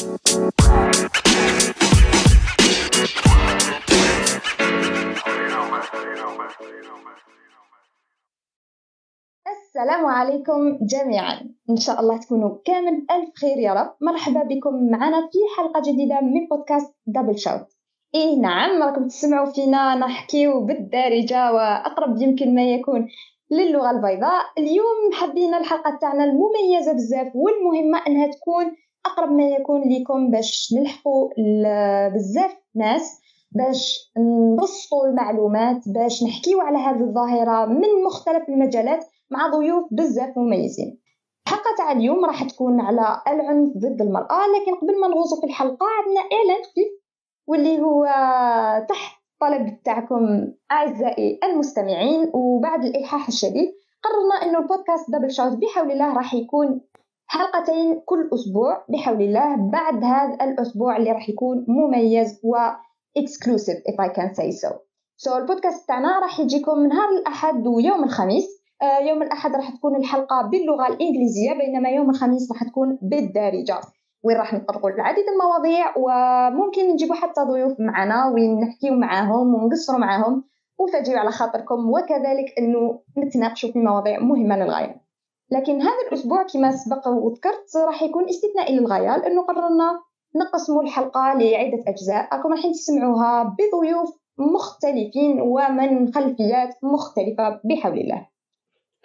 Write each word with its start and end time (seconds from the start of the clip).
السلام 0.00 0.16
عليكم 10.06 10.78
جميعا. 10.82 11.40
إن 11.70 11.76
شاء 11.76 12.00
الله 12.00 12.16
تكونوا 12.16 12.58
كامل 12.64 13.06
ألف 13.10 13.34
خير 13.40 13.58
يا 13.58 13.72
رب. 13.72 13.96
مرحبا 14.00 14.42
بكم 14.42 14.90
معنا 14.90 15.28
في 15.32 15.38
حلقة 15.56 15.80
جديدة 15.80 16.20
من 16.20 16.48
بودكاست 16.50 16.94
دبل 17.06 17.38
شوت 17.38 17.66
إيه 18.14 18.36
نعم 18.36 18.82
راكم 18.82 19.08
تسمعوا 19.08 19.52
فينا 19.52 19.94
نحكيو 19.94 20.60
بالدارجة 20.60 21.52
وأقرب 21.52 22.22
يمكن 22.22 22.54
ما 22.54 22.62
يكون 22.62 23.08
للغة 23.50 23.90
البيضاء. 23.90 24.44
اليوم 24.58 25.12
حبينا 25.12 25.58
الحلقة 25.58 25.98
تاعنا 26.00 26.24
المميزة 26.24 26.92
بزاف 26.92 27.32
والمهمة 27.34 28.06
أنها 28.06 28.26
تكون 28.26 28.76
أقرب 29.06 29.32
ما 29.32 29.48
يكون 29.48 29.80
لكم 29.92 30.30
باش 30.30 30.74
نلحقوا 30.78 31.28
بزاف 32.14 32.56
ناس 32.74 33.20
باش 33.52 34.12
نبسطوا 34.18 35.06
المعلومات 35.06 35.88
باش 35.88 36.22
نحكيو 36.24 36.60
على 36.60 36.78
هذه 36.78 37.00
الظاهرة 37.00 37.66
من 37.66 38.04
مختلف 38.06 38.48
المجالات 38.48 39.04
مع 39.30 39.48
ضيوف 39.48 39.84
بزاف 39.90 40.38
مميزين. 40.38 41.00
الحلقة 41.46 41.76
تاع 41.76 41.92
اليوم 41.92 42.24
راح 42.24 42.42
تكون 42.44 42.80
على 42.80 43.22
العنف 43.28 43.76
ضد 43.76 44.00
المرأة 44.02 44.40
لكن 44.46 44.74
قبل 44.80 45.00
ما 45.00 45.08
نغوصوا 45.08 45.40
في 45.40 45.46
الحلقة 45.46 45.86
عندنا 45.98 46.20
إعلان 46.20 46.62
خفيف 46.64 46.88
واللي 47.46 47.80
هو 47.82 48.04
تحت 48.88 49.20
طلب 49.40 49.82
تاعكم 49.84 50.52
أعزائي 50.72 51.40
المستمعين 51.44 52.30
وبعد 52.34 52.84
الإلحاح 52.84 53.28
الشديد 53.28 53.72
قررنا 54.02 54.50
إنه 54.50 54.58
البودكاست 54.58 55.10
دبل 55.10 55.30
شوت 55.30 55.52
بحول 55.52 55.90
الله 55.90 56.14
راح 56.14 56.34
يكون 56.34 56.80
حلقتين 57.32 58.02
كل 58.04 58.30
أسبوع 58.34 58.84
بحول 58.88 59.22
الله. 59.22 59.56
بعد 59.56 60.04
هذا 60.04 60.34
الأسبوع 60.44 60.96
اللي 60.96 61.12
راح 61.12 61.28
يكون 61.28 61.66
مميز 61.68 62.40
و 62.44 62.56
exclusive 63.18 63.78
if 63.90 63.96
I 64.06 64.08
can 64.08 64.34
say 64.34 64.50
so. 64.50 64.70
So 65.16 65.36
البودكاست 65.36 65.88
تاعنا 65.88 66.18
راح 66.18 66.40
يجيكم 66.40 66.86
نهار 66.86 67.08
الأحد 67.08 67.66
ويوم 67.66 68.04
الخميس. 68.04 68.46
آه، 68.82 68.98
يوم 68.98 69.22
الأحد 69.22 69.56
راح 69.56 69.70
تكون 69.70 69.96
الحلقة 69.96 70.42
باللغة 70.42 70.86
الإنجليزية 70.86 71.52
بينما 71.52 71.88
يوم 71.88 72.10
الخميس 72.10 72.52
راح 72.52 72.64
تكون 72.64 72.98
بالدارجة. 73.02 73.80
وين 74.24 74.36
راح 74.36 74.54
نطرقوا 74.54 74.90
العديد 74.90 75.24
المواضيع؟ 75.28 75.94
وممكن 75.96 76.88
نجيبوا 76.92 77.14
حتى 77.14 77.40
ضيوف 77.40 77.80
معنا 77.80 78.32
وين 78.34 78.60
نحكيو 78.60 78.94
معاهم 78.94 79.54
ونقصروا 79.54 79.98
معاهم. 79.98 80.44
ونفاجئوا 80.78 81.18
على 81.18 81.30
خاطركم. 81.30 81.90
وكذلك 81.90 82.58
إنه 82.58 83.00
نتناقشوا 83.18 83.72
في 83.72 83.78
مواضيع 83.78 84.20
مهمة 84.20 84.56
للغاية. 84.56 85.09
لكن 85.52 85.82
هذا 85.82 86.08
الأسبوع 86.08 86.42
كما 86.42 86.70
سبق 86.70 87.08
وذكرت 87.08 87.76
راح 87.86 88.02
يكون 88.02 88.28
استثنائي 88.28 88.78
للغايه 88.78 89.16
لأنه 89.16 89.42
قررنا 89.42 90.00
نقسم 90.36 90.80
الحلقة 90.80 91.34
لعدة 91.34 91.84
أجزاء. 91.88 92.28
راكم 92.32 92.52
راح 92.52 92.66
تسمعوها 92.66 93.56
بضيوف 93.58 94.10
مختلفين 94.38 95.40
ومن 95.40 96.12
خلفيات 96.12 96.74
مختلفة 96.82 97.60
بحول 97.64 97.98
الله. 97.98 98.26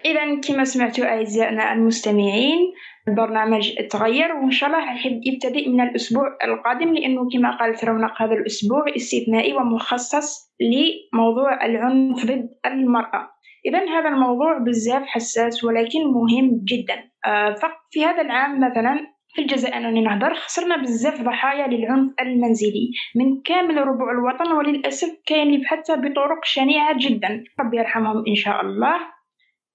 إذا 0.06 0.42
كما 0.42 0.64
سمعتوا 0.64 1.06
أعزائنا 1.06 1.74
المستمعين 1.74 2.74
البرنامج 3.08 3.74
تغير 3.92 4.36
وإن 4.36 4.52
شاء 4.52 4.70
الله 4.70 4.80
راح 4.80 5.06
يبتدئ 5.06 5.70
من 5.70 5.82
الأسبوع 5.82 6.38
القادم 6.44 6.94
لأنه 6.94 7.30
كما 7.30 7.58
قالت 7.58 7.86
رونق 7.86 8.22
هذا 8.22 8.34
الأسبوع 8.34 8.86
استثنائي 8.96 9.54
ومخصص 9.54 10.54
لموضوع 10.60 11.66
العنف 11.66 12.26
ضد 12.26 12.50
المرأة. 12.66 13.35
إذا 13.66 13.90
هذا 13.90 14.10
الموضوع 14.10 14.58
بزاف 14.58 15.04
حساس 15.06 15.64
ولكن 15.64 16.00
مهم 16.04 16.62
جدا. 16.64 17.04
آه، 17.26 17.56
في 17.92 18.06
هذا 18.06 18.22
العام 18.22 18.60
مثلا 18.60 19.16
في 19.36 19.42
الجزائر 19.42 19.78
أنني 19.78 20.02
نهضر 20.02 20.34
خسرنا 20.34 20.78
بزاف 20.78 21.22
ضحايا 21.22 21.68
للعنف 21.68 22.14
المنزلي. 22.22 22.92
من 23.16 23.42
كامل 23.42 23.78
ربوع 23.78 24.12
الوطن 24.12 24.52
وللأسف 24.52 25.22
كاين 25.26 25.66
حتى 25.66 25.96
بطرق 25.96 26.44
شنيعة 26.44 26.96
جدا. 27.00 27.44
ربي 27.60 27.78
يرحمهم 27.78 28.24
إن 28.28 28.36
شاء 28.36 28.62
الله. 28.62 28.96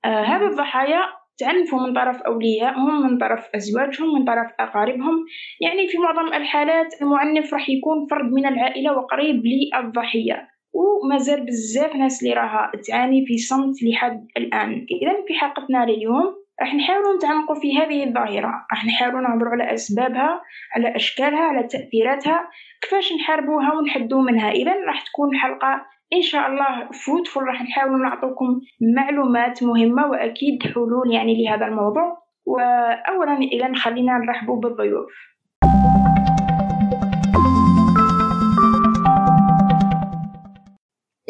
آه 0.05 0.23
هذه 0.23 0.47
الضحايا 0.47 1.01
تعنفوا 1.39 1.81
من 1.87 1.95
طرف 1.95 2.23
أوليائهم 2.23 3.03
من 3.03 3.19
طرف 3.19 3.49
أزواجهم 3.55 4.15
من 4.15 4.25
طرف 4.25 4.51
أقاربهم. 4.61 5.25
يعني 5.61 5.89
في 5.89 5.99
معظم 5.99 6.35
الحالات 6.35 7.03
المعنف 7.03 7.55
راح 7.55 7.71
يكون 7.71 8.07
فرد 8.11 8.33
من 8.33 8.47
العائلة 8.47 8.93
وقريب 8.93 9.43
للضحية. 9.47 10.49
وما 10.73 11.19
زال 11.19 11.47
بزاف 11.47 11.97
ناس 11.97 12.23
اللي 12.23 12.35
راها 12.35 12.73
تعاني 12.89 13.27
في 13.27 13.39
صمت 13.39 13.83
لحد 13.83 14.27
الآن. 14.37 14.87
إذا 15.03 15.25
في 15.29 15.35
حلقتنا 15.35 15.87
لليوم 15.87 16.35
راح 16.61 16.75
نحاول 16.75 17.17
نتعمقوا 17.17 17.61
في 17.61 17.79
هذه 17.79 18.05
الظاهرة. 18.05 18.67
راح 18.73 18.87
نحاول 18.87 19.23
نعبروا 19.23 19.53
على 19.53 19.75
أسبابها 19.75 20.41
على 20.77 20.97
أشكالها 20.97 21.43
على 21.43 21.63
تأثيراتها 21.63 22.51
كيفاش 22.83 23.13
نحاربوها 23.13 23.73
ونحدو 23.75 24.21
منها. 24.21 24.51
إذا 24.51 24.75
راح 24.87 25.05
تكون 25.07 25.37
حلقة 25.37 25.87
إن 26.13 26.23
شاء 26.23 26.47
الله 26.51 26.89
فروتفول 26.91 27.43
راح 27.43 27.63
نحاول 27.63 28.03
نعطيكم 28.03 28.61
معلومات 28.97 29.63
مهمة 29.63 30.07
وأكيد 30.07 30.63
حلول 30.63 31.13
يعني 31.15 31.45
لهذا 31.45 31.67
الموضوع. 31.67 32.21
واولا 32.47 33.39
اذا 33.39 33.73
خلينا 33.75 34.19
نرحبوا 34.19 34.61
بالضيوف. 34.61 35.11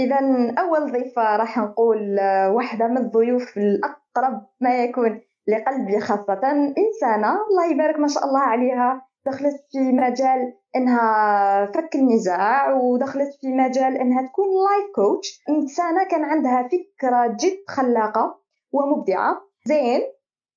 إذا 0.01 0.19
أول 0.59 0.93
ضيفة 0.93 1.37
راح 1.37 1.59
نقول 1.59 2.21
واحدة 2.55 2.87
من 2.87 2.99
الضيوف 2.99 3.57
الأقرب 3.59 4.47
ما 4.61 4.85
يكون 4.85 5.21
لقلبي 5.49 6.01
خاصة 6.01 6.41
إنسانة. 6.79 7.33
الله 7.51 7.73
يبارك 7.73 7.99
ما 7.99 8.09
شاء 8.09 8.25
الله 8.25 8.41
عليها. 8.41 9.03
دخلت 9.27 9.57
في 9.73 9.79
مجال 9.79 10.55
إنها 10.77 11.67
فك 11.67 11.95
النزاع 11.95 12.73
ودخلت 12.73 13.35
في 13.41 13.49
مجال 13.49 13.97
إنها 13.97 14.23
تكون 14.29 14.45
لايف 14.45 14.95
كوتش 14.95 15.43
إنسانة 15.49 16.05
كان 16.05 16.25
عندها 16.25 16.69
فكرة 16.69 17.27
جد 17.27 17.59
خلاقة 17.69 18.41
ومبدعة. 18.73 19.41
زين. 19.65 20.01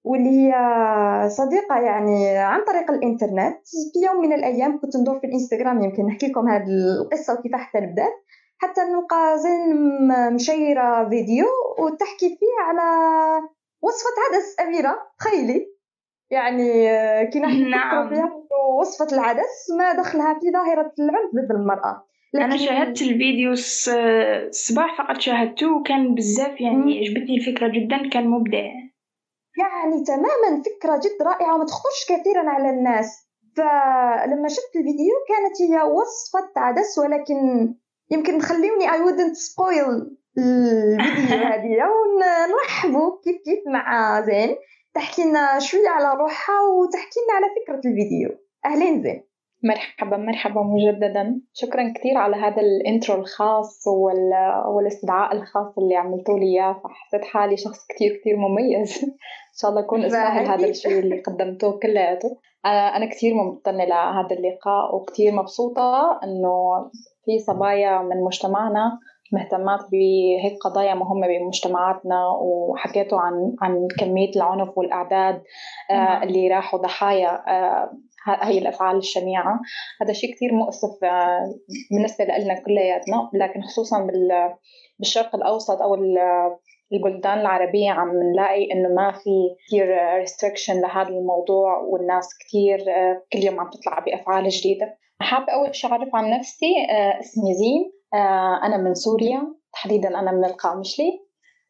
واللي 0.05 0.29
هي 0.29 0.53
صديقة 1.29 1.79
يعني 1.79 2.37
عن 2.37 2.59
طريق 2.67 2.91
الإنترنت. 2.91 3.57
في 3.93 4.05
يوم 4.05 4.21
من 4.21 4.33
الأيام 4.33 4.79
كنت 4.81 4.97
ندور 4.97 5.19
في 5.19 5.27
الإنستغرام 5.27 5.81
يمكن 5.81 6.05
نحكي 6.05 6.27
لكم 6.27 6.49
هذه 6.49 6.67
القصة 7.01 7.33
وكيف 7.33 7.55
حتى 7.55 7.79
بدات 7.79 8.13
حتى 8.63 8.81
نلقى 8.81 9.37
زين 9.37 9.75
مشيرة 10.33 11.09
فيديو 11.09 11.45
وتحكي 11.79 12.29
فيه 12.39 12.63
على 12.63 12.87
وصفة 13.81 14.09
عدس 14.27 14.59
أميرة 14.59 15.11
تخيلي. 15.19 15.73
يعني 16.31 16.73
كي 17.27 17.39
نحن 17.39 17.69
نعم. 17.69 18.09
وصفة 18.79 19.17
العدس 19.17 19.71
ما 19.77 19.93
دخلها 19.93 20.39
في 20.39 20.51
ظاهرة 20.51 20.91
العنف 20.99 21.31
ضد 21.35 21.51
المرأة. 21.51 22.07
لكن... 22.33 22.43
أنا 22.43 22.57
شاهدت 22.57 23.01
الفيديو 23.01 23.51
الصباح 23.51 24.97
فقط 24.97 25.19
شاهدته 25.19 25.77
وكان 25.77 26.15
بزاف 26.15 26.61
يعني 26.61 26.99
عجبتني 26.99 27.37
الفكرة 27.37 27.67
جدا 27.67 28.09
كان 28.09 28.27
مبدع. 28.27 28.63
يعني 29.57 30.03
تماما 30.07 30.63
فكرة 30.65 30.97
جد 30.97 31.27
رائعة 31.27 31.55
وما 31.55 31.65
تخطرش 31.65 32.05
كثيرا 32.09 32.49
على 32.49 32.69
الناس. 32.69 33.29
فلما 33.57 34.47
شفت 34.47 34.75
الفيديو 34.75 35.13
كانت 35.27 35.61
هي 35.61 35.81
وصفة 35.81 36.51
عدس 36.57 36.99
ولكن 36.99 37.73
يمكن 38.11 38.37
نخليوني 38.37 38.87
I 38.87 38.97
wouldn't 38.97 39.37
spoil 39.37 40.13
الفيديو 40.37 41.37
هذه 41.53 41.77
ونرحبوا 42.47 43.21
كيف 43.23 43.35
كيف 43.45 43.67
مع 43.67 44.21
زين. 44.21 44.55
تحكي 44.93 45.23
لنا 45.23 45.59
شوية 45.59 45.89
على 45.89 46.19
روحها 46.19 46.61
وتحكي 46.61 47.19
لنا 47.19 47.33
على 47.35 47.45
فكرة 47.55 47.89
الفيديو. 47.91 48.29
أهلين 48.65 49.03
زين. 49.03 49.23
مرحبا 49.63 50.17
مرحبا 50.17 50.61
مجددا. 50.61 51.41
شكرا 51.53 51.93
كثير 51.95 52.17
على 52.17 52.35
هذا 52.35 52.61
الإنترو 52.61 53.15
الخاص 53.15 53.87
والاستدعاء 54.75 55.35
الخاص 55.35 55.77
اللي 55.77 55.95
عملتوا 55.95 56.39
لي 56.39 56.45
إياه. 56.45 56.81
فحسيت 56.83 57.25
حالي 57.25 57.57
شخص 57.57 57.87
كثير 57.89 58.17
كثير 58.21 58.35
مميز. 58.37 59.03
إن 59.53 59.59
شاء 59.59 59.71
الله 59.71 59.81
اكون 59.81 60.03
استاهل 60.05 60.45
هذا 60.45 60.69
الشيء 60.69 60.99
اللي 60.99 61.21
قدمته 61.21 61.79
كلياته. 61.79 62.37
أنا 62.65 63.05
كثير 63.05 63.33
ممتنة 63.33 63.85
لهذا 63.85 64.35
اللقاء 64.35 64.95
وكثير 64.95 65.31
مبسوطة 65.31 66.19
إنه 66.23 66.89
في 67.25 67.39
صبايا 67.39 67.97
من 68.01 68.23
مجتمعنا 68.23 68.99
مهتمات 69.33 69.79
بهيك 69.91 70.57
قضايا 70.63 70.93
مهمة 70.93 71.27
بمجتمعاتنا 71.27 72.27
وحكيتوا 72.41 73.19
عن 73.19 73.55
عن 73.61 73.87
كمية 73.99 74.31
العنف 74.35 74.77
والأعداد 74.77 75.43
آه. 75.91 76.23
اللي 76.23 76.47
راحوا 76.47 76.79
ضحايا 76.79 77.43
آه 77.47 77.91
هي 78.25 78.57
الأفعال 78.57 78.97
الشنيعة 78.97 79.59
هذا 80.01 80.13
شيء 80.13 80.35
كثير 80.35 80.53
مؤسف 80.53 81.03
آه 81.03 81.53
بالنسبة 81.91 82.25
لنا 82.25 82.63
كلياتنا 82.65 83.29
لكن 83.33 83.61
خصوصا 83.61 84.07
بالشرق 84.99 85.35
الأوسط 85.35 85.81
أو 85.81 85.95
البلدان 86.93 87.39
العربية 87.39 87.91
عم 87.91 88.09
نلاقي 88.33 88.71
إنه 88.71 88.89
ما 88.89 89.11
في 89.11 89.29
كثير 89.67 90.15
ريستريكشن 90.17 90.81
لهذا 90.81 91.09
الموضوع 91.09 91.77
والناس 91.77 92.29
كثير 92.39 92.77
كل 93.33 93.39
يوم 93.39 93.59
عم 93.59 93.69
تطلع 93.69 93.99
بأفعال 93.99 94.49
جديدة 94.49 94.97
حابة 95.23 95.53
أول 95.53 95.75
شيء 95.75 95.91
أعرف 95.91 96.15
عن 96.15 96.29
نفسي 96.29 96.73
آه، 96.89 97.19
اسمي 97.19 97.53
زين 97.53 97.91
آه، 98.13 98.59
أنا 98.63 98.77
من 98.77 98.93
سوريا 98.93 99.55
تحديدا 99.73 100.19
أنا 100.19 100.31
من 100.31 100.45
القامشلي 100.45 101.23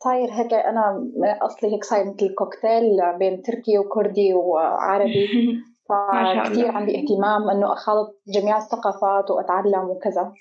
صاير 0.03 0.31
هيك 0.31 0.53
أنا 0.53 1.09
أصلي 1.41 1.73
هيك 1.73 1.83
صاير 1.83 2.05
مثل 2.05 2.35
كوكتيل 2.35 3.17
بين 3.19 3.41
تركي 3.41 3.77
وكردي 3.77 4.33
وعربي. 4.33 5.27
فكثير 5.89 6.71
عندي 6.71 6.99
اهتمام 6.99 7.49
إنه 7.49 7.73
اخالط 7.73 8.21
جميع 8.27 8.57
الثقافات 8.57 9.31
وأتعلم 9.31 9.89
وكذا. 9.89 10.33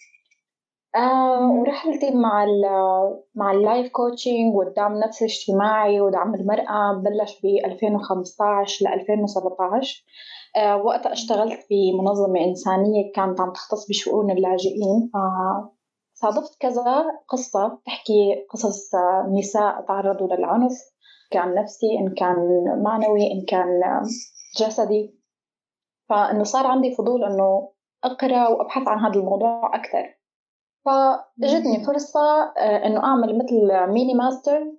آه 0.97 1.51
ورحلتي 1.51 2.11
مع 2.11 2.45
ال 2.45 2.63
مع 3.35 3.53
ال 3.53 3.61
life 3.61 3.93
coaching 3.93 4.55
والدعم 4.55 4.93
النفسي 4.93 5.25
الاجتماعي 5.25 6.01
ودعم 6.01 6.35
المرأة 6.35 6.93
بلش 6.93 7.41
ب 7.43 7.47
2015 7.65 8.85
ل 8.85 8.89
2017 8.89 10.05
آه 10.05 10.05
وقتها 10.85 11.13
اشتغلت 11.13 11.61
في 11.69 11.93
منظمة 11.93 12.41
إنسانية 12.45 13.13
كانت 13.15 13.41
عم 13.41 13.53
تختص 13.53 13.89
بشؤون 13.89 14.31
اللاجئين 14.31 15.11
آه 15.15 15.73
صادفت 16.15 16.61
كذا 16.61 17.05
قصة 17.29 17.81
تحكي 17.87 18.47
قصص 18.51 18.91
نساء 19.39 19.85
تعرضوا 19.89 20.27
للعنف 20.27 20.73
كان 21.31 21.55
نفسي 21.55 21.87
إن 21.99 22.15
كان 22.15 22.37
معنوي 22.83 23.33
إن 23.33 23.45
كان 23.49 23.81
جسدي. 24.61 25.19
فإنه 26.09 26.45
صار 26.45 26.67
عندي 26.67 26.95
فضول 26.95 27.25
إنه 27.25 27.73
أقرأ 28.05 28.49
وأبحث 28.49 28.89
عن 28.89 28.99
هذا 28.99 29.21
الموضوع 29.21 29.71
أكثر. 29.75 30.19
فإجتني 30.85 31.85
فرصة 31.85 32.21
آه، 32.59 32.87
إنه 32.87 33.05
أعمل 33.05 33.39
مثل 33.39 33.93
mini 33.93 34.15
master 34.15 34.73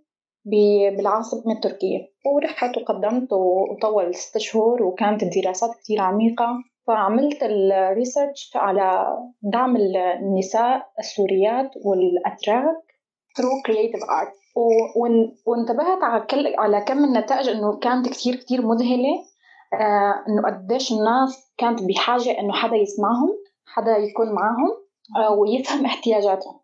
بالعاصمة 0.45 1.53
التركية 1.53 1.99
ورحت 2.25 2.77
وقدمت 2.77 3.33
وطول 3.33 4.15
ست 4.15 4.37
شهور 4.37 4.83
وكانت 4.83 5.23
الدراسات 5.23 5.69
كتير 5.75 6.01
عميقة. 6.01 6.47
فعملت 6.87 7.43
ال 7.43 7.55
research 7.55 8.51
على 8.55 9.17
دعم 9.41 9.77
النساء 9.77 10.87
السوريات 10.99 11.71
والأتراك 11.85 12.83
through 13.37 13.71
creative 13.71 14.03
art 14.03 14.33
وانتبهت 15.45 16.03
على 16.03 16.25
كل 16.25 16.53
على 16.57 16.81
كم 16.81 17.03
النتائج 17.03 17.49
إنه 17.49 17.77
كانت 17.79 18.09
كثير 18.09 18.35
كثير 18.35 18.61
مذهلة. 18.61 19.23
آه 19.73 20.23
إنه 20.29 20.41
قديش 20.45 20.91
الناس 20.91 21.53
كانت 21.57 21.79
بحاجة 21.83 22.39
إنه 22.39 22.53
حدا 22.53 22.75
يسمعهم 22.75 23.29
حدا 23.65 23.97
يكون 23.97 24.31
معهم 24.31 24.69
آه 25.17 25.31
ويفهم 25.31 25.85
احتياجاتهم. 25.85 26.59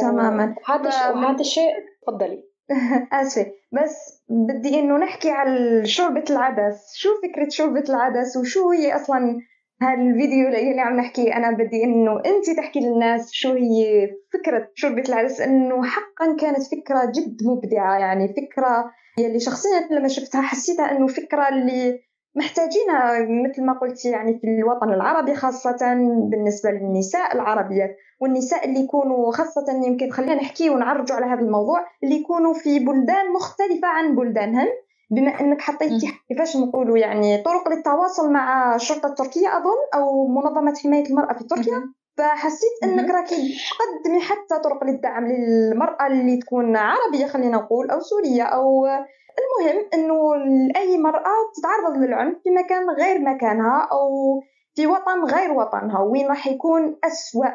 تماما. 0.00 0.54
هذا 0.66 1.10
وهذا 1.10 1.40
الشيء 1.40 1.70
تفضلي. 2.02 2.49
آسفة. 3.12 3.52
بس 3.72 4.22
بدي 4.28 4.78
إنه 4.78 4.96
نحكي 4.96 5.30
على 5.30 5.86
شوربة 5.86 6.24
العدس. 6.30 6.94
شو 6.96 7.08
فكرة 7.22 7.48
شوربة 7.48 7.84
العدس؟ 7.88 8.36
وشو 8.36 8.70
هي 8.70 8.96
أصلا 8.96 9.38
هذا 9.82 10.02
الفيديو 10.02 10.48
اللي 10.48 10.80
عم 10.80 10.96
نحكي؟ 10.96 11.34
أنا 11.34 11.50
بدي 11.50 11.84
إنه 11.84 12.16
أنت 12.26 12.50
تحكي 12.56 12.80
للناس 12.80 13.30
شو 13.32 13.52
هي 13.52 14.08
فكرة 14.32 14.70
شوربة 14.74 15.02
العدس. 15.08 15.40
إنه 15.40 15.84
حقا 15.84 16.36
كانت 16.40 16.62
فكرة 16.62 17.04
جد 17.04 17.36
مبدعة. 17.46 17.98
يعني 17.98 18.28
فكرة 18.28 18.92
يلي 19.18 19.40
شخصيا 19.40 19.88
لما 19.90 20.08
شفتها 20.08 20.42
حسيتها 20.42 20.90
إنه 20.96 21.06
فكرة 21.06 21.48
اللي 21.48 22.00
محتاجينها 22.36 23.20
مثل 23.20 23.64
ما 23.64 23.72
قلت 23.72 24.04
يعني 24.04 24.38
في 24.38 24.46
الوطن 24.46 24.92
العربي 24.92 25.34
خاصة 25.34 25.94
بالنسبة 26.30 26.70
للنساء 26.70 27.34
العربيات 27.34 27.96
والنساء 28.20 28.64
اللي 28.64 28.80
يكونوا 28.80 29.32
خاصة 29.32 29.64
يمكن 29.86 30.10
خلينا 30.10 30.34
نحكي 30.34 30.70
ونعرجوا 30.70 31.16
على 31.16 31.26
هذا 31.26 31.40
الموضوع 31.40 31.86
اللي 32.04 32.14
يكونوا 32.20 32.54
في 32.54 32.78
بلدان 32.78 33.32
مختلفة 33.32 33.88
عن 33.88 34.16
بلدانهن 34.16 34.68
بما 35.10 35.40
أنك 35.40 35.60
حطيتي 35.60 36.12
كيفاش 36.28 36.56
نقولوا 36.56 36.98
يعني 36.98 37.42
طرق 37.42 37.68
للتواصل 37.68 38.32
مع 38.32 38.74
الشرطة 38.74 39.06
التركية 39.06 39.56
أظن 39.56 39.80
أو 39.94 40.26
منظمة 40.28 40.74
حماية 40.84 41.04
المرأة 41.10 41.32
في 41.32 41.44
تركيا. 41.44 41.82
فحسيت 42.16 42.70
أنك 42.84 43.10
راكي 43.10 43.54
تقدمي 43.78 44.20
حتى 44.20 44.58
طرق 44.64 44.84
للدعم 44.84 45.26
للمرأة 45.26 46.06
اللي 46.06 46.36
تكون 46.36 46.76
عربية 46.76 47.26
خلينا 47.26 47.56
نقول 47.56 47.90
أو 47.90 48.00
سورية. 48.00 48.42
أو 48.42 48.86
المهم 49.40 49.86
إنه 49.94 50.34
اي 50.76 50.98
مرأة 50.98 51.32
تتعرض 51.56 51.96
للعنف 51.96 52.34
في 52.44 52.50
مكان 52.50 52.90
غير 52.90 53.20
مكانها 53.20 53.88
أو 53.92 54.40
في 54.74 54.86
وطن 54.86 55.24
غير 55.24 55.52
وطنها. 55.52 56.00
وين 56.00 56.26
راح 56.28 56.46
يكون 56.46 56.96
أسوأ 57.04 57.48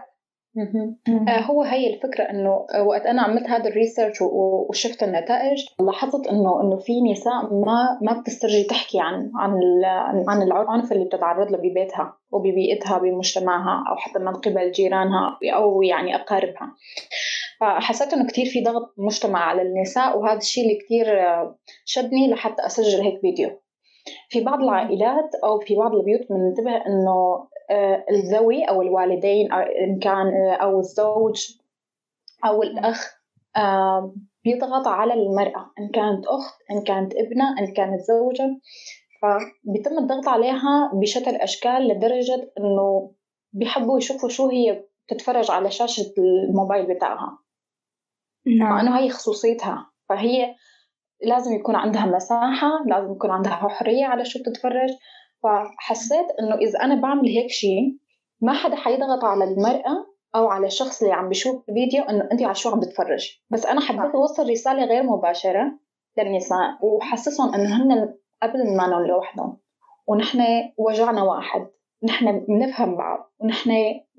هو 1.50 1.64
هي 1.64 1.94
الفكرة 1.94 2.24
إنه 2.24 2.66
وقت 2.88 3.06
أنا 3.06 3.22
عملت 3.22 3.50
هذا 3.50 3.70
الريسيرش 3.70 4.22
وشفت 4.22 5.04
النتائج 5.04 5.66
لاحظت 5.80 6.28
إنه 6.28 6.62
إنه 6.62 6.78
في 6.78 7.02
نساء 7.12 7.54
ما 7.54 8.00
ما 8.02 8.20
بتسترجي 8.22 8.64
تحكي 8.64 9.00
عن 9.00 9.32
عن 9.36 9.54
عن 10.28 10.42
العنف 10.42 10.92
اللي 10.92 11.06
بتتعرض 11.06 11.52
له 11.52 11.58
ببيتها 11.58 12.18
وببيئتها 12.32 12.98
بمجتمعها 12.98 13.84
أو 13.90 13.96
حتى 13.96 14.20
من 14.20 14.34
قبل 14.34 14.72
جيرانها 14.72 15.40
أو 15.54 15.82
يعني 15.82 16.16
أقاربها. 16.16 16.76
فحسيت 17.60 18.14
إنه 18.14 18.28
كثير 18.28 18.46
في 18.46 18.64
ضغط 18.64 18.94
مجتمع 18.98 19.40
على 19.40 19.62
النساء 19.62 20.20
وهذا 20.20 20.38
الشيء 20.38 20.64
اللي 20.64 20.80
كثير 20.86 21.06
شدني 21.86 22.32
لحتى 22.32 22.66
أسجل 22.66 23.02
هيك 23.02 23.22
فيديو. 23.22 23.50
في 24.30 24.44
بعض 24.44 24.62
العائلات 24.62 25.36
أو 25.44 25.60
في 25.60 25.76
بعض 25.76 25.96
البيوت 25.96 26.22
بننتبه 26.30 26.72
آه، 26.72 27.48
الذوي 28.10 28.64
أو 28.64 28.82
الوالدين 28.82 29.54
إن 29.54 30.00
كان 30.00 30.28
آه، 30.28 30.56
أو 30.56 30.80
الزوج 30.80 31.42
أو 32.46 32.64
الأخ 32.64 33.16
بيضغط 34.44 34.88
على 34.88 35.14
المرأة. 35.14 35.72
إن 35.80 35.90
كانت 35.90 36.26
أخت 36.28 36.62
إن 36.72 36.84
كانت 36.84 37.14
ابنة 37.16 37.60
إن 37.60 37.74
كانت 37.74 38.02
زوجة. 38.02 38.60
فبيتم 39.22 39.98
الضغط 39.98 40.28
عليها 40.28 40.92
بشتى 40.94 41.30
الأشكال 41.30 41.88
لدرجة 41.88 42.52
إنه 42.60 43.12
بيحبوا 43.54 43.98
يشوفوا 43.98 44.30
شو 44.30 44.50
هي 44.50 44.84
تتفرج 45.08 45.52
على 45.52 45.72
شاشة 45.72 46.14
الموبايل 46.18 46.96
بتاعها. 46.96 47.38
نعم. 48.46 48.70
مع 48.70 48.82
إنه 48.82 48.98
هي 48.98 49.10
خصوصيتها. 49.10 49.92
فهي 50.10 50.56
لازم 51.22 51.54
يكون 51.54 51.76
عندها 51.76 52.06
مساحة 52.06 52.84
لازم 52.88 53.12
يكون 53.12 53.32
عندها 53.32 53.52
حرية 53.52 54.06
على 54.06 54.26
شو 54.26 54.40
بتتفرج. 54.40 54.90
فحسيت 55.46 56.26
إنه 56.40 56.56
إذا 56.56 56.80
أنا 56.84 56.96
بعمل 56.96 57.28
هيك 57.28 57.50
شيء 57.50 57.98
ما 58.42 58.54
حدا 58.54 58.76
حيضغط 58.76 59.24
على 59.24 59.44
المرأة 59.44 60.06
أو 60.36 60.48
على 60.48 60.68
الشخص 60.68 61.02
اللي 61.02 61.14
عم 61.14 61.30
بيشوف 61.30 61.70
الفيديو 61.70 62.04
إنه 62.04 62.30
انت 62.32 62.42
على 62.42 62.56
شو 62.56 62.70
عم 62.70 62.80
بتفرج 62.80 63.40
بس 63.50 63.66
أنا 63.66 63.82
حبيت 63.82 64.16
أوصل 64.16 64.50
رسالة 64.50 64.86
غير 64.86 65.04
مباشرة 65.04 65.80
للنساء 66.18 66.78
وحسسهم 66.82 67.54
إنه 67.54 67.84
هن 67.84 68.14
قبل 68.44 68.78
ما 68.78 68.84
لوحدهم 69.08 69.58
ونحن 70.08 70.44
وجعنا 70.78 71.24
واحد. 71.24 71.68
نحن 72.04 72.40
بنفهم 72.40 72.98
بعض. 72.98 73.32
ونحن 73.40 73.72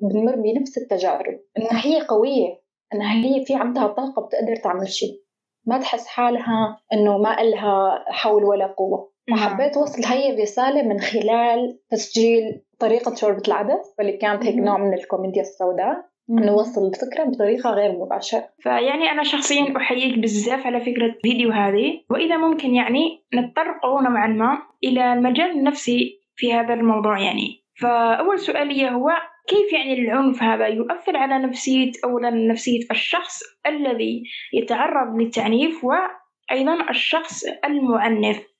بنمر 0.02 0.36
بنفس 0.36 0.78
التجارب. 0.78 1.40
إنها 1.58 1.86
هي 1.86 2.00
قوية. 2.00 2.62
إنها 2.94 3.24
هي 3.24 3.44
في 3.44 3.54
عندها 3.54 3.86
طاقة 3.86 4.26
بتقدر 4.26 4.56
تعمل 4.56 4.88
شيء. 4.88 5.22
ما 5.64 5.78
تحس 5.78 6.06
حالها 6.06 6.80
إنه 6.92 7.18
ما 7.18 7.40
إلها 7.40 8.04
حول 8.08 8.44
ولا 8.44 8.66
قوة. 8.66 9.12
وحبيت 9.32 9.76
أوصل 9.76 10.04
هي 10.04 10.34
الرسالة 10.34 10.82
من 10.82 11.00
خلال 11.00 11.78
تسجيل 11.90 12.62
طريقة 12.78 13.14
شوربة 13.14 13.42
العدس 13.48 13.94
واللي 13.98 14.16
كانت 14.16 14.46
هيك 14.46 14.56
نوع 14.56 14.78
من 14.78 14.94
الكوميديا 14.94 15.42
السوداء 15.42 15.96
نوصل 16.30 16.86
الفكرة 16.86 17.24
بطريقة 17.24 17.70
غير 17.70 17.92
مباشرة. 17.92 18.48
فيعني 18.58 19.10
أنا 19.10 19.22
شخصيا 19.22 19.76
أحييك 19.76 20.18
بزاف 20.18 20.66
على 20.66 20.80
فكرة 20.80 21.06
الفيديو 21.06 21.50
هذه 21.50 22.00
وإذا 22.10 22.36
ممكن 22.36 22.74
يعني 22.74 23.24
نتطرق 23.34 23.86
نوعا 23.86 24.26
ما 24.26 24.58
إلى 24.84 25.12
المجال 25.12 25.50
النفسي 25.50 26.20
في 26.36 26.54
هذا 26.54 26.74
الموضوع 26.74 27.20
يعني. 27.20 27.64
فأول 27.80 28.38
سؤال 28.38 28.68
لي 28.68 28.90
هو 28.90 29.10
كيف 29.48 29.72
يعني 29.72 29.94
العنف 29.94 30.42
هذا 30.42 30.66
يؤثر 30.66 31.16
على 31.16 31.38
نفسية 31.38 31.92
أولا 32.04 32.30
نفسية 32.30 32.80
الشخص 32.90 33.42
الذي 33.66 34.22
يتعرض 34.52 35.16
للتعنيف 35.20 35.84
وأيضا 35.84 36.90
الشخص 36.90 37.44
المعنف 37.64 38.55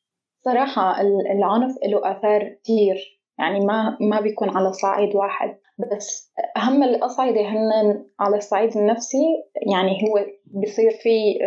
صراحة 0.46 1.00
العنف 1.00 1.74
له 1.84 2.10
آثار 2.10 2.56
كثير 2.64 3.20
يعني 3.38 3.60
ما 3.60 3.96
ما 4.00 4.20
بيكون 4.20 4.48
على 4.48 4.72
صعيد 4.72 5.16
واحد. 5.16 5.58
بس 5.78 6.32
أهم 6.56 6.82
الأصعدة 6.82 7.40
هن 7.40 8.04
على 8.20 8.36
الصعيد 8.36 8.76
النفسي 8.76 9.24
يعني 9.72 9.90
هو 9.90 10.26
بصير 10.62 10.90
في 10.90 11.38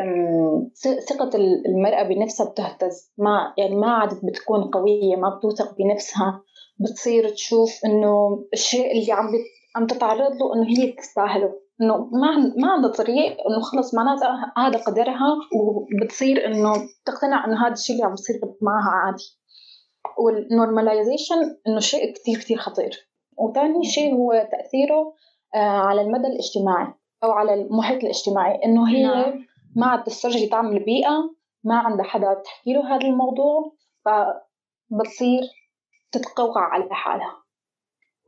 ثقة 1.10 1.29
المرأة 1.65 2.03
بنفسها 2.03 2.50
بتهتز. 2.50 3.13
ما 3.18 3.53
يعني 3.58 3.75
ما 3.75 3.91
عادت 3.91 4.25
بتكون 4.25 4.63
قوية 4.63 5.15
ما 5.15 5.29
بتوثق 5.29 5.75
بنفسها. 5.77 6.41
بتصير 6.79 7.29
تشوف 7.29 7.79
إنه 7.86 8.44
الشيء 8.53 8.91
اللي 8.91 9.12
عم 9.12 9.29
عم 9.75 9.88
تتعرض 9.88 10.32
له 10.32 10.53
إنه 10.56 10.68
هي 10.70 10.91
تستاهله. 10.91 11.53
إنه 11.82 11.98
ما 11.98 12.54
ما 12.58 12.72
عندها 12.72 12.92
طريق 12.92 13.38
إنه 13.48 13.62
خلص 13.62 13.96
معناتها 13.96 14.54
هذا 14.58 14.78
قدرها 14.78 15.38
وبتصير 15.56 16.46
إنه 16.46 16.74
تقتنع 17.06 17.46
إنه 17.46 17.66
هذا 17.66 17.74
الشيء 17.74 17.96
اللي 17.96 18.06
عم 18.06 18.12
بيصير 18.12 18.40
معها 18.62 18.92
عادي. 18.92 19.40
والنورماليزيشن 20.18 21.58
إنه 21.68 21.80
شيء 21.80 22.14
كثير 22.14 22.36
كثير 22.36 22.58
خطير. 22.58 23.10
وثاني 23.38 23.84
شيء 23.84 24.14
هو 24.14 24.50
تأثيره 24.52 25.14
آه، 25.56 25.80
على 25.80 26.02
المدى 26.02 26.28
الاجتماعي 26.28 26.94
أو 27.24 27.32
على 27.32 27.54
المحيط 27.54 28.04
الاجتماعي. 28.04 28.56
إنه 28.66 28.90
هي 28.90 29.04
نعم. 29.04 29.46
ما 29.76 29.88
عاد 29.88 30.04
تسترجي 30.04 30.48
تعمل 30.48 30.84
بيئه 30.84 31.36
ما 31.64 31.76
عندها 31.76 32.06
حدا 32.06 32.34
تحكي 32.34 32.74
له 32.74 32.96
هذا 32.96 33.08
الموضوع 33.08 33.76
فبتصير 34.06 35.42
تتقوقع 36.12 36.62
على 36.62 36.88
حالها. 36.92 37.49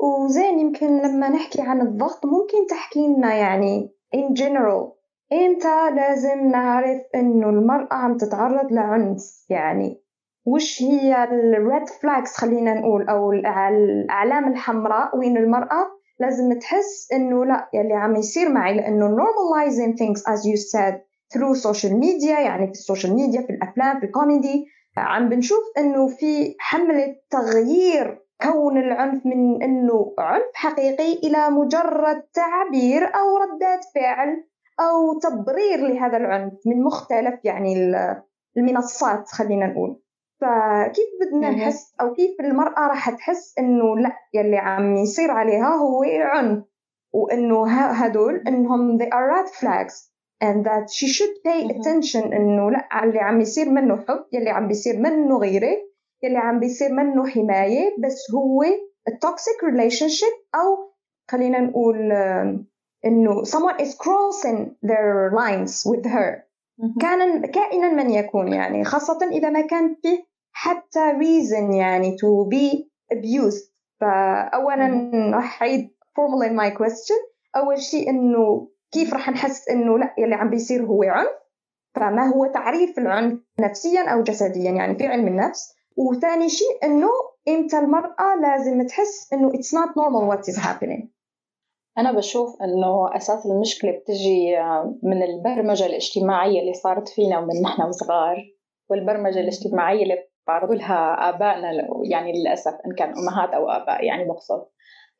وزين 0.02 0.60
يمكن 0.60 1.02
لما 1.02 1.30
نحكي 1.30 1.62
عن 1.62 1.82
الضغط 1.82 2.26
ممكن 2.26 2.68
تحكي 2.70 3.08
لنا 3.08 3.36
يعني 3.36 3.96
in 4.16 4.42
general 4.42 5.02
إمتى 5.34 5.92
لازم 5.96 6.48
نعرف 6.48 7.02
إنه 7.16 7.50
المرأة 7.50 7.94
عم 7.94 8.18
تتعرض 8.18 8.72
لعنف؟ 8.72 9.46
يعني 9.50 10.02
وش 10.46 10.82
هي 10.82 11.24
ال 11.24 11.40
red 11.40 11.90
flags 11.90 12.38
خلينا 12.38 12.74
نقول 12.74 13.10
أو 13.10 13.32
الأعلام 13.32 14.52
الحمراء 14.52 15.18
وين 15.18 15.38
المرأة 15.38 15.88
لازم 16.20 16.60
تحس 16.60 17.12
إنه 17.14 17.46
لا 17.46 17.70
يلي 17.74 17.94
عم 17.94 18.16
يصير 18.16 18.50
معي 18.50 18.78
لإنه 18.78 19.16
normalizing 19.18 19.94
things 19.94 20.22
as 20.22 20.46
you 20.46 20.58
said 20.58 20.96
through 21.34 21.56
social 21.56 21.94
media 21.94 22.40
يعني 22.40 22.66
في 22.66 22.72
ال 22.72 22.78
social 22.78 23.14
media 23.16 23.42
في 23.42 23.50
الأفلام 23.50 24.00
في 24.00 24.06
الكوميدي 24.06 24.66
عم 24.98 25.30
بنشوف 25.30 25.64
إنه 25.78 26.08
في 26.08 26.56
حملة 26.60 27.16
تغيير 27.30 28.22
كون 28.44 28.78
العنف 28.78 29.26
من 29.26 29.64
إنه 29.64 30.14
عنف 30.20 30.44
حقيقي 30.54 31.14
إلى 31.14 31.50
مجرد 31.50 32.24
تعبير 32.34 33.04
أو 33.04 33.38
ردات 33.38 33.86
فعل 33.96 34.44
أو 34.80 35.20
تبرير 35.20 35.88
لهذا 35.88 36.18
العنف 36.18 36.54
من 36.66 36.84
مختلف 36.84 37.40
يعني 37.44 37.94
المنصات 38.58 39.28
خلينا 39.28 39.68
نقول. 39.68 40.02
فكيف 40.42 41.10
بدنا 41.22 41.50
نحس 41.50 41.96
أو 42.02 42.14
كيف 42.14 42.32
المرأة 42.40 42.88
راح 42.88 43.10
تحس 43.10 43.60
إنه 43.60 43.98
لا 43.98 44.12
يلي 44.34 44.58
عم 44.58 44.96
يصير 44.96 45.32
عليها 45.32 45.76
هو 45.76 46.04
عنف 46.04 46.64
وإنه 47.14 47.68
هدول 47.72 48.44
إنهم 48.48 48.98
they 48.98 49.06
are 49.06 49.30
red 49.36 49.50
flags 49.60 50.12
and 50.44 50.66
that 50.66 50.90
she 50.90 51.08
should 51.08 51.36
pay 51.46 51.68
attention 51.74 52.34
إنه 52.34 52.72
لا 52.72 53.04
اللي 53.04 53.20
عم 53.20 53.42
يصير 53.42 53.70
منه 53.70 54.06
حب 54.08 54.26
يلي 54.34 54.50
عم 54.50 54.68
بيصير 54.68 55.00
منه 55.00 55.38
غيرة 55.38 55.91
يلي 56.24 56.38
عم 56.38 56.60
بيصير 56.60 56.92
منه 56.92 57.28
حماية 57.28 57.96
بس 58.00 58.32
هو 58.36 58.64
ال 59.08 59.64
toxic 59.64 60.08
relationship 60.08 60.34
أو 60.56 60.92
خلينا 61.32 61.60
نقول 61.60 62.12
إنه 63.06 63.44
someone 63.44 63.82
is 63.82 63.96
crossing 63.96 64.76
their 64.84 65.32
lines 65.34 65.86
with 65.86 66.06
her. 66.06 66.52
كان 67.02 67.46
كائنا 67.46 67.90
من 67.90 68.10
يكون 68.10 68.48
يعني 68.48 68.84
خاصة 68.84 69.30
إذا 69.32 69.50
ما 69.50 69.62
كان 69.62 69.96
فيه 70.02 70.24
حتى 70.52 71.14
reason 71.14 71.76
يعني 71.76 72.18
to 72.18 72.50
be 72.50 72.90
abused. 73.14 73.72
فأولا 74.02 75.12
راح 75.36 75.62
أعيد 75.64 75.90
formulate 75.90 76.54
my 76.54 76.78
question. 76.78 77.32
أول 77.56 77.82
شيء 77.82 78.10
إنه 78.10 78.68
كيف 78.92 79.14
راح 79.14 79.30
نحس 79.30 79.70
إنه 79.70 79.98
لأ 79.98 80.16
يلي 80.18 80.36
عم 80.36 80.50
بيصير 80.50 80.86
هو 80.86 81.04
عنف؟ 81.04 81.30
فما 81.96 82.28
هو 82.28 82.46
تعريف 82.46 83.00
العنف 83.00 83.40
نفسيا 83.60 84.10
أو 84.10 84.24
جسديا 84.24 84.72
يعني 84.72 84.98
في 84.98 85.08
علم 85.08 85.28
النفس. 85.28 85.74
وثاني 85.98 86.50
شيء 86.50 86.78
إنه 86.84 87.10
إمتى 87.48 87.78
المرأة 87.78 88.36
لازم 88.42 88.88
تحس 88.88 89.34
إنه 89.34 89.52
it's 89.52 89.74
not 89.74 89.90
normal 89.96 90.32
what 90.32 90.54
is 90.54 90.58
happening. 90.58 91.08
أنا 91.98 92.12
بشوف 92.12 92.62
إنه 92.62 93.16
أساس 93.18 93.46
المشكلة 93.46 93.92
بتجي 93.92 94.58
من 95.04 95.24
البرمجة 95.24 95.86
الاجتماعية 95.86 96.62
اللي 96.62 96.74
صارت 96.74 97.10
فينا 97.10 97.42
من 97.42 97.62
نحن 97.62 97.82
وصغار 97.82 98.38
والبرمجة 98.90 99.40
الاجتماعية 99.40 100.04
اللي 100.04 100.18
تعرضوا 100.48 100.76
لها 100.76 101.30
آبائنا 101.30 101.72
يعني 102.04 102.32
للأسف 102.34 102.74
إن 102.86 102.96
كان 102.96 103.14
أمهات 103.18 103.50
أو 103.50 103.70
آباء 103.70 104.04
يعني 104.04 104.26
بقصد 104.26 104.66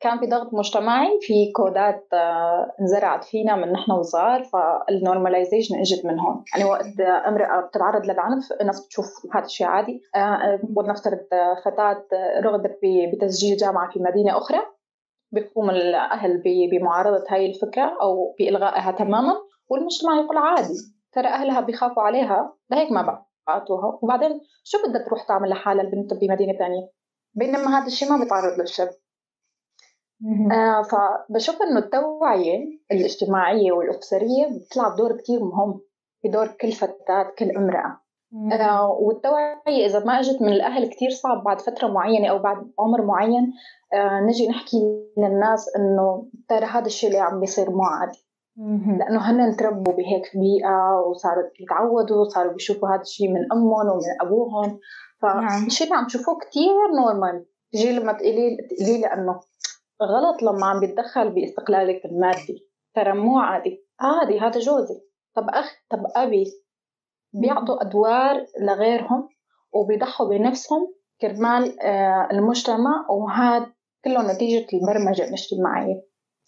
كان 0.02 0.18
في 0.18 0.26
ضغط 0.26 0.54
مجتمعي 0.54 1.18
في 1.20 1.52
كودات 1.52 2.06
آه، 2.12 2.72
انزرعت 2.80 3.24
فينا 3.24 3.56
من 3.56 3.72
نحن 3.72 3.92
وصغار 3.92 4.44
فالنورماليزيشن 4.44 5.78
إجت 5.78 6.06
من 6.06 6.18
هون. 6.18 6.44
يعني 6.54 6.70
وقت 6.70 7.00
امرأة 7.00 7.60
بتتعرض 7.60 8.06
للعنف 8.06 8.52
الناس 8.60 8.86
بتشوف 8.86 9.06
هذا 9.34 9.44
الشيء 9.44 9.66
عادي. 9.66 10.00
آه، 10.14 10.18
آه، 10.18 10.60
ولنفترض 10.76 11.18
فتاة 11.64 12.04
رغبت 12.40 12.78
بتسجيل 13.12 13.56
جامعة 13.56 13.90
في 13.90 14.00
مدينة 14.00 14.38
أخرى. 14.38 14.58
بيقوم 15.32 15.70
الأهل 15.70 16.42
بمعارضة 16.70 17.24
هاي 17.28 17.46
الفكرة 17.46 17.96
أو 18.02 18.34
بإلغائها 18.38 18.92
تماما 18.92 19.34
والمجتمع 19.68 20.20
يقول 20.20 20.36
عادي. 20.36 20.74
ترى 21.12 21.28
أهلها 21.28 21.60
بيخافوا 21.60 22.02
عليها 22.02 22.54
لهيك 22.70 22.92
ما 22.92 23.24
بعتوها 23.46 23.98
وبعدين 24.02 24.40
شو 24.64 24.78
بدها 24.88 25.04
تروح 25.04 25.26
تعمل 25.28 25.48
لحالها 25.48 25.84
البنت 25.84 26.14
بمدينة 26.14 26.58
ثانية 26.58 26.90
بينما 27.34 27.78
هذا 27.78 27.86
الشيء 27.86 28.10
ما 28.10 28.18
بيتعرض 28.18 28.60
للشاب 28.60 28.88
آه 30.52 30.82
فبشوف 30.82 31.62
إنه 31.62 31.78
التوعية 31.78 32.58
الاجتماعية 32.92 33.72
والأسرية 33.72 34.46
بتلعب 34.46 34.96
دور 34.96 35.16
كتير 35.16 35.44
مهم 35.44 35.80
في 36.22 36.28
دور 36.28 36.46
كل 36.46 36.72
فتاة 36.72 37.32
كل 37.38 37.50
امرأة. 37.56 38.00
آه 38.52 38.90
والتوعية 38.90 39.86
إذا 39.86 40.04
ما 40.04 40.20
إجت 40.20 40.42
من 40.42 40.48
الأهل 40.52 40.86
كتير 40.88 41.10
صعب 41.10 41.44
بعد 41.44 41.60
فترة 41.60 41.88
معينة 41.88 42.28
أو 42.28 42.38
بعد 42.38 42.56
عمر 42.78 43.02
معين 43.04 43.52
آه 43.94 44.20
نجي 44.20 44.48
نحكي 44.48 44.76
للناس 45.18 45.66
إنه 45.76 46.26
ترى 46.48 46.64
هذا 46.66 46.86
الشيء 46.86 47.08
اللي 47.10 47.20
عم 47.20 47.40
بيصير 47.40 47.70
مو 47.70 47.82
عادي. 47.82 48.26
لأنه 48.98 49.20
هن 49.30 49.56
تربوا 49.56 49.92
بهيك 49.92 50.30
بيئة 50.34 50.98
وصاروا 51.06 51.44
يتعودوا 51.60 52.24
صاروا 52.24 52.52
بيشوفوا 52.52 52.88
هذا 52.88 53.00
الشيء 53.00 53.28
من 53.28 53.52
أمهم 53.52 53.88
ومن 53.88 54.00
أبوهم. 54.20 54.78
فالشيء 55.22 55.86
اللي 55.86 55.98
عم 55.98 56.06
تشوفوه 56.06 56.38
كتير 56.38 56.72
نورمال 56.96 57.44
تجي 57.72 57.92
لما 57.92 58.12
تقولي 58.12 58.56
لي 58.80 59.06
إنه 59.06 59.40
غلط 60.04 60.42
لما 60.42 60.66
عم 60.66 60.80
بيتدخل 60.80 61.30
باستقلالك 61.30 62.04
المادي. 62.04 62.68
ترى 62.94 63.12
مو 63.12 63.38
عادي. 63.38 63.86
عادي 64.00 64.40
هذا 64.40 64.60
جوزي. 64.60 65.00
طب 65.34 65.48
أخ 65.48 65.72
طب 65.90 65.98
أبي 66.16 66.44
بيعطوا 67.32 67.82
أدوار 67.82 68.46
لغيرهم 68.60 69.28
وبيضحوا 69.72 70.28
بنفسهم 70.28 70.94
كرمال 71.20 71.80
آه، 71.80 72.28
المجتمع 72.32 73.06
وهذا 73.10 73.66
كله 74.04 74.32
نتيجة 74.32 74.66
البرمجة 74.72 75.22
الاجتماعية 75.22 76.02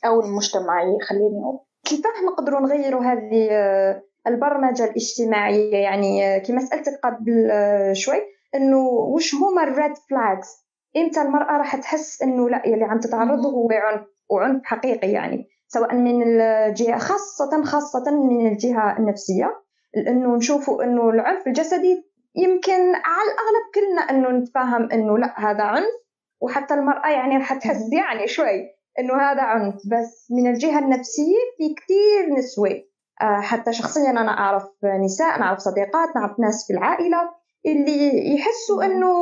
أو 0.06 0.20
المجتمعية 0.20 0.98
خليني 1.08 1.40
أقول. 1.42 1.60
كيف 1.84 2.02
نقدروا 2.32 2.60
نغيروا 2.60 3.02
هذه 3.02 3.48
آه، 3.50 4.02
البرمجة 4.26 4.84
الاجتماعية؟ 4.84 5.76
يعني 5.76 6.26
آه، 6.26 6.38
كما 6.38 6.60
سألتك 6.60 7.00
قبل 7.04 7.50
شوي 7.92 8.20
إنه 8.54 8.88
وش 8.88 9.34
هما 9.34 9.62
الريد 9.62 9.96
فلاجز 10.10 10.63
إمتى 10.96 11.22
المرأة 11.22 11.56
راح 11.56 11.76
تحس 11.76 12.22
إنه 12.22 12.50
لا 12.50 12.62
يلي 12.66 12.84
عم 12.84 13.00
تتعرض 13.00 13.46
هو 13.46 13.68
عنف 13.72 14.06
وعنف 14.30 14.64
حقيقي 14.64 15.10
يعني 15.10 15.48
سواء 15.68 15.94
من 15.94 16.22
الجهة 16.22 16.98
خاصة 16.98 17.64
خاصة 17.64 18.10
من 18.10 18.46
الجهة 18.46 18.98
النفسية 18.98 19.64
لإنه 19.94 20.36
نشوفوا 20.36 20.84
إنه 20.84 21.10
العنف 21.10 21.46
الجسدي 21.46 22.14
يمكن 22.36 22.94
على 22.94 23.30
الأغلب 23.30 23.64
كلنا 23.74 24.00
إنه 24.00 24.38
نتفاهم 24.38 24.92
إنه 24.92 25.18
لا 25.18 25.34
هذا 25.36 25.62
عنف 25.62 26.04
وحتى 26.40 26.74
المرأة 26.74 27.10
يعني 27.10 27.36
رح 27.36 27.52
تحس 27.52 27.92
يعني 27.92 28.26
شوي 28.26 28.74
إنه 28.98 29.14
هذا 29.14 29.42
عنف. 29.42 29.74
بس 29.74 30.28
من 30.30 30.46
الجهة 30.46 30.78
النفسية 30.78 31.38
في 31.56 31.74
كثير 31.74 32.38
نسوة. 32.38 32.82
آه، 33.22 33.40
حتى 33.40 33.72
شخصيا 33.72 34.10
أنا 34.10 34.38
أعرف 34.38 34.68
نساء 35.04 35.38
نعرف 35.38 35.58
صديقات 35.58 36.16
نعرف 36.16 36.40
ناس 36.40 36.66
في 36.66 36.72
العائلة. 36.72 37.30
اللي 37.66 38.34
يحسوا 38.34 38.84
إنه 38.84 39.12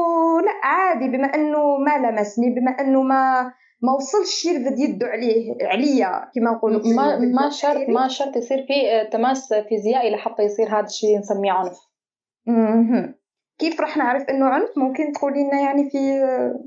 لا 0.40 0.52
عادي 0.62 1.08
بما 1.08 1.34
إنه 1.34 1.76
ما 1.76 1.99
لمسني 1.99 2.50
بما 2.50 2.70
إنه 2.70 3.02
ما 3.02 3.52
ما 3.82 3.92
وصلش 3.92 4.44
يرفد 4.44 4.78
يده 4.78 5.06
عليه 5.06 5.54
عليا 5.62 6.30
كما 6.34 6.50
نقولوا 6.50 6.80
ما 6.96 7.18
ما 7.18 7.50
شرط 7.50 7.88
ما 7.88 8.08
شرط 8.08 8.37
يصير 8.37 8.66
في 8.66 8.90
آه، 8.90 9.11
تماس 9.11 9.54
فيزيائي 9.68 10.11
لحتى 10.11 10.42
يصير 10.42 10.68
هذا 10.68 10.87
الشيء 10.87 11.18
نسميه 11.18 11.52
عنف. 11.52 11.78
كيف 13.58 13.80
رح 13.80 13.96
نعرف 13.96 14.22
إنه 14.22 14.46
عنف؟ 14.46 14.68
ممكن 14.76 15.12
تقولي 15.12 15.44
لنا 15.44 15.61
يعني 15.61 15.90
في 15.90 15.99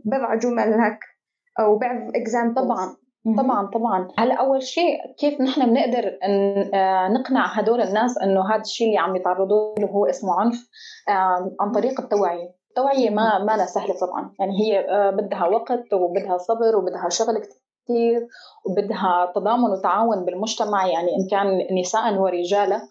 بضع 0.06 0.36
جمل 0.36 0.74
هك 0.74 1.00
أو 1.60 1.78
بعض 1.78 2.16
اكزامبل 2.16 2.56
طبعا. 2.56 2.96
طبعا 3.34 3.68
طبعا. 3.68 4.08
هلا 4.18 4.36
أول 4.36 4.64
شيء 4.64 4.98
كيف 5.20 5.42
نحن 5.42 5.66
بنقدر 5.66 6.20
آه، 6.24 7.08
نقنع 7.08 7.46
هدول 7.46 7.82
الناس 7.82 8.18
إنه 8.18 8.54
هذا 8.54 8.62
الشيء 8.62 8.88
اللي 8.88 8.98
عم 9.00 9.16
يتعرضوا 9.16 9.76
له 9.80 9.88
هو 9.88 10.06
اسمه 10.06 10.40
عنف 10.40 10.70
عن 11.60 11.72
طريق 11.72 12.02
التوعية. 12.02 12.56
التوعية 12.70 13.10
ما 13.10 13.40
ما 13.40 13.58
لا 13.58 13.66
سهلة 13.66 13.94
طبعا. 14.02 14.34
يعني 14.40 14.54
هي 14.62 14.80
آه، 14.90 15.10
بدها 15.10 15.48
وقت 15.48 15.94
وبدها 15.94 16.38
صبر 16.38 16.76
وبدها 16.76 17.10
شغل 17.10 17.38
كثير 17.38 18.28
وبدها 18.66 19.32
تضامن 19.36 19.72
وتعاون 19.72 20.26
بالمجتمع. 20.26 20.88
يعني 20.88 21.08
إن 21.10 21.28
كان 21.32 21.78
نساء 21.80 22.14
ورجالا 22.14 22.82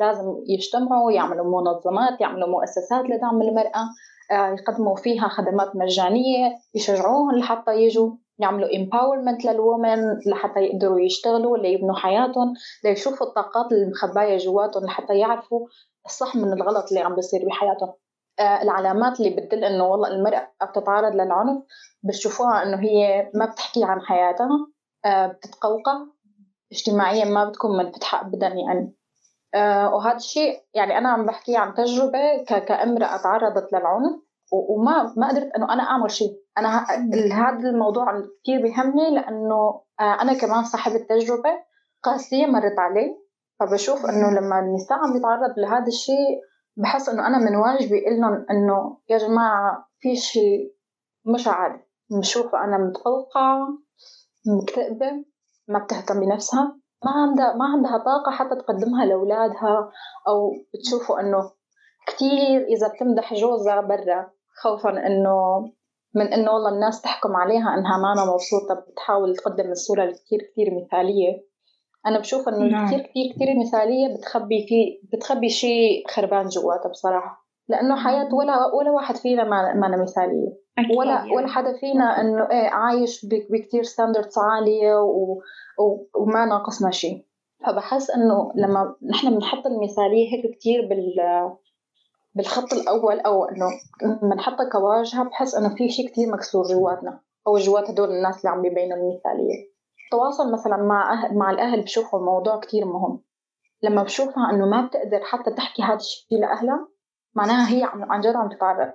لازم 0.00 0.34
يجتمعوا 0.48 1.12
يعملوا 1.12 1.60
منظمات 1.60 2.20
يعملوا 2.20 2.48
مؤسسات 2.48 3.04
لدعم 3.04 3.42
المرأة 3.42 3.84
آه، 4.32 4.54
يقدموا 4.60 4.96
فيها 4.96 5.28
خدمات 5.28 5.76
مجانية 5.76 6.52
يشجعوهم 6.74 7.38
لحتى 7.38 7.70
يجوا. 7.70 8.10
يعملوا 8.38 8.68
empowerment 8.68 9.46
للومن 9.46 10.18
لحتى 10.26 10.60
يقدروا 10.60 11.00
يشتغلوا 11.00 11.58
ليبنوا 11.58 11.94
حياتهم 11.94 12.54
ليشوفوا 12.84 13.26
الطاقات 13.26 13.72
المخباية 13.72 14.36
جواتهم 14.36 14.84
لحتى 14.84 15.18
يعرفوا 15.18 15.66
الصح 16.06 16.36
من 16.36 16.52
الغلط 16.52 16.84
اللي 16.88 17.00
عم 17.00 17.14
بيصير 17.14 17.46
بحياتهم. 17.46 17.92
آه، 18.40 18.62
العلامات 18.62 19.20
اللي 19.20 19.30
بتدل 19.30 19.64
إنه 19.64 19.84
والله 19.84 20.08
المرأة 20.08 20.48
بتتعرض 20.62 21.14
للعنف 21.14 21.62
بتشوفوها 22.02 22.62
إنه 22.62 22.82
هي 22.82 23.30
ما 23.34 23.46
بتحكي 23.46 23.84
عن 23.84 24.00
حياتها 24.00 24.66
آه، 25.04 25.26
بتتقوقع 25.26 25.92
اجتماعيا 26.72 27.24
ما 27.24 27.44
بتكون 27.44 27.76
منفتحة 27.76 28.20
ابدا 28.20 28.46
يعني. 28.46 28.94
آه، 29.54 29.94
وهذا 29.94 30.16
الشيء 30.16 30.60
يعني 30.74 30.98
أنا 30.98 31.08
عم 31.08 31.26
بحكي 31.26 31.56
عن 31.56 31.74
تجربة 31.74 32.44
كأمرأة 32.46 33.16
تعرضت 33.16 33.72
للعنف 33.72 34.22
وما 34.52 35.14
ما 35.16 35.28
قدرت 35.28 35.52
إنه 35.56 35.72
أنا 35.72 35.82
أعمل 35.82 36.10
شيء 36.10 36.43
أنا 36.58 36.84
هذا 37.32 37.68
الموضوع 37.70 38.04
كثير 38.42 38.62
بيهمني 38.62 39.10
لأنه 39.14 39.80
أنا 40.00 40.38
كمان 40.40 40.64
صاحبة 40.64 40.98
تجربة 40.98 41.50
قاسية 42.02 42.46
مرت 42.46 42.78
علي 42.78 43.16
فبشوف 43.60 44.06
إنه 44.06 44.30
لما 44.30 44.58
النساء 44.58 44.98
عم 44.98 45.16
يتعرض 45.16 45.58
لهذا 45.58 45.86
الشيء 45.86 46.40
بحس 46.76 47.08
إنه 47.08 47.26
أنا 47.26 47.38
من 47.38 47.56
واجبي 47.56 48.08
إلهم 48.08 48.46
إنه 48.50 48.98
يا 49.08 49.18
جماعة 49.18 49.88
في 49.98 50.16
شيء 50.16 50.74
مش 51.34 51.48
عادي. 51.48 51.84
بشوفها 52.10 52.64
أنا 52.64 52.78
متفوقة 52.78 53.68
مكتئبة 54.46 55.24
ما 55.68 55.78
بتهتم 55.78 56.20
بنفسها 56.20 56.76
ما 57.04 57.10
عندها 57.10 57.54
ما 57.56 57.64
عندها 57.64 57.98
طاقة 57.98 58.30
حتى 58.30 58.56
تقدمها 58.56 59.04
لأولادها 59.04 59.90
أو 60.28 60.50
بتشوفوا 60.74 61.20
إنه 61.20 61.50
كتير 62.06 62.64
إذا 62.64 62.88
بتمدح 62.88 63.34
جوزها 63.34 63.80
برا 63.80 64.30
خوفا 64.62 64.90
إنه 64.90 65.64
من 66.14 66.32
إنه 66.32 66.50
والله 66.52 66.68
الناس 66.68 67.02
تحكم 67.02 67.36
عليها 67.36 67.74
إنها 67.74 67.98
ما 67.98 68.32
مبسوطة 68.32 68.74
بتحاول 68.74 69.36
تقدم 69.36 69.70
الصورة 69.70 70.04
الكتير 70.04 70.38
كتير 70.52 70.70
مثالية. 70.74 71.44
أنا 72.06 72.18
بشوف 72.18 72.48
إنه 72.48 72.66
نعم. 72.66 72.86
كتير 72.86 73.00
كتير 73.00 73.32
كتير 73.32 73.58
مثالية 73.60 74.16
بتخبي 74.16 74.66
في 74.68 75.00
بتخبي 75.16 75.48
شيء 75.48 76.08
خربان 76.08 76.46
جواتها 76.46 76.88
بصراحة. 76.88 77.44
لأنه 77.68 77.96
حياة 77.96 78.34
ولا 78.34 78.74
ولا 78.74 78.90
واحد 78.90 79.16
فينا 79.16 79.44
ما 79.44 79.74
ما 79.74 80.02
مثالية. 80.02 80.64
أكيد 80.78 80.96
ولا 80.96 81.10
يعني. 81.10 81.36
ولا 81.36 81.48
حدا 81.48 81.76
فينا 81.80 82.20
إنه 82.20 82.50
إيه 82.50 82.68
عايش 82.68 83.26
بكتير 83.26 83.82
ستاندردز 83.82 84.38
عالية 84.38 85.00
و 85.00 85.40
وما 86.20 86.44
ناقصنا 86.44 86.90
شيء. 86.90 87.24
فبحس 87.66 88.10
إنه 88.10 88.52
لما 88.54 88.94
نحن 89.10 89.34
بنحط 89.34 89.66
المثالية 89.66 90.32
هيك 90.32 90.58
كثير 90.58 90.88
بال 90.88 91.14
بالخط 92.34 92.72
الأول 92.72 93.20
أو 93.20 93.44
إنه 93.44 93.66
بنحطها 94.22 94.68
كواجهة 94.72 95.24
بحس 95.24 95.54
إنه 95.54 95.74
في 95.74 95.88
شيء 95.88 96.08
كثير 96.08 96.32
مكسور 96.32 96.64
جواتنا 96.64 97.20
أو 97.46 97.56
جوات 97.56 97.90
هدول 97.90 98.10
الناس 98.10 98.36
اللي 98.38 98.48
عم 98.50 98.62
بيبينوا 98.62 98.96
المثالية. 98.96 99.74
التواصل 100.04 100.52
مثلا 100.52 100.76
مع 100.76 101.12
أهل 101.12 101.38
مع 101.38 101.50
الأهل 101.50 101.82
بشوفه 101.82 102.18
موضوع 102.18 102.60
كثير 102.60 102.84
مهم. 102.84 103.20
لما 103.82 104.02
بشوفها 104.02 104.50
إنه 104.50 104.66
ما 104.66 104.86
بتقدر 104.86 105.20
حتى 105.24 105.50
تحكي 105.50 105.82
هذا 105.82 105.96
الشيء 105.96 106.40
لأهلها 106.40 106.88
معناها 107.34 107.70
هي 107.74 107.82
عن 107.84 108.20
جد 108.20 108.36
عم 108.36 108.48
تتعرض 108.48 108.92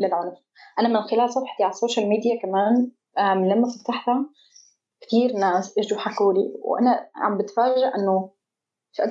للعنف. 0.00 0.34
أنا 0.78 0.88
من 0.88 1.02
خلال 1.02 1.30
صفحتي 1.30 1.62
على 1.62 1.70
ال 1.70 1.75
social 1.75 2.08
media 2.08 2.40
كمان 2.42 2.90
لما 3.48 3.68
فتحتها 3.68 4.26
كثير 5.00 5.32
ناس 5.32 5.78
إجوا 5.78 5.98
حكوا 5.98 6.32
لي 6.32 6.54
وأنا 6.64 7.10
عم 7.16 7.38
بتفاجئ 7.38 7.94
إنه 7.94 8.30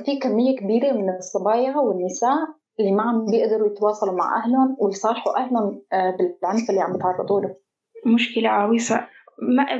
في 0.06 0.20
كمية 0.20 0.56
كبيرة 0.56 0.92
من 0.92 1.10
الصبايا 1.16 1.78
والنساء 1.78 2.48
اللي 2.80 2.92
ما 2.92 3.04
عم 3.04 3.26
بيقدروا 3.26 3.68
يتواصلوا 3.68 4.14
مع 4.14 4.44
أهلهم 4.44 4.78
ويصارحوا 4.80 5.38
أهلهم 5.38 5.82
آه، 5.94 6.18
بالعنف 6.18 6.70
اللي 6.70 6.82
عم 6.82 6.94
بيتعرضوا 6.94 7.42
له 7.42 7.56
مشكلة 8.06 8.50
عويصة. 8.50 9.08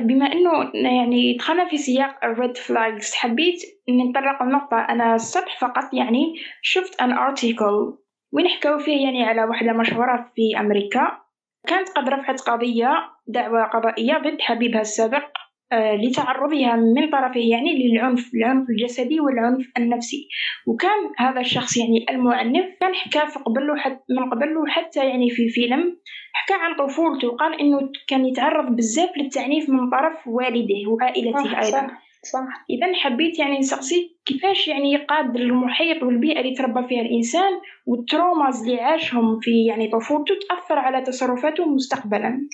بما 0.02 0.32
إنه 0.32 0.70
يعني 0.74 1.36
دخلنا 1.36 1.68
في 1.68 1.76
سياق 1.76 2.24
الريد 2.24 2.56
فلاجز 2.56 3.14
حبيت 3.14 3.62
نتطرق 3.90 4.42
لنقطة 4.42 4.76
أنا 4.76 5.14
الصبح 5.14 5.60
فقط 5.60 5.94
يعني 5.94 6.34
شفت 6.62 7.00
أن 7.00 7.12
أرتيكل 7.12 7.98
وين 8.32 8.46
فيه 8.84 9.04
يعني 9.04 9.24
على 9.24 9.44
واحدة 9.44 9.72
مشهورة 9.72 10.32
في 10.34 10.60
أمريكا. 10.60 11.18
كانت 11.66 11.88
قد 11.88 12.08
رفعت 12.08 12.40
قضية 12.40 12.90
دعوة 13.26 13.64
قضائية 13.64 14.18
ضد 14.18 14.40
حبيبها 14.40 14.80
السابق. 14.80 15.28
لتعرضها 15.72 16.76
من 16.76 17.10
طرفه 17.10 17.40
يعني 17.40 17.88
للعنف 17.88 18.30
العنف 18.34 18.70
الجسدي 18.70 19.20
والعنف 19.20 19.72
النفسي 19.78 20.28
وكان 20.66 21.12
هذا 21.18 21.40
الشخص 21.40 21.76
يعني 21.76 22.06
المعنف 22.10 22.66
كان 22.80 22.94
حكى 22.94 23.32
في 23.32 23.38
قبله 23.38 23.76
حتى 23.76 24.04
من 24.10 24.30
قبله 24.30 24.66
حتى 24.66 25.08
يعني 25.08 25.30
في 25.30 25.48
فيلم 25.48 25.96
حكى 26.32 26.54
عن 26.54 26.86
طفولته 26.86 27.28
وقال 27.28 27.60
إنه 27.60 27.90
كان 28.08 28.26
يتعرض 28.26 28.76
بزاف 28.76 29.10
للتعنيف 29.16 29.70
من 29.70 29.90
طرف 29.90 30.28
والده 30.28 30.90
وعائلته 30.90 31.58
أيضا 31.58 31.70
صح. 31.70 32.06
صح. 32.32 32.64
اذا 32.70 32.94
حبيت 32.94 33.38
يعني 33.38 33.58
نسقسيك 33.58 34.16
كيفاش 34.24 34.68
يعني 34.68 34.92
يقاد 34.92 35.36
المحيط 35.36 36.02
والبيئة 36.02 36.40
اللي 36.40 36.54
تربى 36.54 36.88
فيها 36.88 37.00
الإنسان 37.00 37.52
والتروماز 37.86 38.62
اللي 38.62 38.80
عاشهم 38.80 39.40
في 39.40 39.64
يعني 39.64 39.88
طفولته 39.88 40.34
تأثر 40.48 40.78
على 40.78 41.02
تصرفاته 41.02 41.66
مستقبلا 41.66 42.48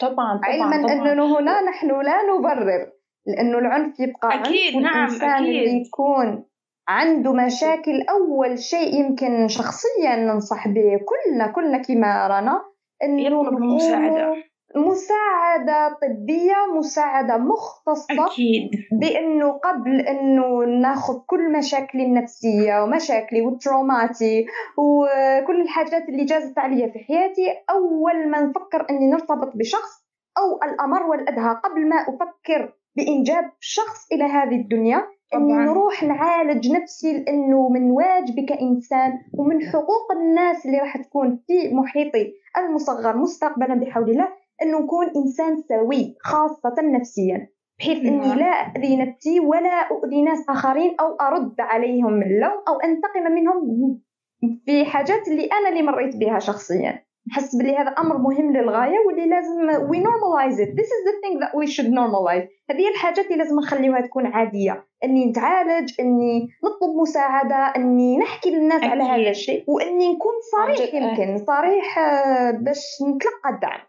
طبعا 0.00 0.12
طبعا 0.12 0.40
علما 0.44 0.82
طبعا. 0.82 1.12
أنه 1.12 1.38
هنا 1.38 1.60
نحن 1.62 1.88
لا 1.88 2.16
نبرر 2.38 2.92
لأنه 3.26 3.58
العنف 3.58 4.00
يبقى 4.00 4.40
أكيد 4.40 4.76
عنف 4.76 4.84
نعم 4.84 4.96
والإنسان 5.04 5.30
أكيد. 5.30 5.46
اللي 5.46 5.82
يكون 5.86 6.44
عنده 6.88 7.32
مشاكل 7.32 8.02
أول 8.10 8.58
شيء 8.58 9.00
يمكن 9.00 9.48
شخصيا 9.48 10.16
ننصح 10.16 10.68
به 10.68 11.00
كلنا 11.04 11.46
كلنا 11.46 11.78
كما 11.82 12.26
رأنا 12.26 12.62
إنه 13.02 13.22
يطلب 13.22 13.58
المساعدة 13.58 14.34
مساعدة 14.76 15.98
طبية 16.02 16.54
مساعدة 16.78 17.36
مختصة 17.36 18.26
أكيد. 18.26 18.70
بأنه 19.00 19.52
قبل 19.52 20.00
أنه 20.00 20.64
ناخذ 20.80 21.18
كل 21.26 21.52
مشاكلي 21.52 22.02
النفسية 22.04 22.82
ومشاكلي 22.82 23.40
وتروماتي 23.42 24.46
وكل 24.78 25.60
الحاجات 25.60 26.08
اللي 26.08 26.24
جازت 26.24 26.58
علي 26.58 26.92
في 26.92 26.98
حياتي 26.98 27.46
أول 27.70 28.28
ما 28.28 28.40
نفكر 28.40 28.86
أني 28.90 29.10
نرتبط 29.10 29.56
بشخص 29.56 30.06
أو 30.38 30.70
الأمر 30.70 31.02
والأدهى 31.02 31.54
قبل 31.64 31.88
ما 31.88 31.96
أفكر 31.96 32.72
بإنجاب 32.96 33.52
شخص 33.60 34.12
إلى 34.12 34.24
هذه 34.24 34.56
الدنيا 34.56 35.06
أني 35.34 35.52
نروح 35.52 36.02
نعالج 36.02 36.72
نفسي 36.72 37.12
لأنه 37.18 37.68
من 37.68 37.90
واجبي 37.90 38.42
كإنسان 38.42 39.12
ومن 39.38 39.66
حقوق 39.66 40.12
الناس 40.12 40.66
اللي 40.66 40.78
راح 40.78 40.96
تكون 40.96 41.40
في 41.46 41.74
محيطي 41.74 42.32
المصغر 42.58 43.16
مستقبلا 43.16 43.74
بحول 43.74 44.10
الله. 44.10 44.28
انه 44.62 44.78
نكون 44.78 45.06
إنسان 45.16 45.62
سوي 45.68 46.16
خاصة 46.20 46.74
نفسيا 46.82 47.48
بحيث 47.78 47.98
أني 47.98 48.28
نعم. 48.28 48.38
لا 48.38 48.72
اذي 48.76 48.96
نفسي 48.96 49.40
ولا 49.40 49.88
أؤذي 49.90 50.22
ناس 50.22 50.44
آخرين 50.48 50.96
أو 51.00 51.16
أرد 51.20 51.60
عليهم 51.60 52.22
اللوم 52.22 52.62
أو 52.68 52.80
أنتقم 52.84 53.32
منهم 53.32 54.00
في 54.66 54.84
حاجات 54.84 55.28
اللي 55.28 55.48
أنا 55.52 55.68
اللي 55.68 55.82
مريت 55.82 56.16
بها 56.16 56.38
شخصيا. 56.38 57.06
نحس 57.30 57.56
بلي 57.56 57.76
هذا 57.76 57.88
أمر 57.88 58.18
مهم 58.18 58.56
للغاية 58.56 58.98
واللي 59.06 59.28
لازم 59.28 59.70
we 59.90 59.98
normalize 59.98 60.58
it. 60.58 60.76
This 60.76 60.86
is 60.86 61.02
the 61.08 61.16
thing 61.22 61.40
that 61.40 61.52
we 61.54 61.66
should 61.66 61.90
normalize. 61.90 62.46
هذه 62.70 62.88
الحاجات 62.88 63.26
اللي 63.26 63.36
لازم 63.36 63.56
نخليوها 63.56 64.00
تكون 64.00 64.26
عادية. 64.26 64.86
أني 65.04 65.26
نتعالج 65.26 65.92
أني 66.00 66.48
نطلب 66.64 66.96
مساعدة 67.00 67.56
أني 67.56 68.18
نحكي 68.18 68.50
للناس 68.50 68.78
أكيد. 68.78 68.90
على 68.90 69.02
هذا 69.02 69.30
الشيء 69.30 69.64
وأني 69.68 70.12
نكون 70.12 70.32
صريح 70.52 70.94
يمكن 70.94 71.44
صريح 71.46 71.98
آه، 71.98 72.50
باش 72.50 72.84
نتلقى 73.08 73.54
الدعم. 73.54 73.80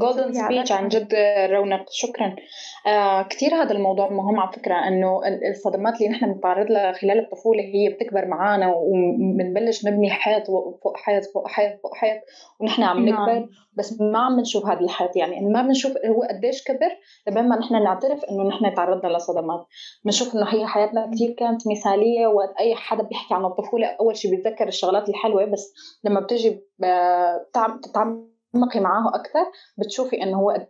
golden 0.00 0.32
speech 0.32 0.72
عن 0.72 0.88
جد 0.88 1.14
رونق. 1.50 1.84
شكرا. 1.90 2.36
آه 2.86 3.22
كثير 3.22 3.54
هذا 3.54 3.72
الموضوع 3.72 4.08
مهم 4.10 4.40
على 4.40 4.52
فكرة 4.52 4.74
إنه 4.74 5.20
الصدمات 5.50 5.94
اللي 5.94 6.08
نحن 6.08 6.32
بنتعرض 6.32 6.70
لها 6.70 6.92
خلال 6.92 7.18
الطفولة 7.18 7.62
هي 7.62 7.88
بتكبر 7.88 8.26
معنا 8.26 8.74
وبنبلش 8.76 9.86
نبني 9.86 10.10
حيط 10.10 10.46
فوق 10.46 10.96
حيط 10.96 11.24
فوق 11.34 11.48
حيط 11.48 11.80
فوق 11.82 11.94
حيط 11.94 12.20
ونحن 12.60 12.82
عم 12.82 13.08
نكبر 13.08 13.32
نعم. 13.32 13.48
بس 13.78 14.00
ما 14.00 14.18
عم 14.18 14.40
نشوف 14.40 14.66
هذا 14.66 14.80
الحيط. 14.80 15.16
يعني 15.16 15.40
ما 15.40 15.62
بنشوف 15.62 15.92
هو 16.06 16.22
قديش 16.22 16.64
كبر 16.64 16.90
لبين 17.28 17.48
ما 17.48 17.58
نحن 17.58 17.82
نعترف 17.82 18.24
إنه 18.24 18.48
نحن 18.48 18.74
تعرضنا 18.74 19.16
لصدمات. 19.16 19.66
بنشوف 20.04 20.34
إنه 20.34 20.46
هي 20.48 20.66
حياتنا 20.66 21.10
كثير 21.14 21.30
كانت 21.38 21.62
مثالية 21.68 22.26
وقت 22.26 22.54
أي 22.60 22.74
حدا 22.74 23.02
بيحكي 23.02 23.34
عن 23.34 23.44
الطفولة 23.44 23.86
أول 23.86 24.16
شيء 24.16 24.30
بيتذكر 24.30 24.68
الشغلات 24.68 25.08
الحلوة 25.08 25.44
بس 25.44 25.72
لما 26.04 26.20
بتجي 26.20 26.60
تتعامل 27.82 28.37
تتعمقي 28.52 28.80
معاه 28.80 29.08
أكثر 29.14 29.44
بتشوفي 29.78 30.22
إنه 30.22 30.38
هو 30.38 30.66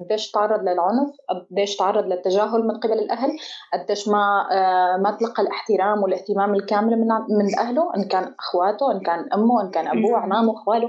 قديش 0.00 0.30
تعرض 0.30 0.60
للعنف 0.60 1.10
قديش 1.50 1.76
تعرض 1.76 2.04
للتجاهل 2.04 2.66
من 2.66 2.80
قبل 2.80 2.92
الأهل 2.92 3.30
قديش 3.72 4.08
ما 4.08 4.48
آه، 4.52 4.96
ما 4.96 5.16
تلقى 5.20 5.42
الاحترام 5.42 6.02
والاهتمام 6.02 6.54
الكامل 6.54 6.90
من 6.90 7.08
من 7.38 7.58
أهله 7.58 7.94
إن 7.96 8.04
كان 8.04 8.34
أخواته 8.38 8.92
إن 8.92 9.00
كان 9.00 9.32
أمه 9.34 9.62
إن 9.62 9.70
كان 9.70 9.88
أبوه 9.98 10.18
عمامه 10.18 10.54
خواله 10.54 10.88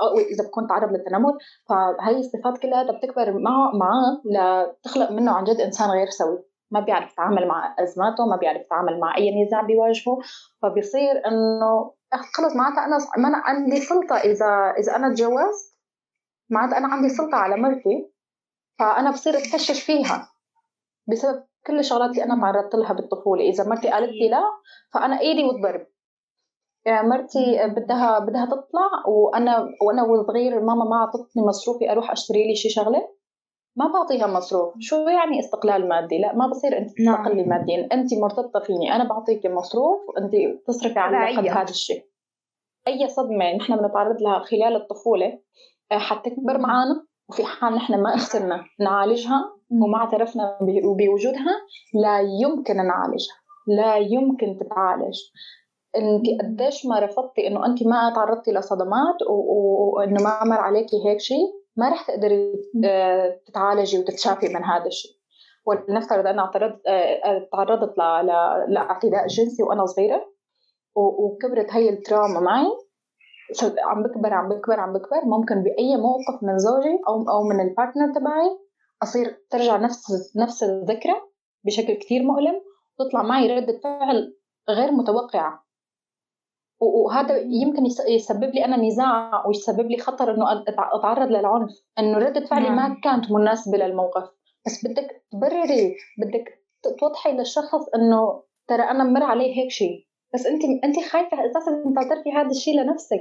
أو 0.00 0.18
إذا 0.18 0.44
بكون 0.48 0.66
تعرض 0.66 0.92
للتنمر 0.92 1.32
فهي 1.68 2.16
الصفات 2.16 2.58
كلها 2.58 2.82
بتكبر 2.82 3.32
معه 3.32 3.70
معاه 3.74 4.20
لتخلق 4.24 5.10
منه 5.10 5.32
عن 5.32 5.44
جد 5.44 5.60
إنسان 5.60 5.90
غير 5.90 6.10
سوي. 6.10 6.44
ما 6.70 6.80
بيعرف 6.80 7.12
يتعامل 7.12 7.48
مع 7.48 7.76
أزماته 7.78 8.26
ما 8.26 8.36
بيعرف 8.36 8.60
يتعامل 8.60 9.00
مع 9.00 9.16
أي 9.16 9.44
نزاع 9.44 9.62
بيواجهه. 9.62 10.18
فبيصير 10.62 11.26
إنه 11.26 11.92
خلص 12.12 12.56
معناتها 12.56 12.84
أنا 12.84 12.98
ما 13.16 13.28
أنا 13.28 13.36
عندي 13.36 13.80
سلطة 13.80 14.16
اذا 14.16 14.74
إذا 14.78 14.96
أنا 14.96 15.14
تجوزت 15.14 15.78
معناتها 16.50 16.78
أنا 16.78 16.88
عندي 16.88 17.08
سلطة 17.08 17.36
على 17.36 17.56
مرتي 17.56 18.12
فأنا 18.78 19.10
بصير 19.10 19.38
اتكشش 19.38 19.82
فيها 19.82 20.28
بسبب 21.08 21.44
كل 21.66 21.78
الشغلات 21.78 22.10
اللي 22.10 22.24
أنا 22.24 22.40
تعرضت 22.40 22.74
لها 22.74 22.92
بالطفولة. 22.92 23.42
إذا 23.42 23.64
مرتي 23.68 23.90
قالت 23.90 24.12
لي 24.12 24.28
لا 24.28 24.42
فأنا 24.94 25.20
إيدي 25.20 25.44
والضرب 25.44 25.86
يعني 26.86 27.08
مرتي 27.08 27.66
بدها 27.76 28.18
بدها 28.18 28.46
تطلع 28.46 29.06
وأنا 29.06 29.68
وأنا 29.82 30.02
وصغير 30.02 30.60
ماما 30.60 30.84
ما 30.84 30.96
أعطتني 30.96 31.42
مصروفي 31.42 31.92
أروح 31.92 32.10
أشتري 32.10 32.48
لي 32.48 32.54
شي 32.54 32.68
شغلة. 32.68 33.17
ما 33.78 33.86
بعطيها 33.86 34.26
مصروف. 34.26 34.74
شو 34.78 34.96
يعني 34.96 35.38
استقلال 35.38 35.88
مادي؟ 35.88 36.18
لا 36.18 36.34
ما 36.34 36.46
بصير 36.46 36.78
أنت 36.78 37.00
نعم. 37.00 37.16
تستقلي 37.16 37.42
نعم. 37.42 37.48
ماديا. 37.48 37.88
أنت 37.92 38.14
مرتبطة 38.14 38.60
فيني. 38.60 38.96
أنا 38.96 39.04
بعطيك 39.04 39.46
مصروف 39.46 40.00
وأنت 40.08 40.32
تصرفي 40.66 40.98
على 40.98 41.36
قد 41.36 41.46
هذا 41.46 41.70
الشيء. 41.70 42.04
أي 42.88 43.08
صدمة 43.08 43.56
نحن 43.56 43.76
بنتعرض 43.76 44.22
لها 44.22 44.38
خلال 44.38 44.76
الطفولة 44.76 45.38
آه، 45.92 45.98
حتكبر 45.98 46.58
معنا 46.58 47.06
وفي 47.28 47.44
حال 47.44 47.74
نحن 47.74 48.02
ما 48.02 48.14
اخترنا 48.14 48.64
نعالجها 48.80 49.52
وما 49.70 49.98
اعترفنا 49.98 50.58
بوجودها 50.98 51.56
لا 51.94 52.20
يمكن 52.20 52.76
نعالجها. 52.76 53.36
لا 53.66 53.96
يمكن 53.96 54.58
تتعالج. 54.60 55.18
انت 55.96 56.26
قديش 56.42 56.86
ما 56.86 56.98
رفضتي 56.98 57.46
إنه 57.46 57.66
أنت 57.66 57.82
ما 57.82 58.12
تعرضتي 58.14 58.52
لصدمات 58.52 59.16
وإنه 59.28 60.22
ما 60.22 60.44
مر 60.44 60.60
عليكي 60.60 60.96
هيك 61.06 61.20
شيء؟ 61.20 61.57
ما 61.78 61.88
رح 61.88 62.06
تقدري 62.06 62.52
آه، 62.84 63.40
تتعالجي 63.46 63.98
وتتشافي 63.98 64.48
من 64.48 64.64
هذا 64.64 64.86
الشيء. 64.86 65.12
ولنفترض 65.66 66.26
أنا 66.26 66.50
تعرضت 66.52 66.86
آه، 66.86 67.48
تعرضت 67.52 67.98
لاعتداء 68.68 69.26
جنسي 69.26 69.62
وأنا 69.62 69.86
صغيرة 69.86 70.20
وكبرت 70.96 71.72
هي 71.72 71.90
التراما 71.90 72.40
معي. 72.40 72.66
عم 73.84 74.02
بكبر 74.02 74.32
عم 74.32 74.48
بكبر 74.48 74.80
عم 74.80 74.92
بكبر. 74.92 75.24
ممكن 75.24 75.62
بأي 75.62 75.96
موقف 75.96 76.42
من 76.42 76.58
زوجي 76.58 76.98
أو 77.08 77.30
أو 77.30 77.42
من 77.42 77.60
البارتنر 77.60 78.14
تبعي 78.14 78.58
أصير 79.02 79.36
ترجع 79.50 79.76
نفس 79.76 80.32
نفس 80.36 80.62
الذكرى 80.62 81.14
بشكل 81.64 81.94
كثير 81.94 82.22
مؤلم 82.22 82.60
تطلع 82.98 83.22
معي 83.22 83.58
ردة 83.58 83.80
فعل 83.84 84.36
غير 84.70 84.92
متوقعة. 84.92 85.67
وهذا 86.80 87.36
يمكن 87.38 87.86
يسبب 88.08 88.54
لي 88.54 88.64
أنا 88.64 88.76
نزاع 88.76 89.46
ويسبب 89.46 89.90
لي 89.90 89.98
خطر 89.98 90.34
إنه 90.34 90.64
أتعرض 90.94 91.28
للعنف. 91.28 91.70
إنه 91.98 92.18
ردة 92.18 92.46
فعلي 92.46 92.70
ما 92.70 92.88
نعم. 92.88 93.00
كانت 93.04 93.30
مناسبة 93.30 93.78
للموقف. 93.78 94.28
بس 94.66 94.86
بدك 94.86 95.24
تبرري 95.32 95.94
بدك 96.18 96.44
توضحي 97.00 97.32
للشخص 97.32 97.88
إنه 97.94 98.42
ترى 98.68 98.82
أنا 98.82 99.04
مر 99.04 99.22
عليه 99.22 99.56
هيك 99.56 99.70
شيء. 99.70 100.06
بس 100.34 100.46
أنت 100.46 100.62
أنت 100.84 100.96
خايفة 101.10 101.46
أساسا 101.46 101.92
تعترفي 101.96 102.32
هذا 102.32 102.50
الشيء 102.50 102.80
لنفسك. 102.80 103.20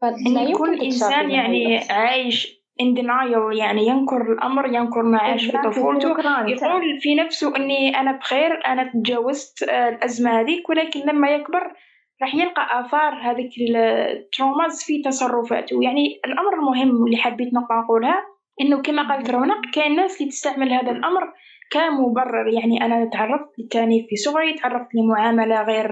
فلا 0.00 0.42
يكون 0.42 0.80
إنسان 0.80 1.30
يعني 1.30 1.78
عايش 1.90 2.60
denial 2.82 3.58
يعني 3.58 3.86
ينكر 3.86 4.32
الأمر 4.32 4.66
ينكر 4.66 5.02
ما 5.02 5.18
عاش 5.18 5.46
في 5.46 5.58
طفولته. 5.64 6.08
يقول 6.08 7.00
في 7.00 7.14
نفسه 7.14 7.56
أني 7.56 8.00
أنا 8.00 8.12
بخير 8.12 8.66
أنا 8.66 8.92
تجاوزت 8.92 9.62
آه، 9.62 9.88
الأزمة 9.88 10.40
هذيك 10.40 10.68
ولكن 10.68 11.00
لما 11.00 11.30
يكبر 11.30 11.72
راح 12.22 12.34
يلقى 12.34 12.80
آثار 12.80 13.14
هذيك 13.22 13.50
التروماز 13.76 14.84
في 14.84 15.02
تصرفاته. 15.02 15.82
يعني 15.82 16.20
الأمر 16.24 16.54
المهم 16.54 17.06
اللي 17.06 17.16
حبيت 17.16 17.48
نقولها 17.54 18.22
إنه 18.60 18.82
كما 18.82 19.08
قالت 19.08 19.30
رونق 19.30 19.60
كاين 19.74 19.96
ناس 19.96 20.20
اللي 20.20 20.30
تستعمل 20.30 20.72
هذا 20.72 20.90
الأمر 20.90 21.32
كمبرر. 21.70 22.48
يعني 22.48 22.84
أنا 22.84 23.10
تعرضت 23.12 23.58
للتانيث 23.58 24.06
في 24.08 24.16
صغري 24.16 24.54
تعرضت 24.54 24.88
لمعاملة 24.94 25.62
غير 25.62 25.88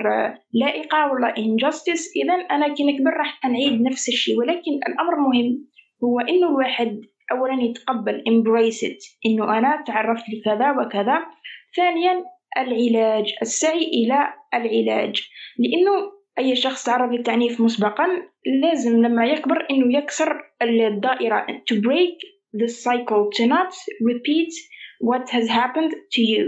لائقة 0.52 1.12
ولا 1.12 1.34
injustice. 1.34 2.04
إذا 2.24 2.34
أنا 2.34 2.74
كي 2.74 2.84
نكبر 2.84 3.10
راح 3.10 3.44
نعيد 3.44 3.82
نفس 3.82 4.08
الشيء. 4.08 4.38
ولكن 4.38 4.72
الأمر 4.88 5.14
المهم 5.14 5.64
هو 6.04 6.20
إنه 6.20 6.48
الواحد 6.50 7.00
أولا 7.32 7.62
يتقبل 7.62 8.24
embrace 8.28 8.88
it. 8.88 9.16
إنه 9.26 9.58
أنا 9.58 9.84
تعرضت 9.86 10.24
لكذا 10.28 10.70
وكذا. 10.70 11.26
ثانيا 11.76 12.24
العلاج 12.58 13.34
السعي 13.42 13.84
إلى 13.84 14.34
العلاج. 14.54 15.28
لأنه 15.58 16.17
أي 16.38 16.56
شخص 16.56 16.84
تعرض 16.84 17.12
للتعنيف 17.12 17.60
مسبقا 17.60 18.06
لازم 18.62 19.02
لما 19.02 19.26
يكبر 19.26 19.66
إنه 19.70 19.98
يكسر 19.98 20.42
الدائرة. 20.62 21.46
To 21.46 21.74
break 21.74 22.18
the 22.54 22.68
cycle 22.68 23.30
to 23.36 23.46
not 23.46 23.72
repeat 24.10 24.52
what 25.00 25.30
has 25.30 25.48
happened 25.48 25.92
to 26.14 26.22
you. 26.22 26.44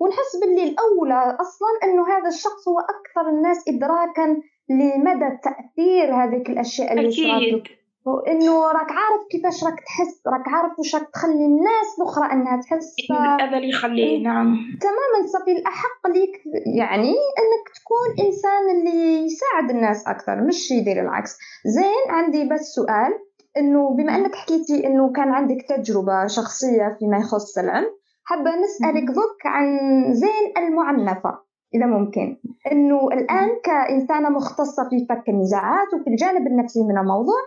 ونحس 0.00 0.36
باللي 0.40 0.62
الأولى 0.62 1.36
أصلا 1.40 1.68
أنه 1.84 2.02
هذا 2.08 2.28
الشخص 2.28 2.68
هو 2.68 2.78
أكثر 2.80 3.30
الناس 3.30 3.68
إدراكا 3.68 4.42
لمدى 4.70 5.38
تأثير 5.44 6.14
هذيك 6.14 6.50
الأشياء 6.50 6.92
اللي 6.92 7.10
صارت. 7.10 7.79
وإنه 8.06 8.66
راك 8.66 8.90
عارف 8.92 9.22
كيفاش 9.30 9.64
راك 9.64 9.80
تحس 9.80 10.22
راك 10.26 10.48
عارف 10.48 10.78
واش 10.78 10.94
راك 10.94 11.10
تخلي 11.12 11.46
الناس 11.46 11.88
الأخرى 11.98 12.32
إنها 12.32 12.60
تحس. 12.60 12.96
هذا 13.40 13.56
اللي 13.56 13.68
يخليه 13.68 14.24
نعم. 14.24 14.56
تماما 14.80 15.26
صافي 15.26 15.52
الأحق 15.52 16.06
ليك 16.06 16.42
يعني 16.76 17.10
إنك 17.10 17.64
تكون 17.74 18.26
إنسان 18.26 18.70
اللي 18.70 19.24
يساعد 19.24 19.70
الناس 19.70 20.08
أكثر 20.08 20.44
مش 20.44 20.70
يدير 20.70 21.00
العكس. 21.00 21.38
زين 21.66 22.14
عندي 22.14 22.48
بس 22.48 22.60
سؤال 22.60 23.12
إنه 23.56 23.96
بما 23.96 24.16
إنك 24.16 24.34
حكيتي 24.34 24.86
إنه 24.86 25.12
كان 25.12 25.28
عندك 25.28 25.62
تجربة 25.68 26.26
شخصية 26.26 26.96
فيما 26.98 27.16
يخص 27.16 27.58
العلم 27.58 27.90
حابة 28.24 28.50
نسألك 28.50 29.10
ضك 29.10 29.46
عن 29.46 29.66
زين 30.12 30.52
المعنفة 30.58 31.38
إذا 31.74 31.86
ممكن. 31.86 32.36
إنه 32.72 33.08
الآن 33.12 33.48
كإنسانة 33.64 34.28
مختصة 34.28 34.88
في 34.90 35.06
فك 35.08 35.28
النزاعات 35.28 35.94
وفي 35.94 36.10
الجانب 36.10 36.46
النفسي 36.46 36.82
من 36.82 36.98
الموضوع 36.98 37.40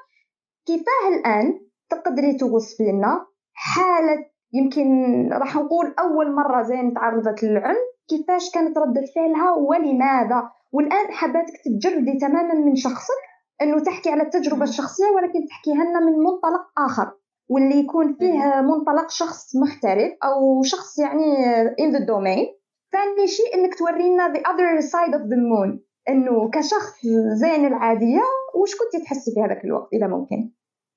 كيفاه 0.65 1.07
الآن 1.15 1.59
تقدري 1.89 2.37
توصفي 2.37 2.83
لنا 2.83 3.25
حالة 3.53 4.25
يمكن 4.53 4.87
راح 5.31 5.55
نقول 5.55 5.93
أول 5.99 6.35
مرة 6.35 6.61
زين 6.61 6.93
تعرضت 6.93 7.43
للعنف 7.43 7.77
كيفاش 8.09 8.51
كانت 8.51 8.77
ردة 8.77 9.01
فعلها 9.15 9.51
ولماذا؟ 9.53 10.49
والآن 10.71 11.11
حباتك 11.11 11.53
تتجردي 11.65 12.17
تماما 12.19 12.53
من 12.53 12.75
شخصك 12.75 13.21
إنه 13.61 13.79
تحكي 13.79 14.09
على 14.09 14.23
التجربة 14.23 14.63
الشخصية 14.63 15.05
ولكن 15.15 15.47
تحكيها 15.49 15.83
لنا 15.83 15.99
من 15.99 16.13
منطلق 16.19 16.65
آخر 16.77 17.11
واللي 17.49 17.79
يكون 17.79 18.13
فيه 18.13 18.61
منطلق 18.61 19.09
شخص 19.09 19.55
محترف 19.55 20.11
أو 20.23 20.63
شخص 20.63 20.99
يعني 20.99 21.35
in 21.81 21.91
the 21.95 21.99
domain. 21.99 22.63
ثاني 22.91 23.27
شيء 23.27 23.55
إنك 23.55 23.75
تورينا 23.75 24.33
the 24.33 24.39
other 24.39 24.81
side 24.81 25.13
of 25.13 25.21
the 25.21 25.37
moon 25.37 25.79
إنه 26.09 26.49
كشخص 26.49 27.01
زين 27.33 27.65
العادية 27.65 28.21
وش 28.55 28.71
كنت 28.75 29.03
تحسي 29.03 29.31
في 29.31 29.39
هذاك 29.41 29.65
الوقت 29.65 29.93
إذا 29.93 30.07
ممكن؟ 30.07 30.51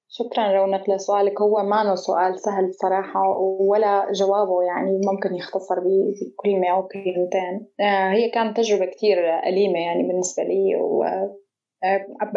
شكرا 0.08 0.52
رونق 0.52 0.90
لسؤالك. 0.90 1.40
هو 1.40 1.62
ما 1.62 1.94
سؤال 1.94 2.40
سهل 2.40 2.74
صراحة 2.74 3.20
ولا 3.60 4.12
جوابه 4.12 4.62
يعني 4.62 5.00
ممكن 5.12 5.34
يختصر 5.34 5.74
بكلمة 5.74 6.68
أو 6.68 6.88
كلمتين 6.88 7.66
آه، 7.80 8.10
هي 8.10 8.30
كانت 8.30 8.56
تجربة 8.56 8.86
كتير 8.86 9.38
أليمة 9.46 9.78
يعني 9.78 10.02
بالنسبة 10.08 10.42
لي 10.42 10.76
و 10.76 11.04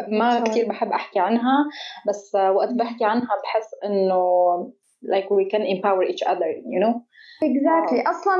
ما 0.07 0.43
كثير 0.43 0.67
بحب 0.69 0.91
أحكي 0.91 1.19
عنها 1.19 1.65
بس 2.07 2.35
وقت 2.35 2.73
بحكي 2.73 3.05
عنها 3.05 3.29
بحس 3.43 3.71
إنه 3.85 4.23
like 5.01 5.29
we 5.31 5.45
can 5.53 5.63
empower 5.63 6.03
each 6.03 6.23
other 6.23 6.49
you 6.73 6.79
know. 6.79 6.93
Exactly. 7.43 8.07
آه. 8.07 8.09
أصلا 8.09 8.37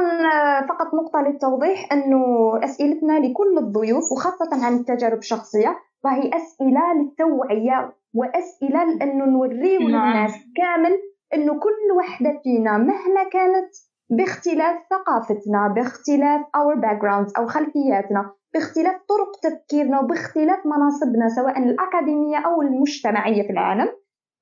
فقط 0.70 0.94
نقطة 0.94 1.22
للتوضيح 1.22 1.94
إنه 1.94 2.24
أسئلتنا 2.64 3.20
لكل 3.20 3.58
الضيوف 3.58 4.12
وخاصة 4.12 4.66
عن 4.66 4.76
التجارب 4.76 5.18
الشخصية 5.18 5.89
فهي 6.04 6.30
أسئلة 6.34 6.94
للتوعية 6.94 7.94
وأسئلة 8.14 8.84
لأنه 8.84 9.26
نوريه 9.26 9.80
نعم. 9.80 10.08
للناس 10.08 10.34
كامل 10.56 11.00
إنه 11.34 11.60
كل 11.60 11.98
وحدة 11.98 12.40
فينا 12.44 12.78
مهما 12.78 13.24
كانت 13.32 13.70
باختلاف 14.10 14.78
ثقافتنا 14.90 15.68
باختلاف 15.76 16.42
our 16.42 16.82
backgrounds 16.82 17.38
أو 17.38 17.48
خلفياتنا 17.48 18.32
باختلاف 18.54 18.96
طرق 18.96 19.32
تفكيرنا 19.44 20.00
وباختلاف 20.00 20.66
مناصبنا 20.66 21.28
سواء 21.36 21.60
الأكاديمية 21.60 22.38
أو 22.38 22.62
المجتمعية 22.62 23.44
في 23.44 23.50
العالم 23.50 23.88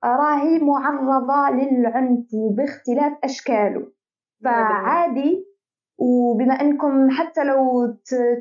راهي 0.03 0.59
معرضة 0.59 1.49
للعنف 1.49 2.27
باختلاف 2.57 3.13
أشكاله 3.23 3.87
فعادي 4.43 5.46
وبما 5.97 6.61
إنكم 6.61 7.09
حتى 7.09 7.43
لو 7.43 7.87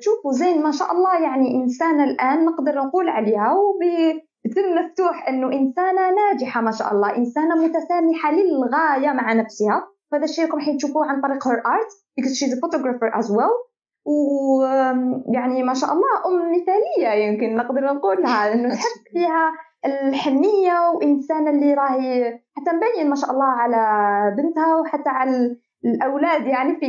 تشوفوا 0.00 0.32
زين 0.32 0.62
ما 0.62 0.70
شاء 0.70 0.92
الله 0.92 1.22
يعني 1.22 1.54
إنسانة 1.54 2.04
الآن 2.04 2.44
نقدر 2.44 2.74
نقول 2.74 3.08
عليها 3.08 3.54
وبتم 3.54 4.62
مفتوح 4.78 5.28
إنه 5.28 5.52
إنسانة 5.52 6.10
ناجحة 6.10 6.60
ما 6.60 6.70
شاء 6.70 6.92
الله 6.92 7.16
إنسانة 7.16 7.54
متسامحة 7.54 8.32
للغاية 8.32 9.12
مع 9.12 9.32
نفسها. 9.32 9.88
فهذا 10.12 10.24
الشيء 10.24 10.44
راكم 10.44 10.60
حتشوفوه 10.60 11.06
عن 11.06 11.20
طريق 11.20 11.48
her 11.48 11.60
art 11.66 11.90
because 12.20 12.38
she's 12.38 12.52
a 12.52 12.60
photographer 12.60 13.10
as 13.18 13.30
well. 13.30 13.66
ويعني 14.06 15.62
ما 15.62 15.74
شاء 15.74 15.92
الله 15.92 16.14
أم 16.26 16.52
مثالية 16.52 17.08
يمكن 17.26 17.56
نقدر 17.56 17.80
نقولها 17.80 18.48
لأنه 18.48 18.74
تحس 18.74 18.98
فيها 19.12 19.52
الحنية 19.86 20.90
وإنسانة 20.94 21.50
اللي 21.50 21.74
راهي 21.74 22.40
حتى 22.56 22.70
مبين 22.76 23.10
ما 23.10 23.14
شاء 23.16 23.30
الله 23.30 23.44
على 23.46 23.80
بنتها 24.36 24.76
وحتى 24.76 25.08
على 25.08 25.56
الأولاد 25.86 26.46
يعني 26.46 26.76
في 26.80 26.88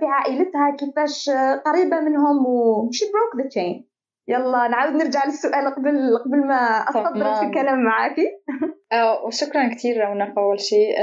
في 0.00 0.04
عائلتها 0.06 0.76
كيفاش 0.78 1.30
قريبة 1.66 2.00
منهم 2.00 2.46
و 2.46 2.90
she 2.90 3.04
broke 3.04 3.42
the 3.42 3.48
chain. 3.48 3.88
يلا 4.28 4.68
نعاود 4.68 4.92
نرجع 4.92 5.24
للسؤال 5.24 5.74
قبل 5.74 6.18
قبل 6.24 6.46
ما 6.46 6.54
استطرد 6.88 7.34
في 7.34 7.44
الكلام 7.46 7.84
معاكي. 7.84 8.26
آه، 8.92 9.24
وشكرا 9.24 9.68
كثير 9.68 10.04
رونق 10.04 10.38
أول 10.38 10.60
شيء. 10.60 10.94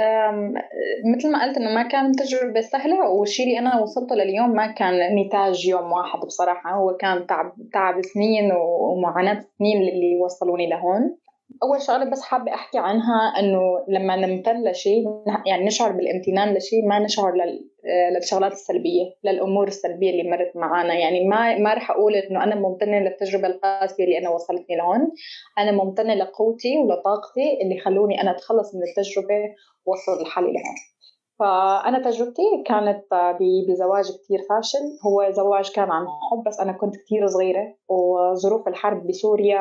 مثل 1.16 1.32
ما 1.32 1.44
قلت 1.44 1.58
إنه 1.58 1.76
ما 1.76 1.84
كانت 1.84 2.20
تجربة 2.20 2.62
سهلة 2.62 3.10
والشيء 3.10 3.46
اللي 3.48 3.60
أنا 3.60 3.82
وصلته 3.82 4.16
لليوم 4.16 4.50
ما 4.52 4.72
كان 4.72 4.94
نتاج 5.16 5.68
يوم 5.68 5.92
واحد 5.92 6.20
بصراحة. 6.20 6.76
هو 6.76 6.98
كان 6.98 7.28
تعب 7.28 7.54
تعب 7.74 8.02
سنين 8.02 8.52
ومعاناة 8.54 9.40
سنين 9.58 9.78
اللي 9.78 10.20
وصلوني 10.24 10.70
لهون. 10.70 11.18
أول 11.64 11.82
شغلة 11.82 12.06
بس 12.06 12.22
حابة 12.22 12.54
أحكي 12.54 12.78
عنها 12.78 13.34
إنه 13.40 13.86
لما 13.88 14.16
نمتن 14.16 14.64
لشيء 14.70 15.04
يعني 15.46 15.66
نشعر 15.66 15.92
بالامتنان 15.92 16.54
لشيء 16.54 16.88
ما 16.88 17.00
نشعر 17.00 17.34
للشغلات 18.18 18.52
السلبية 18.52 19.04
للأمور 19.24 19.68
السلبية 19.68 20.10
اللي 20.10 20.24
مرت 20.32 20.52
معنا 20.56 20.94
يعني 20.94 21.28
ما 21.28 21.58
ما 21.58 21.74
رح 21.74 21.92
أقول 21.92 22.16
إنه 22.16 22.44
أنا 22.44 22.56
ممتنة 22.56 23.00
للتجربة 23.00 23.48
القاسية 23.48 24.04
اللي 24.04 24.18
أنا 24.18 24.30
وصلتني 24.30 24.76
لهون. 24.76 25.12
أنا 25.58 25.72
ممتنة 25.72 26.14
لقوتي 26.14 26.78
ولطاقتي 26.78 27.62
اللي 27.62 27.80
خلوني 27.80 28.22
أنا 28.22 28.32
أتخلص 28.32 28.76
من 28.76 28.82
التجربة 28.84 29.56
ووصل 29.86 30.24
لحالي 30.24 30.48
لهون. 30.48 30.76
فأنا 31.40 32.04
تجربتي 32.04 32.64
كانت 32.66 33.04
بزواج 33.70 34.12
كتير 34.12 34.40
فاشل. 34.50 34.80
هو 35.06 35.32
زواج 35.32 35.72
كان 35.72 35.92
عن 35.92 36.06
حب 36.08 36.44
بس 36.44 36.60
أنا 36.60 36.72
كنت 36.72 36.96
كتير 36.96 37.28
صغيرة 37.28 37.76
وظروف 37.90 38.68
الحرب 38.68 39.08
بسوريا 39.08 39.60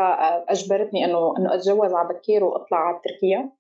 أجبرتني 0.52 1.04
إنه 1.04 1.34
إنه 1.38 1.54
أتجوز 1.54 1.92
على 1.92 2.08
بكير 2.08 2.44
وأطلع 2.44 2.78
على 2.78 3.00
تركيا. 3.04 3.52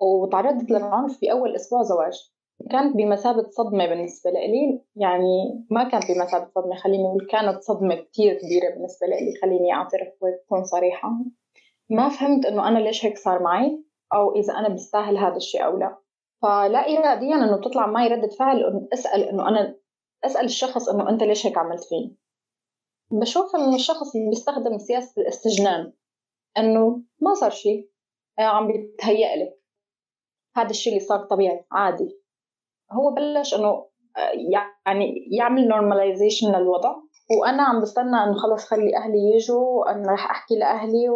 وتعرضت 0.00 0.70
للعنف 0.70 1.20
بأول 1.20 1.54
أسبوع 1.54 1.82
زواج. 1.82 2.30
كانت 2.70 2.96
بمثابة 2.96 3.48
صدمة 3.50 3.86
بالنسبة 3.86 4.30
لي 4.30 4.82
يعني 4.96 5.66
ما 5.70 5.88
كانت 5.88 6.04
بمثابة 6.10 6.48
صدمة 6.54 6.76
خليني 6.76 7.04
أقول 7.08 7.26
كانت 7.30 7.62
صدمة 7.62 7.94
كتير 7.94 8.34
كبيرة 8.34 8.74
بالنسبة 8.74 9.06
لي 9.06 9.34
خليني 9.42 9.72
أعترف 9.72 10.08
وأكون 10.20 10.64
صريحة. 10.64 11.10
ما 11.90 12.08
فهمت 12.08 12.46
إنه 12.46 12.68
أنا 12.68 12.78
ليش 12.78 13.06
هيك 13.06 13.18
صار 13.18 13.42
معي 13.42 13.84
أو 14.14 14.34
إذا 14.34 14.54
أنا 14.54 14.68
بستاهل 14.68 15.18
هذا 15.18 15.36
الشيء 15.36 15.64
أو 15.64 15.78
لا. 15.78 15.96
فلا 16.42 16.78
إراديا 16.78 17.34
إنه 17.34 17.60
تطلع 17.60 17.86
معي 17.86 18.08
ردة 18.08 18.28
فعل 18.38 18.64
إنه 18.64 18.88
أسأل 18.92 19.22
إنه 19.22 19.48
أنا 19.48 19.78
أسأل 20.24 20.44
الشخص 20.44 20.88
إنه 20.88 21.08
أنت 21.08 21.22
ليش 21.22 21.46
هيك 21.46 21.58
عملت 21.58 21.84
فيني. 21.84 22.16
بشوف 23.10 23.56
إنه 23.56 23.74
الشخص 23.74 24.16
بيستخدم 24.30 24.78
سياسة 24.78 25.22
الاستجنان 25.22 25.92
إنه 26.58 27.02
ما 27.20 27.34
صار 27.34 27.50
شيء 27.50 27.90
عم 28.38 28.66
بيتهيأ 28.66 29.36
لك. 29.36 29.60
هذا 30.56 30.70
الشيء 30.70 30.92
اللي 30.92 31.04
صار 31.04 31.24
طبيعي 31.24 31.66
عادي. 31.72 32.20
هو 32.92 33.10
بلش 33.14 33.54
إنه 33.54 33.88
يعني 34.52 35.28
يعمل 35.38 35.68
نورماليزيشن 35.68 36.52
للوضع. 36.52 36.96
وأنا 37.40 37.62
عم 37.62 37.80
بستنى 37.82 38.16
إنه 38.24 38.34
خلص 38.34 38.64
خلي 38.64 38.96
أهلي 38.96 39.30
يجوا 39.34 39.90
أنا 39.90 40.12
رح 40.12 40.30
أحكي 40.30 40.54
لأهلي 40.58 41.08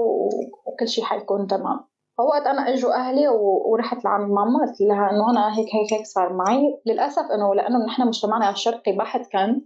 وكل 0.67 0.89
شيء 0.89 1.05
حيكون 1.05 1.47
تمام. 1.47 1.92
فوقت 2.19 2.47
أنا 2.47 2.69
إجوا 2.75 2.95
أهلي 2.95 3.29
ورحت 3.73 4.05
لعند 4.05 4.31
ماما 4.31 4.67
قلت 4.67 4.81
لها 4.81 5.11
إنه 5.11 5.31
أنا 5.31 5.59
هيك 5.59 5.67
هيك 5.75 5.93
هيك 5.93 6.07
صار 6.07 6.33
معي. 6.33 6.81
للأسف 6.87 7.23
إنه 7.35 7.55
لأنه 7.55 7.87
نحن 7.87 8.07
مجتمعنا 8.07 8.51
الشرقي 8.51 8.93
بحت 8.93 9.27
كان 9.27 9.63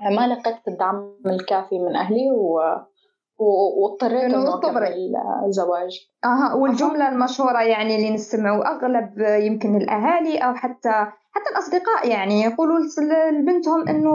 ما 0.00 0.26
لقيت 0.26 0.68
الدعم 0.68 1.16
الكافي 1.26 1.78
من 1.78 1.96
أهلي 1.96 2.30
و 2.30 2.60
واضطريت 3.82 4.24
إنه 4.24 4.54
أكمل 4.54 5.14
الزواج. 5.46 6.08
أها 6.24 6.54
والجملة 6.54 7.08
المشهورة 7.08 7.62
يعني 7.62 7.96
اللي 7.96 8.10
نسمعوا 8.10 8.64
أغلب 8.64 9.18
يمكن 9.18 9.76
الأهالي 9.76 10.38
أو 10.38 10.54
حتى 10.54 11.06
حتى 11.32 11.50
الأصدقاء 11.52 12.08
يعني 12.08 12.42
يقولوا 12.42 12.78
لبنتهم 13.32 13.88
إنه 13.88 14.12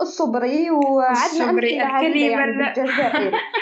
الصبري 0.00 0.70
وعدنا 0.70 1.24
الصبري 1.24 1.82
الكلمة 1.82 2.20
يعني 2.20 2.74
بالجزائر. 2.74 3.32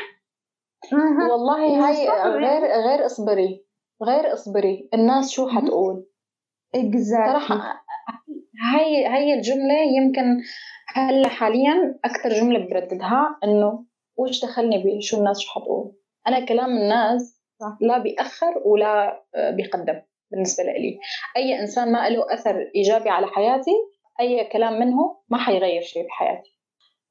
والله 1.30 1.88
هاي 1.88 2.08
غير 2.32 2.62
غير 2.88 3.06
اصبري. 3.06 3.64
غير 4.02 4.32
اصبري. 4.32 4.88
الناس 4.94 5.30
شو 5.30 5.48
حتقول؟ 5.48 6.06
صراحة 7.32 7.82
هاي 8.62 9.06
هاي 9.06 9.34
الجملة 9.34 9.74
يمكن 9.96 10.42
هلا 10.94 11.28
حاليا 11.28 11.98
أكثر 12.04 12.28
جملة 12.28 12.58
برددها 12.58 13.38
إنه 13.44 13.84
وش 14.16 14.44
دخلني 14.44 14.84
بشو 14.98 15.18
الناس 15.18 15.40
شو 15.40 15.50
حتقول؟ 15.60 15.92
أنا 16.26 16.44
كلام 16.44 16.70
الناس 16.70 17.40
لا 17.80 17.98
بيأخر 17.98 18.62
ولا 18.64 19.22
بيقدم 19.56 20.02
بالنسبة 20.30 20.64
لي. 20.64 20.98
أي 21.36 21.60
إنسان 21.60 21.92
ما 21.92 22.08
له 22.08 22.34
أثر 22.34 22.70
إيجابي 22.74 23.10
على 23.10 23.26
حياتي 23.26 23.74
أي 24.20 24.44
كلام 24.44 24.80
منه 24.80 25.16
ما 25.28 25.38
حيغير 25.38 25.82
شيء 25.82 26.06
بحياتي. 26.06 26.59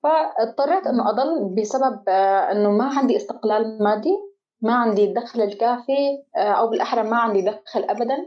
فاضطريت 0.03 0.87
إنه 0.87 1.09
أضل 1.09 1.55
بسبب 1.55 2.09
إنه 2.51 2.69
ما 2.69 2.85
عندي 2.99 3.17
استقلال 3.17 3.83
مادي 3.83 4.17
ما 4.61 4.73
عندي 4.73 5.03
الدخل 5.05 5.41
الكافي 5.41 6.23
أو 6.37 6.69
بالأحرى 6.69 7.03
ما 7.03 7.17
عندي 7.17 7.41
دخل 7.41 7.83
ابدا 7.83 8.17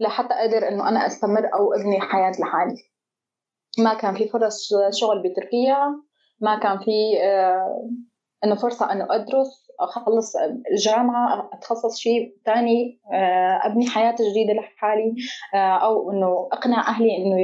لحتى 0.00 0.34
أقدر 0.34 0.68
إنه 0.68 0.88
أنا 0.88 1.06
أستمر 1.06 1.54
أو 1.54 1.72
أبني 1.72 2.00
حياة 2.00 2.32
لحالي. 2.40 2.76
ما 3.78 3.94
كان 3.94 4.14
في 4.14 4.28
فرص 4.28 4.68
شغل 4.92 5.22
بتركيا 5.22 6.02
ما 6.40 6.58
كان 6.58 6.78
في 6.78 6.92
إنه 8.44 8.54
فرصة 8.54 8.92
إنه 8.92 9.06
أدرس 9.10 9.62
أخلص 9.80 10.36
الجامعة 10.72 11.50
أتخصص 11.52 11.98
شيء 11.98 12.36
ثاني 12.46 13.00
آه، 13.12 13.60
أبني 13.66 13.86
حياة 13.86 14.14
جديدة 14.30 14.52
لحالي 14.52 15.14
آه، 15.54 15.56
أو 15.78 16.10
إنه 16.10 16.48
أقنع 16.52 16.88
أهلي 16.88 17.16
إنه 17.16 17.36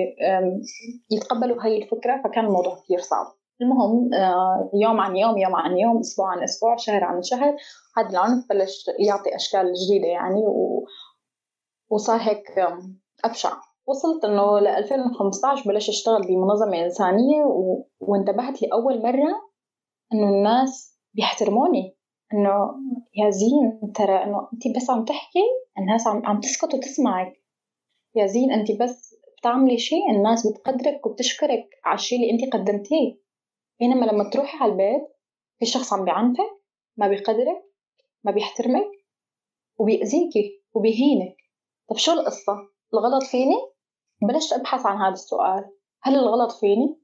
يتقبلوا 1.11 1.65
هاي 1.65 1.83
الفكرة. 1.83 2.23
فكان 2.25 2.45
الموضوع 2.45 2.75
كثير 2.85 2.99
صعب. 2.99 3.27
المهم 3.63 4.15
آه، 4.15 4.71
يوم 4.75 5.01
عن 5.01 5.17
يوم 5.17 5.39
يوم 5.39 5.57
عن 5.57 5.79
يوم 5.79 5.99
أسبوع 5.99 6.31
عن 6.31 6.43
أسبوع 6.43 6.77
شهر 6.77 7.05
عن 7.05 7.23
شهر 7.23 7.57
هذا 7.97 8.09
العنف 8.09 8.49
بلش 8.51 8.85
يعطي 8.99 9.37
أشكال 9.37 9.73
جديدة 9.73 10.07
يعني 10.07 10.41
و... 10.47 10.85
وصار 11.91 12.21
هيك 12.21 12.45
أبشع. 13.25 13.53
وصلت 13.87 14.25
إنه 14.25 14.59
ل 14.59 14.67
2015 14.67 15.71
بلش 15.71 15.89
أشتغل 15.89 16.23
بمنظمة 16.23 16.85
إنسانية 16.85 17.45
و... 17.45 17.85
وانتبهت 18.01 18.63
لأول 18.63 19.03
مرة 19.03 19.49
إنه 20.13 20.29
الناس 20.29 20.99
بيحترموني. 21.15 21.97
إنه 22.35 22.51
يا 23.17 23.31
زين 23.31 23.93
ترى 23.93 24.25
إنه 24.25 24.49
انت 24.55 24.77
بس 24.77 24.91
عم 24.91 25.05
تحكي 25.05 25.45
الناس 25.79 26.07
عم 26.07 26.27
عم 26.27 26.41
تسكت 26.41 26.75
وتسمعك. 26.75 27.33
يا 28.15 28.27
زين 28.27 28.53
انت 28.53 28.73
بس 28.83 29.15
بتعملي 29.39 29.79
شيء 29.79 30.11
الناس 30.11 30.47
بتقدرك 30.47 31.07
وبتشكرك 31.07 31.69
على 31.85 31.95
الشيء 31.95 32.19
اللي 32.19 32.31
انت 32.31 32.53
قدمتيه. 32.53 33.28
بينما 33.81 34.07
لما 34.07 34.31
تروحي 34.31 34.59
على 34.59 34.73
البيت 34.73 35.09
في 35.59 35.67
شخص 35.67 35.93
عم 35.93 36.05
بيعنفك 36.05 36.51
ما 36.97 37.09
بيقدرك 37.09 37.65
ما 38.25 38.33
بيحترمك 38.33 38.91
وبيأذيكي 39.79 40.63
وبيهينك 40.75 41.37
طب 41.89 41.97
شو 41.97 42.13
القصة؟ 42.13 42.53
الغلط 42.95 43.23
فيني؟ 43.23 43.57
بلشت 44.23 44.53
أبحث 44.53 44.87
عن 44.87 44.97
هذا 44.97 45.13
السؤال 45.13 45.65
هل 46.03 46.15
الغلط 46.15 46.53
فيني؟ 46.53 47.01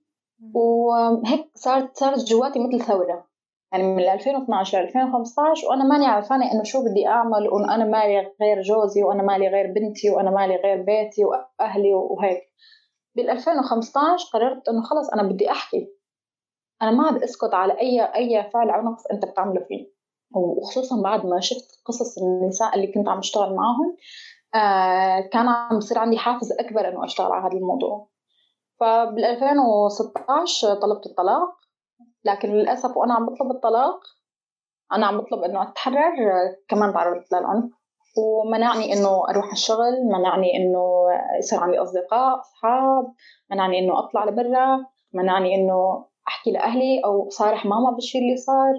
وهيك 0.55 1.51
صارت 1.55 1.97
صارت 1.97 2.25
جواتي 2.25 2.59
مثل 2.59 2.85
ثورة 2.85 3.27
يعني 3.73 3.85
من 3.85 4.03
2012 4.03 4.79
ل 4.79 4.83
2015 4.83 5.69
وأنا 5.69 5.85
ماني 5.85 6.07
عارفانه 6.07 6.53
إنه 6.53 6.63
شو 6.63 6.85
بدي 6.85 7.07
أعمل 7.07 7.49
وانه 7.49 7.75
أنا 7.75 7.85
مالي 7.85 8.33
غير 8.41 8.63
جوزي 8.63 9.03
وأنا 9.03 9.23
مالي 9.23 9.49
غير 9.49 9.67
بنتي 9.67 10.11
وأنا 10.11 10.31
مالي 10.31 10.57
غير 10.57 10.83
بيتي 10.83 11.25
وأهلي 11.25 11.95
وهيك 11.95 12.43
بال 13.17 13.31
2015 13.31 14.31
قررت 14.33 14.69
إنه 14.69 14.83
خلص 14.83 15.11
أنا 15.11 15.23
بدي 15.23 15.51
أحكي 15.51 15.89
أنا 16.83 16.91
ما 16.91 17.07
عاد 17.07 17.23
أسكت 17.23 17.55
على 17.55 17.81
أي 17.81 18.03
أي 18.03 18.51
فعل 18.51 18.71
عنف 18.71 18.99
أنت 19.13 19.25
بتعمله 19.25 19.65
فيه. 19.69 19.95
وخصوصا 20.35 21.03
بعد 21.03 21.27
ما 21.27 21.41
شفت 21.41 21.83
قصص 21.87 22.19
النساء 22.19 22.75
اللي 22.75 22.93
كنت 22.93 23.09
عم 23.09 23.19
أشتغل 23.19 23.55
معاهم 23.55 23.97
آه 24.55 25.21
كان 25.33 25.49
عم 25.49 25.79
بصير 25.79 25.99
عندي 25.99 26.19
حافز 26.19 26.53
أكبر 26.53 26.89
إنه 26.89 27.05
أشتغل 27.05 27.33
على 27.33 27.47
هذا 27.47 27.59
الموضوع. 27.59 28.09
فبال 28.81 29.25
2016 29.25 30.75
طلبت 30.75 31.07
الطلاق 31.07 31.55
لكن 32.25 32.49
للأسف 32.49 32.97
وأنا 32.97 33.15
عم 33.15 33.27
بطلب 33.27 33.51
الطلاق 33.51 34.01
أنا 34.93 35.07
عم 35.07 35.19
بطلب 35.21 35.43
إنه 35.43 35.63
أتحرر 35.63 36.23
كمان 36.69 36.93
تعرضت 36.93 37.33
للعنف. 37.33 37.71
ومنعني 38.17 38.93
إنه 38.93 39.29
أروح 39.31 39.53
الشغل 39.53 40.05
منعني 40.05 40.57
إنه 40.57 41.07
يصير 41.39 41.61
عندي 41.61 41.79
أصدقاء 41.79 42.41
أصحاب 42.41 43.13
منعني 43.51 43.79
إنه 43.79 43.99
أطلع 43.99 44.25
لبرا 44.25 44.87
منعني 45.13 45.55
إنه 45.55 46.07
أحكي 46.29 46.51
لأهلي 46.51 47.01
أو 47.05 47.29
صارح 47.31 47.67
ماما 47.67 47.91
بالشيء 47.91 48.21
اللي 48.23 48.37
صار. 48.37 48.75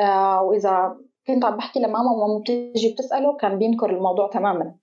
آه 0.00 0.42
وإذا 0.42 0.96
كنت 1.26 1.44
عم 1.44 1.56
بحكي 1.56 1.80
لماما 1.80 2.12
وماما 2.12 2.40
بتيجي 2.40 2.92
بتسأله 2.92 3.36
كان 3.36 3.58
بينكر 3.58 3.90
الموضوع 3.90 4.28
تماما. 4.28 4.74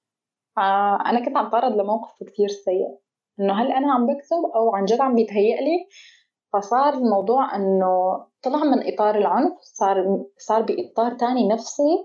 آه 0.58 1.00
أنا 1.06 1.26
كنت 1.26 1.38
عم 1.38 1.50
تعرض 1.50 1.72
لموقف 1.76 2.24
كتير 2.28 2.48
سيء. 2.48 2.98
إنه 3.40 3.54
هل 3.62 3.72
أنا 3.72 3.94
عم 3.94 4.06
بكذب 4.06 4.46
أو 4.56 4.76
عن 4.76 4.86
جد 4.86 5.02
عم 5.02 5.16
بيتهيأ 5.16 5.62
لي؟ 5.62 5.88
فصار 6.54 6.94
الموضوع 6.94 7.56
إنه 7.56 8.24
طلع 8.44 8.64
من 8.64 8.94
إطار 8.94 9.16
العنف 9.16 9.54
صار 9.62 10.26
صار 10.38 10.62
بإطار 10.62 11.14
تاني 11.14 11.48
نفسي. 11.48 12.04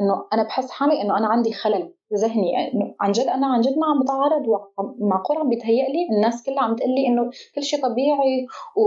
إنه 0.00 0.26
أنا 0.32 0.42
بحس 0.42 0.70
حالي 0.70 1.02
إنه 1.02 1.18
أنا 1.18 1.26
عندي 1.28 1.52
خلل 1.52 1.94
ذهني. 2.14 2.72
إنه 2.74 2.94
عن 3.00 3.12
جد 3.12 3.26
أنا 3.26 3.46
عن 3.46 3.60
جد 3.60 3.78
ما 3.78 3.86
عم 3.86 4.02
بتعارض 4.02 4.48
ومعقول 4.78 5.36
عم 5.38 5.48
بيتهيأ 5.48 5.88
لي؟ 5.88 6.16
الناس 6.16 6.42
كلها 6.42 6.62
عم 6.62 6.76
تقول 6.76 6.90
لي 6.90 7.06
إنه 7.06 7.30
كل 7.54 7.62
شيء 7.62 7.82
طبيعي 7.82 8.46
و 8.76 8.82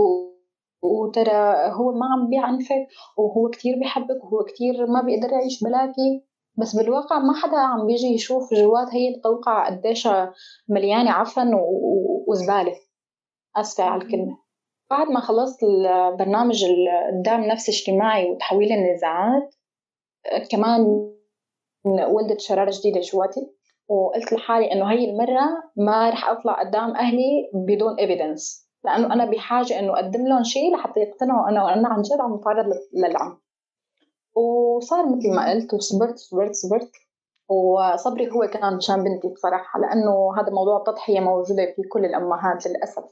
وترى 0.82 1.54
هو 1.72 1.92
ما 1.92 2.06
عم 2.12 2.30
بيعنفك 2.30 2.86
وهو 3.16 3.50
كتير 3.50 3.74
بحبك 3.80 4.24
وهو 4.24 4.44
كتير 4.44 4.86
ما 4.86 5.02
بيقدر 5.02 5.32
يعيش 5.32 5.64
بلاكي 5.64 6.24
بس 6.58 6.76
بالواقع 6.76 7.18
ما 7.18 7.34
حدا 7.34 7.56
عم 7.56 7.86
بيجي 7.86 8.06
يشوف 8.06 8.54
جوات 8.54 8.94
هي 8.94 9.14
القوقعة 9.14 9.66
قديش 9.66 10.08
مليانة 10.68 11.10
عفن 11.10 11.50
وزبالة. 12.28 12.74
آسفة 13.56 13.84
على 13.84 14.02
الكلمة. 14.02 14.38
بعد 14.90 15.06
ما 15.06 15.20
خلصت 15.20 15.62
البرنامج 15.62 16.64
الدعم 17.12 17.42
النفسي 17.42 17.72
الاجتماعي 17.72 18.30
وتحويل 18.30 18.72
النزاعات 18.72 19.54
كمان 20.50 20.80
ولدت 21.84 22.40
شرارة 22.40 22.72
جديدة 22.80 23.00
جواتي 23.00 23.40
وقلت 23.88 24.32
لحالي 24.32 24.72
إنه 24.72 24.90
هي 24.90 25.10
المرة 25.10 25.46
ما 25.76 26.10
رح 26.10 26.28
أطلع 26.28 26.60
قدام 26.60 26.96
أهلي 26.96 27.50
بدون 27.54 27.98
evidence 28.00 28.65
لأنه 28.84 29.12
أنا 29.12 29.24
بحاجة 29.24 29.78
إنه 29.78 29.94
أقدم 29.94 30.26
لهم 30.26 30.42
شيء 30.42 30.74
لحتى 30.74 31.00
يقتنعوا 31.00 31.48
إنه 31.48 31.74
أنا 31.74 31.88
عن 31.88 32.02
جد 32.02 32.20
عم 32.20 32.34
اتعرض 32.34 32.66
للعنف 32.94 33.38
وصار 34.36 35.06
مثل 35.06 35.34
ما 35.34 35.50
قلت 35.50 35.74
وصبرت 35.74 36.18
صبرت 36.18 36.54
صبرت. 36.54 36.90
وصبري 37.48 38.30
هو 38.30 38.46
كان 38.46 38.76
مشان 38.76 39.04
بنتي 39.04 39.28
بصراحة 39.28 39.80
لأنه 39.80 40.40
هذا 40.40 40.50
موضوع 40.50 40.76
التضحية 40.76 41.20
موجودة 41.20 41.66
في 41.76 41.82
كل 41.82 42.04
الأمهات 42.04 42.66
للأسف. 42.66 43.04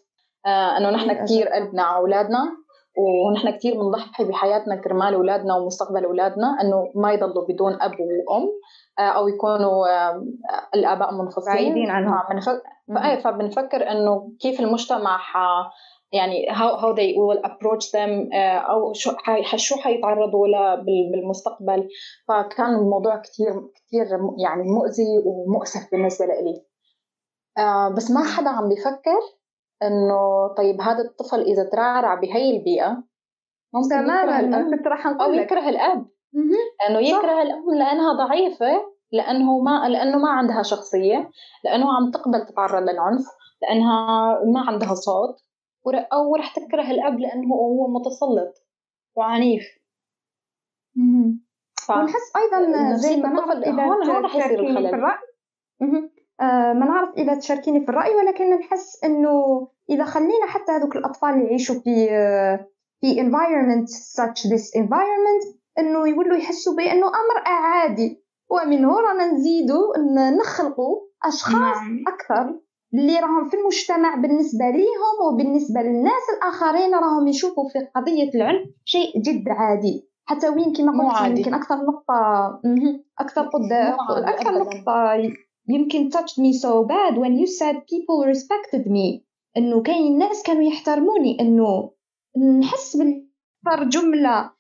آه 0.47 0.77
أنه 0.77 0.91
نحن 0.91 1.25
كثير 1.25 1.49
قلبنا 1.49 1.83
على 1.83 1.97
أولادنا. 1.97 2.57
ونحن 2.97 3.51
كثير 3.51 3.75
بنضحي 3.75 4.25
بحياتنا 4.25 4.77
كرمال 4.77 5.15
أولادنا 5.15 5.57
ومستقبل 5.57 6.05
أولادنا 6.05 6.57
أنه 6.61 6.93
ما 6.95 7.13
يضلوا 7.13 7.47
بدون 7.49 7.83
أب 7.83 7.93
وأم 8.01 8.49
آه 8.99 9.03
أو 9.03 9.29
يكونوا 9.29 9.89
آه 9.89 10.25
الآباء 10.75 11.15
منفصلين. 11.15 11.55
بعيدين 11.55 11.91
عنهم. 11.91 12.15
فبنفكر 13.25 13.91
أنه 13.91 14.33
كيف 14.41 14.61
المجتمع 14.61 15.19
يعني 16.13 16.47
how 16.51 16.77
how 16.83 16.95
they 16.95 17.11
will 17.17 17.41
approach 17.51 17.85
them 17.91 18.31
uh, 18.31 18.71
أو 18.71 18.93
شو 18.93 19.11
شو 19.57 19.77
حيتعرضوا 19.77 20.49
له 20.49 20.75
بالمستقبل. 20.75 21.89
فكان 22.29 22.75
الموضوع 22.75 23.17
كثير 23.17 23.53
كثير 23.77 24.07
يعني 24.39 24.63
مؤذي 24.63 25.23
ومؤسف 25.27 25.91
بالنسبة 25.93 26.27
لي 26.27 26.65
بس 27.97 28.11
ما 28.11 28.25
حدا 28.37 28.51
عم 28.51 28.69
بيفكر 28.69 29.21
إنه 29.83 30.49
طيب 30.57 30.81
هذا 30.81 31.03
الطفل 31.03 31.41
إذا 31.41 31.65
ترعرع 31.73 32.15
بهي 32.15 32.57
البيئة 32.57 33.03
ممكن 33.75 33.89
تماما 33.89 34.71
كنت 34.71 34.87
راح 34.87 35.07
أو 35.07 35.33
يكره 35.33 35.69
الأب. 35.69 36.07
إنه 36.89 36.99
يكره 36.99 37.43
الام 37.43 37.75
لأنها 37.75 38.13
ضعيفة 38.13 38.95
لأنه 39.13 39.59
ما 39.59 39.89
لأنه 39.89 40.19
ما 40.19 40.31
عندها 40.31 40.63
شخصية 40.63 41.31
لأنه 41.65 41.97
عم 41.97 42.11
تقبل 42.11 42.47
تتعرض 42.47 42.83
للعنف 42.83 43.25
لأنها 43.63 44.41
ما 44.45 44.61
عندها 44.61 44.95
صوت 44.95 45.37
أو 46.13 46.37
رح 46.37 46.55
تكره 46.55 46.91
الأب 46.91 47.19
لأنه 47.21 47.55
هو 47.55 47.89
متسلط 47.89 48.67
وعنيف. 49.17 49.65
ونحس 51.91 52.33
أيضا 52.37 52.93
زي 52.95 53.17
ما 53.17 53.29
نعرف 53.29 53.51
إذا 53.51 53.85
هون 53.85 54.25
رح 54.25 54.37
يصير 54.37 54.61
الخلل. 54.61 54.89
في 55.79 56.14
ما 56.41 56.87
نعرف 56.87 57.09
إذا 57.17 57.35
تشاركيني 57.35 57.81
في 57.81 57.89
الرأي 57.89 58.15
ولكن 58.15 58.51
نحس 58.51 59.05
إنه 59.05 59.69
إذا 59.91 60.05
خلينا 60.05 60.47
حتى 60.47 60.73
هذوك 60.73 60.97
الأطفال 60.97 61.31
اللي 61.31 61.45
يعيشوا 61.45 61.75
في 61.75 62.09
في 63.01 63.21
environment 63.21 63.89
such 63.89 64.51
this 64.51 64.83
environment 64.83 65.57
إنه 65.79 66.09
يولوا 66.09 66.37
يحسوا 66.37 66.77
بأنه 66.77 67.07
أمر 67.07 67.43
عادي. 67.47 68.25
ومن 68.51 68.85
هنا 68.85 69.01
رانا 69.01 69.33
نزيدوا 69.33 69.99
نخلقوا 70.41 71.01
أشخاص 71.25 71.55
نعم. 71.55 72.05
أكثر 72.09 72.61
اللي 72.95 73.19
راهم 73.19 73.49
في 73.49 73.57
المجتمع 73.57 74.15
بالنسبة 74.15 74.71
ليهم 74.71 75.17
وبالنسبة 75.33 75.81
للناس 75.81 76.23
الآخرين 76.37 76.95
راهم 76.95 77.29
يشوفوا 77.29 77.69
في 77.69 77.79
قضية 77.97 78.31
العنف 78.35 78.69
شيء 78.85 79.21
جد 79.21 79.49
عادي. 79.49 80.09
حتى 80.27 80.49
وين 80.49 80.73
كما 80.73 81.09
قلت 81.09 81.39
يمكن 81.39 81.55
أكثر 81.55 81.77
نقطة 81.77 82.61
أكثر 83.19 83.43
قد 83.43 83.73
أكثر 84.13 84.59
نقطة 84.59 85.15
يمكن 85.69 86.11
touched 86.11 86.39
me 86.39 86.53
so 86.53 86.85
bad 86.85 87.17
when 87.17 87.39
you 87.39 87.47
said 87.47 87.77
people 87.87 88.25
respected 88.27 88.87
me. 88.87 89.25
إنه 89.57 89.83
كاين 89.83 90.19
ناس 90.19 90.43
كانوا 90.43 90.63
يحترموني. 90.63 91.41
إنه 91.41 91.91
نحس 92.61 92.97
بالأكثر 92.97 93.89
جملة. 93.89 94.51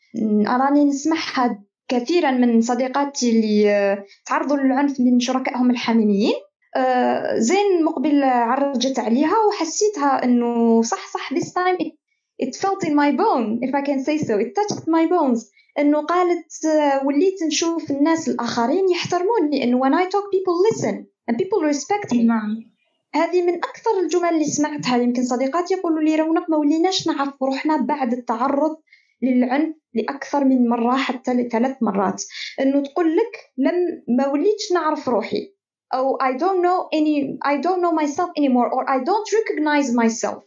أراني 0.46 0.84
نسمعها 0.84 1.64
كثيرا 1.88 2.30
من 2.30 2.60
صديقاتي 2.60 3.30
اللي 3.30 4.04
تعرضوا 4.26 4.56
للعنف 4.56 5.00
من 5.00 5.20
شركائهم 5.20 5.70
الحميميين 5.70 6.34
آه، 6.76 7.38
زين 7.38 7.84
مقبل 7.84 8.24
عرجت 8.24 8.98
عليها 8.98 9.36
وحسيتها 9.48 10.24
إنه 10.24 10.82
صح 10.82 11.06
صح 11.14 11.34
this 11.34 11.46
time 11.46 11.86
it, 11.86 11.92
it 12.38 12.57
felt 12.57 12.85
in 12.85 12.94
my 12.94 13.12
bone 13.12 13.59
if 13.62 13.75
I 13.75 13.83
can 13.83 14.05
say 14.05 14.18
so. 14.18 14.38
It 14.38 14.55
touched 14.55 14.87
my 14.88 15.07
bones. 15.07 15.51
إنه 15.79 16.01
قالت 16.01 16.64
آه، 16.64 17.07
وليت 17.07 17.42
نشوف 17.42 17.90
الناس 17.90 18.29
الآخرين 18.29 18.90
يحترموني. 18.90 19.64
إنه 19.64 19.81
when 19.81 19.94
I 19.94 20.05
talk 20.05 20.25
people 20.31 20.57
listen 20.70 21.07
and 21.31 21.37
people 21.37 21.61
respect 21.62 22.12
me. 22.12 22.25
نعم. 22.25 22.75
هذه 23.14 23.42
من 23.42 23.55
أكثر 23.55 23.90
الجمل 24.03 24.29
اللي 24.29 24.44
سمعتها. 24.44 24.97
يمكن 24.97 25.25
صديقاتي 25.25 25.75
يقولوا 25.75 26.01
لي 26.01 26.16
رونق 26.16 26.51
ما 26.51 26.57
وليناش 26.57 27.07
نعرف 27.07 27.42
روحنا 27.42 27.77
بعد 27.77 28.12
التعرض 28.12 28.77
للعنف 29.23 29.75
لأكثر 29.94 30.44
من 30.44 30.68
مرة 30.68 30.97
حتى 30.97 31.35
لثلاث 31.35 31.77
مرات. 31.83 32.23
إنه 32.61 32.83
تقول 32.83 33.16
لك 33.16 33.37
لم 33.59 34.03
ما 34.09 34.29
وليتش 34.29 34.73
نعرف 34.73 35.09
روحي. 35.09 35.55
أو 35.94 36.18
I 36.18 36.33
don't 36.33 36.62
know 36.62 36.88
any 36.99 37.38
I 37.53 37.57
don't 37.61 37.81
know 37.83 37.92
myself 37.92 38.31
anymore. 38.38 38.68
Or 38.75 38.90
I 38.90 38.99
don't 39.05 39.29
recognize 39.33 39.92
myself. 39.92 40.42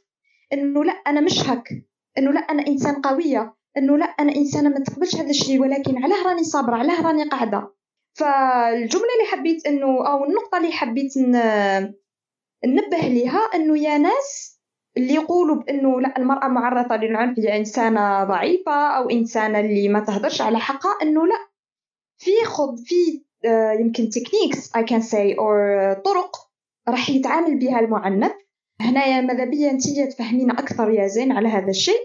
إنه 0.54 0.84
لا 0.84 0.92
أنا 0.92 1.22
مش 1.22 1.50
هك. 1.50 1.70
إنه 2.18 2.32
لا 2.32 2.40
أنا 2.40 2.68
إنسان 2.68 3.02
قوية. 3.02 3.56
إنه 3.78 3.98
لا 3.98 4.06
أنا 4.06 4.36
إنسانة 4.36 4.70
ما 4.70 4.80
تقبلش 4.80 5.16
هذا 5.16 5.30
الشيء 5.30 5.62
ولكن 5.62 6.04
علاه 6.04 6.24
راني 6.24 6.44
صابرة 6.44 6.76
علاه 6.76 7.02
راني 7.02 7.24
قاعدة. 7.24 7.74
فالجملة 8.14 9.08
اللي 9.18 9.32
حبيت 9.32 9.68
إنه 9.68 10.08
أو 10.08 10.26
النقطة 10.26 10.58
اللي 10.58 10.72
حبيت 10.72 11.18
ننبه 12.66 12.98
ليها 12.98 13.40
إنه 13.56 13.78
يا 13.78 13.98
ناس 13.98 14.60
اللي 14.98 15.14
يقولوا 15.14 15.56
بإنه 15.56 16.02
لا 16.02 16.18
المرأة 16.18 16.48
معرضة 16.48 16.96
للعنف 16.96 17.40
هي 17.40 17.58
إنسانة 17.58 18.24
ضعيفة 18.24 18.72
أو 18.72 19.10
إنسانة 19.10 19.60
اللي 19.60 19.90
ما 19.90 20.00
تهدرش 20.00 20.42
على 20.42 20.60
حقها 20.60 20.92
إنه 21.02 21.28
لا. 21.28 21.48
في 22.18 22.32
خض 22.46 22.80
في 22.80 23.24
آه، 23.46 23.72
يمكن 23.72 24.10
تكنيكس 24.10 24.72
I 24.78 24.82
can 24.82 25.02
say 25.04 25.36
or 25.36 25.94
طرق 26.06 26.36
راح 26.90 27.10
يتعامل 27.10 27.60
بها 27.60 27.80
المعنف. 27.80 28.32
هنايا 28.82 29.22
ماذا 29.22 29.46
بيا؟ 29.46 29.72
أنت 29.72 30.00
تفهمينا 30.00 30.54
أكثر 30.54 30.90
يا 30.90 31.08
زين 31.08 31.32
على 31.32 31.50
هذا 31.50 31.70
الشيء. 31.70 32.00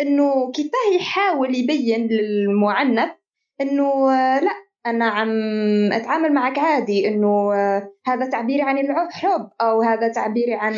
إنه 0.00 0.52
كيفاه 0.52 0.94
يحاول 0.96 1.54
يبين 1.54 2.08
للمعنف 2.08 3.10
إنه 3.60 4.12
آه، 4.12 4.40
لا 4.40 4.50
أنا 4.86 5.04
عم 5.04 5.30
أتعامل 5.92 6.32
معك 6.32 6.58
عادي. 6.58 7.08
إنه 7.08 7.54
آه، 7.54 7.90
هذا 8.06 8.26
تعبيري 8.26 8.62
عن 8.62 8.78
الحب 8.78 9.48
أو 9.60 9.82
هذا 9.82 10.08
تعبيري 10.08 10.54
عن 10.54 10.74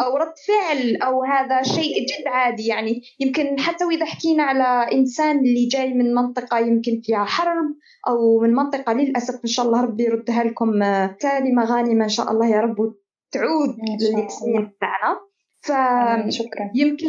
أو 0.00 0.16
رد 0.16 0.34
فعل 0.48 0.96
أو 0.96 1.24
هذا 1.24 1.62
شيء 1.62 2.06
جد 2.06 2.26
عادي. 2.26 2.66
يعني 2.66 3.02
يمكن 3.20 3.60
حتى 3.60 3.84
وإذا 3.84 4.04
حكينا 4.04 4.42
على 4.42 4.92
إنسان 4.92 5.38
اللي 5.38 5.66
جاي 5.66 5.94
من 5.94 6.14
منطقة 6.14 6.58
يمكن 6.58 7.00
فيها 7.04 7.24
حرب 7.24 7.74
أو 8.08 8.40
من 8.40 8.54
منطقة 8.54 8.92
للأسف 8.92 9.34
إن 9.44 9.48
شاء 9.48 9.66
الله 9.66 9.82
ربي 9.82 10.04
يردها 10.04 10.44
لكم 10.44 10.72
سالمه 11.18 11.64
غانمه 11.64 12.04
إن 12.04 12.08
شاء 12.08 12.32
الله 12.32 12.46
يا 12.46 12.60
رب. 12.60 12.94
وتعود 13.28 13.76
للياسمين 14.00 14.72
تاعنا 14.80 16.30
شكرا. 16.30 16.70
يمكن 16.74 17.06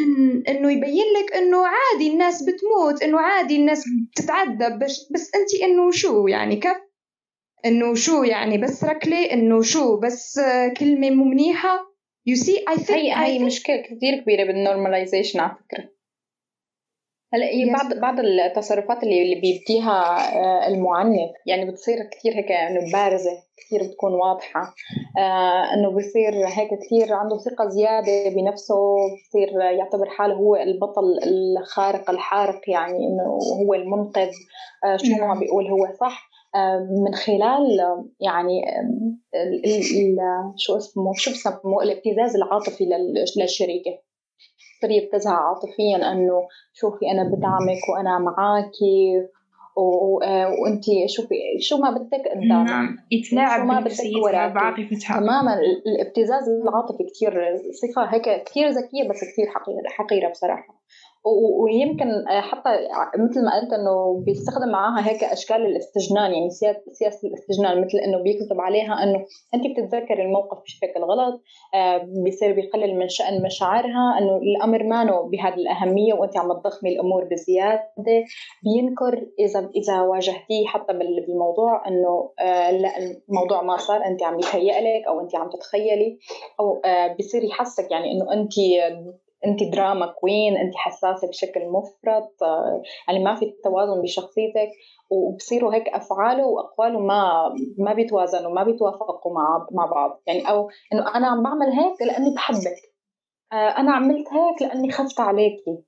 إنه 0.48 0.72
يبين 0.72 1.06
لك 1.20 1.34
إنه 1.34 1.58
عادي 1.68 2.14
الناس 2.14 2.44
بتموت 2.44 3.04
إنه 3.04 3.20
عادي 3.20 3.56
الناس 3.56 3.84
بتتعذب 4.12 4.80
بس 4.80 5.12
بس 5.14 5.32
أنت 5.36 5.64
إنه 5.64 5.92
شو 5.92 6.28
يعني 6.28 6.56
كيف؟ 6.56 6.78
إنه 7.66 7.94
شو 7.94 8.24
يعني 8.24 8.58
بس 8.58 8.84
ركلي 8.84 9.34
إنه 9.34 9.62
شو 9.62 10.00
بس 10.00 10.40
كلمة 10.78 11.10
مو 11.10 11.24
منيحه 11.24 11.80
you 12.26 12.36
see 12.36 12.66
I 12.70 12.76
think 12.76 12.90
هي 12.90 13.26
هي 13.26 13.40
مشكلة 13.46 13.82
كثير 13.82 14.22
كبيرة 14.22 14.44
بال 14.44 14.57
normalization 14.57 15.40
على 15.40 15.56
فكرة. 15.56 15.99
هلا 17.34 17.46
هي 17.46 17.74
بعض 17.74 17.94
بعض 17.94 18.20
التصرفات 18.20 19.04
اللي 19.04 19.22
اللي 19.24 19.36
بيبديها 19.36 20.18
آه، 20.36 20.68
المعنف 20.68 21.30
يعني 21.46 21.72
بتصير 21.72 21.98
كثير 22.12 22.34
هيك 22.34 22.52
إنه 22.52 22.92
بارزه 22.94 23.32
كثير 23.58 23.84
بتكون 23.84 24.14
واضحة. 24.14 24.74
آه 25.18 25.74
إنه 25.74 25.90
بصير 25.90 26.48
هيك 26.48 26.70
كثير 26.80 27.14
عنده 27.14 27.38
ثقة 27.38 27.70
زيادة 27.70 28.30
بنفسه 28.30 28.76
بصير 29.30 29.62
يعتبر 29.62 30.10
حاله 30.10 30.34
هو 30.34 30.56
البطل 30.56 31.20
الخارق 31.24 32.10
الحارق 32.10 32.62
يعني 32.70 32.98
إنه 33.08 33.40
هو 33.66 33.74
المنقذ. 33.74 34.32
آه 34.86 34.98
شو 34.98 35.12
ما 35.12 35.18
نعم. 35.28 35.40
بيقول 35.40 35.68
هو 35.68 35.88
صح. 36.00 36.30
من 37.06 37.14
خلال 37.14 37.80
يعني 38.20 38.62
ال 39.36 39.66
ال 39.66 40.18
شو 40.58 40.78
اسمه 40.78 41.14
شو 41.16 41.32
بسموه؟ 41.32 41.84
الابتزاز 41.84 42.36
العاطفي 42.36 42.86
للشريكة. 43.38 44.09
تصير 44.80 44.92
يبتزها 44.92 45.34
عاطفيا 45.34 46.12
أنه 46.12 46.48
شوفي 46.74 47.12
أنا 47.12 47.24
بدعمك 47.24 47.90
وأنا 47.90 48.20
معاكي 48.20 49.28
وأنت 50.62 50.84
شوفي 51.06 51.36
شو 51.60 51.78
ما 51.78 51.92
بدك 51.92 52.28
قدام 52.28 52.66
نعم. 52.66 52.98
يتلاعب 53.12 53.66
ما 53.66 53.80
بدك 53.80 54.54
بعاطفتها 54.54 55.20
تماما. 55.20 55.60
الابتزاز 55.88 56.50
العاطفي 56.50 57.04
كثير 57.04 57.32
صفة 57.72 58.06
هيك 58.06 58.44
كثير 58.44 58.70
ذكية 58.70 59.10
بس 59.10 59.18
كثير 59.34 59.48
حقيرة 59.88 60.30
بصراحة. 60.30 60.80
ويمكن 61.64 62.08
حتى 62.28 62.70
مثل 63.20 63.46
ما 63.46 63.60
قلت 63.60 63.74
إنه 63.74 64.24
بيستخدم 64.26 64.70
معاها 64.72 65.10
هيك 65.10 65.24
أشكال 65.24 65.66
الاستجنان 65.66 66.34
يعني 66.34 66.50
سياسة 66.92 67.28
الاستجنان 67.28 67.82
مثل 67.82 67.98
إنه 67.98 68.24
بيكتب 68.24 68.62
عليها 68.62 69.04
إنه 69.04 69.26
انت 69.54 69.64
بتتذكري 69.68 70.22
الموقف 70.24 70.58
بشكل 70.64 71.00
غلط 71.04 71.42
آه، 71.74 71.98
بيصير 72.24 72.54
بيقلل 72.54 73.00
من 73.00 73.10
شأن 73.10 73.44
مشاعرها 73.44 74.18
إنه 74.20 74.38
الأمر 74.38 74.84
ما 74.84 75.22
بهذه 75.22 75.54
الأهمية 75.54 76.14
وانت 76.14 76.38
عم 76.38 76.54
تضخمي 76.54 76.90
الأمور 76.90 77.24
بزيادة. 77.32 77.90
بينكر 78.64 79.28
إذا 79.40 79.70
إذا 79.76 80.02
واجهتيه 80.02 80.68
حتى 80.68 80.94
بالموضوع 80.94 81.88
إنه 81.88 82.32
آه، 82.40 82.72
لا 82.72 82.90
الموضوع 83.30 83.62
ما 83.62 83.78
صار 83.78 84.06
انت 84.06 84.24
عم 84.24 84.40
يتهيأ 84.40 84.82
لك 84.82 85.08
أو 85.08 85.20
انت 85.20 85.36
عم 85.36 85.50
تتخيلي 85.50 86.20
أو 86.60 86.82
آه، 86.86 87.08
بيصير 87.08 87.44
يحسك 87.44 87.92
يعني 87.92 88.12
إنه 88.12 88.34
انت 88.34 88.54
انت 89.46 89.64
دراما 89.64 90.06
كوين 90.06 90.58
انت 90.58 90.76
حساسة 90.76 91.28
بشكل 91.28 91.62
مفرط 91.66 92.44
آه، 92.44 92.82
يعني 93.08 93.24
ما 93.24 93.36
في 93.36 93.46
توازن 93.64 94.02
بشخصيتك 94.02 94.70
وبصيروا 95.10 95.74
هيك 95.74 95.88
أفعاله 95.88 96.46
وأقواله 96.48 97.00
ما 97.00 97.50
ما 97.78 97.94
بيتوازنوا 97.94 98.52
ما 98.52 98.64
بيتوافقوا 98.64 99.34
مع 99.34 99.68
مع 99.72 99.86
بعض. 99.86 100.22
يعني 100.28 100.50
أو 100.50 100.70
إنه 100.94 101.16
أنا 101.16 101.28
عم 101.28 101.44
بعمل 101.44 101.72
هيك 101.72 102.02
لأني 102.02 102.34
بحبك 102.36 102.94
آه، 103.54 103.56
أنا 103.56 103.92
عملت 103.92 104.28
هيك 104.34 104.62
لأني 104.62 104.92
خفت 104.92 105.20
عليكي 105.20 105.84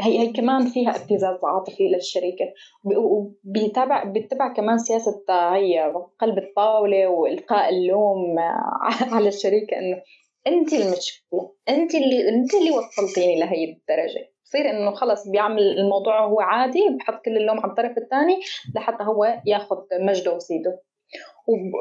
هي 0.00 0.18
هي 0.18 0.32
كمان 0.32 0.66
فيها 0.66 0.90
ابتزاز 0.90 1.38
عاطفي 1.44 1.88
للشركه 1.88 2.52
وبيتابع 2.84 4.04
بيتبع 4.04 4.52
كمان 4.52 4.78
سياسة 4.78 5.24
هي 5.28 5.94
قلب 6.18 6.38
الطاولة 6.38 7.08
وإلقاء 7.08 7.68
اللوم 7.68 8.38
على 9.14 9.28
الشركة 9.28 9.78
إنه 9.78 10.02
أنت 10.48 10.72
المشكلة 10.72 11.52
أنت 11.68 11.94
اللي 11.94 12.28
أنت 12.28 12.54
اللي 12.54 12.70
وصلتيني 12.70 13.40
لهي 13.40 13.64
الدرجة. 13.64 14.32
بصير 14.44 14.70
إنه 14.70 14.94
خلص 14.94 15.28
بيعمل 15.28 15.62
الموضوع 15.62 16.24
هو 16.24 16.40
عادي 16.40 16.80
بحط 16.98 17.24
كل 17.24 17.36
اللوم 17.36 17.60
على 17.60 17.70
الطرف 17.70 17.98
الثاني 17.98 18.40
لحتى 18.74 19.04
هو 19.04 19.40
ياخذ 19.46 19.76
مجده 20.00 20.34
وسيده 20.34 20.82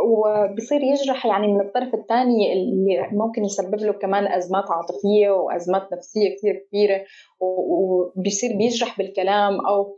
وبصير 0.08 0.84
يجرح 0.84 1.26
يعني 1.26 1.48
من 1.48 1.62
الطرف 1.62 1.94
الثاني 1.94 2.54
اللي 2.54 3.10
ممكن 3.12 3.46
يسبب 3.46 3.76
له 3.76 3.94
كمان 3.94 4.28
أزمات 4.28 4.64
عاطفية 4.72 5.30
وأزمات 5.30 5.94
نفسية 5.94 6.36
كثير 6.36 6.68
كبيرة. 6.70 7.06
وبصير 7.40 8.58
بيجرح 8.58 8.98
بالكلام 8.98 9.66
أو 9.66 9.98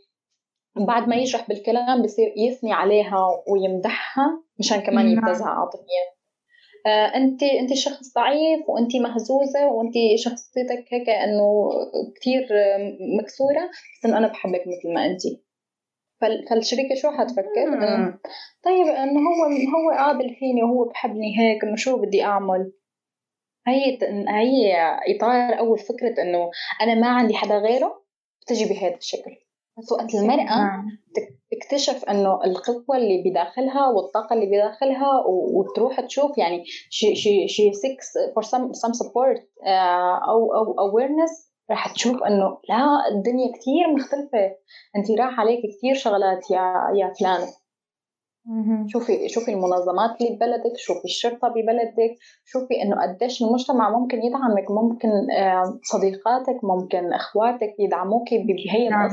بعد 0.88 1.08
ما 1.08 1.16
يجرح 1.16 1.48
بالكلام 1.48 2.02
بصير 2.02 2.34
يثني 2.38 2.74
عليها 2.74 3.28
ويمدحها 3.48 4.44
مشان 4.60 4.80
كمان 4.80 5.06
نعم. 5.06 5.18
يبتزها 5.18 5.48
عاطفيا. 5.48 6.19
انت 7.16 7.44
انت 7.44 7.74
شخص 7.74 8.14
ضعيف 8.14 8.70
وانت 8.70 8.96
مهزوزة 8.96 9.68
وانت 9.68 9.94
شخصيتك 10.16 10.86
هيك 10.94 11.10
إنه 11.10 11.70
كثير 12.16 12.48
مكسورة 13.20 13.70
بس 13.70 14.06
إنه 14.06 14.18
أنا 14.18 14.28
بحبك 14.28 14.62
مثل 14.68 14.94
ما 14.94 15.06
انت. 15.06 15.22
فالشركه 16.22 16.96
شو 16.96 17.12
حتفكر؟ 17.12 17.66
طيب 18.64 18.88
إنه 18.88 19.20
هو 19.20 19.46
هو 19.76 19.98
قابل 19.98 20.36
فيني 20.36 20.64
وهو 20.64 20.86
بحبني 20.90 21.40
هيك 21.40 21.64
إنه 21.64 21.76
شو 21.76 21.98
بدي 21.98 22.24
أعمل؟ 22.24 22.72
هي 23.68 23.98
هي 24.30 24.76
إطار 25.16 25.60
أول 25.60 25.80
فكرة 25.80 26.22
إنه 26.22 26.52
أنا 26.82 26.96
ما 26.96 27.08
عندي 27.08 27.34
حدا 27.36 27.58
غيره 27.58 28.04
بتجي 28.42 28.66
بهذا 28.66 28.96
الشكل. 28.96 29.32
بس 29.78 29.92
وقت 29.92 30.16
المرأة 30.16 30.44
نعم. 30.44 31.00
تكتشف 31.62 32.06
إنه 32.06 32.40
القوة 32.46 32.98
اللي 32.98 33.24
بداخلها 33.26 33.88
والطاقة 33.88 34.34
اللي 34.34 34.46
بداخلها 34.46 35.24
وتروح 35.28 36.02
تشوف 36.02 36.38
يعني 36.38 36.64
she 36.90 37.16
she 37.16 37.48
she 37.48 37.74
seeks 37.74 38.14
for 38.36 38.44
some 38.44 38.74
some 38.74 38.94
support 38.94 39.50
أو 40.30 40.54
أو 40.54 40.74
awareness 40.74 41.50
راح 41.70 41.94
تشوف 41.94 42.24
إنه 42.24 42.58
لا 42.70 42.88
الدنيا 43.12 43.52
كثير 43.52 43.94
مختلفة. 43.96 44.56
أنت 44.96 45.12
راح 45.20 45.40
عليك 45.40 45.60
كثير 45.78 45.96
شغلات 45.96 46.52
يا 46.52 46.74
يا 46.96 47.14
فلانة 47.20 47.48
شوفي 48.88 49.30
شوفي 49.30 49.54
المنظمات 49.54 50.22
اللي 50.22 50.36
ببلدك 50.36 50.78
شوفي 50.78 51.06
الشرطة 51.06 51.48
ببلدك 51.48 52.18
شوفي 52.46 52.82
إنه 52.84 53.02
قديش 53.02 53.44
المجتمع 53.44 54.00
ممكن 54.00 54.18
يدعمك 54.18 54.72
ممكن 54.72 55.32
آه، 55.32 55.80
صديقاتك 55.84 56.64
ممكن 56.64 57.14
إخواتك 57.14 57.76
يدعموك 57.80 58.34
بهي 58.34 58.90
نعم. 58.90 59.10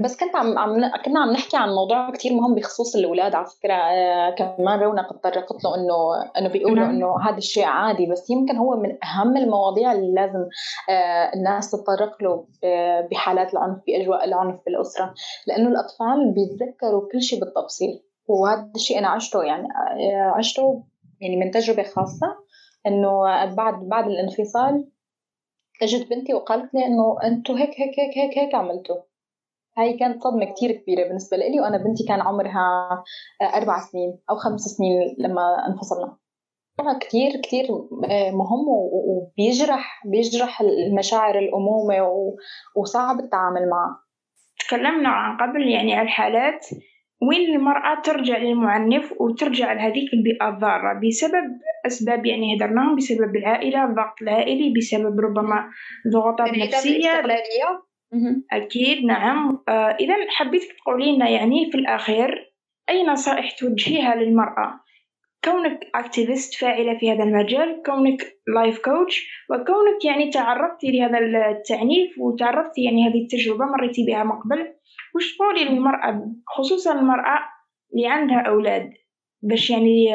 بس 0.00 0.16
كنت 0.16 0.36
عم, 0.36 0.58
عم 0.58 0.90
كنا 1.04 1.20
عم 1.20 1.32
نحكي 1.32 1.56
عن 1.56 1.68
موضوع 1.68 2.10
كتير 2.10 2.32
مهم 2.32 2.54
بخصوص 2.54 2.96
الأولاد 2.96 3.34
على 3.34 3.46
فكرة. 3.46 3.74
آه 3.74 4.30
كمان 4.30 4.80
رونق 4.80 5.12
تطرقت 5.12 5.64
له 5.64 5.74
انه 5.74 5.94
إنه 6.38 6.48
بيقولوا 6.48 6.84
نعم. 6.84 6.90
إنه 6.90 7.20
هذا 7.20 7.36
الشيء 7.36 7.64
عادي. 7.64 8.06
بس 8.06 8.30
يمكن 8.30 8.56
هو 8.56 8.76
من 8.76 9.04
أهم 9.04 9.36
المواضيع 9.36 9.92
اللي 9.92 10.14
لازم 10.14 10.46
آه 10.90 11.32
الناس 11.34 11.70
تتطرق 11.70 12.22
له 12.22 12.46
آه 12.64 13.08
بحالات 13.10 13.52
العنف 13.54 13.78
بأجواء 13.86 14.24
العنف 14.24 14.60
بالاسره 14.66 15.14
لأنه 15.46 15.68
الأطفال 15.68 16.34
بيتذكروا 16.34 17.08
كل 17.12 17.22
شيء 17.22 17.40
بالتفصيل. 17.40 18.02
وهذا 18.28 18.70
الشيء 18.76 18.98
أنا 18.98 19.08
عشته 19.08 19.42
يعني 19.42 19.68
آه 19.68 20.32
عشته 20.36 20.84
يعني 21.20 21.36
من 21.36 21.50
تجربة 21.50 21.82
خاصة. 21.82 22.42
إنه 22.86 23.44
بعد 23.54 23.74
بعد 23.88 24.06
الانفصال 24.06 24.88
اجت 25.82 26.10
بنتي 26.10 26.34
وقالت 26.34 26.74
لي 26.74 26.86
إنه 26.86 27.16
أنتم 27.24 27.54
هيك 27.54 27.70
هيك 27.70 28.00
هيك 28.00 28.18
هيك 28.18 28.38
هيك 28.38 28.54
عملتوا. 28.54 28.96
هاي 29.78 29.98
كانت 29.98 30.22
صدمة 30.22 30.52
كتير 30.52 30.72
كبيرة 30.72 31.08
بالنسبة 31.08 31.36
لي 31.36 31.60
وأنا 31.60 31.76
بنتي 31.76 32.04
كان 32.08 32.20
عمرها 32.20 32.88
آه، 33.42 33.56
أربع 33.56 33.78
سنين 33.78 34.18
أو 34.30 34.36
خمس 34.36 34.60
سنين 34.60 35.16
لما 35.18 35.66
انفصلنا. 35.68 36.16
كتير 37.00 37.40
كتير 37.42 37.64
آه، 38.10 38.30
مهم 38.30 38.68
وبيجرح 38.68 40.02
بيجرح 40.06 40.60
المشاعر 40.60 41.38
الأمومة 41.38 41.96
وصعب 42.76 43.20
التعامل 43.20 43.70
معه. 43.70 44.02
تكلمنا 44.66 45.08
عن 45.08 45.36
قبل 45.36 45.68
يعني 45.68 45.94
على 45.94 46.02
الحالات 46.02 46.66
وين 47.28 47.56
المرأة 47.56 48.00
ترجع 48.04 48.38
للمعنف 48.38 49.12
وترجع 49.20 49.72
لهذيك 49.72 50.14
البيئة 50.14 50.48
الضارة؟ 50.48 51.00
بسبب 51.00 51.44
أسباب 51.86 52.26
يعني 52.26 52.56
هدرناهم 52.56 52.96
بسبب 52.96 53.36
العائلة 53.36 53.84
الضغط 53.84 54.22
العائلي 54.22 54.74
بسبب 54.76 55.20
ربما 55.20 55.70
ضغوطات 56.12 56.48
نفسية. 56.48 57.22
أكيد 58.52 59.04
نعم. 59.04 59.58
آه 59.68 59.96
إذا 60.00 60.14
حبيت 60.28 60.62
تقولي 60.62 61.16
لنا 61.16 61.28
يعني 61.28 61.70
في 61.70 61.78
الأخير 61.78 62.54
أي 62.88 63.06
نصائح 63.06 63.50
توجهيها 63.50 64.14
للمرأة؟ 64.14 64.80
كونك 65.44 65.80
activist 65.94 66.54
فاعلة 66.54 66.98
في 66.98 67.12
هذا 67.12 67.24
المجال 67.24 67.82
كونك 67.86 68.22
life 68.54 68.78
coach 68.78 69.44
وكونك 69.50 70.04
يعني 70.04 70.30
تعرضتي 70.30 70.90
لهذا 70.90 71.18
التعنيف 71.18 72.18
وتعرضتي 72.18 72.84
يعني 72.84 73.08
هذه 73.08 73.22
التجربة 73.22 73.64
مريتي 73.64 74.06
بها 74.06 74.24
من 74.24 74.32
قبل. 74.32 74.74
وش 75.14 75.36
تقولي 75.36 75.64
للمرأة 75.64 76.32
خصوصا 76.46 76.92
المرأة 76.92 77.38
اللي 77.94 78.08
عندها 78.08 78.40
أولاد 78.40 78.92
باش 79.42 79.70
يعني 79.70 80.08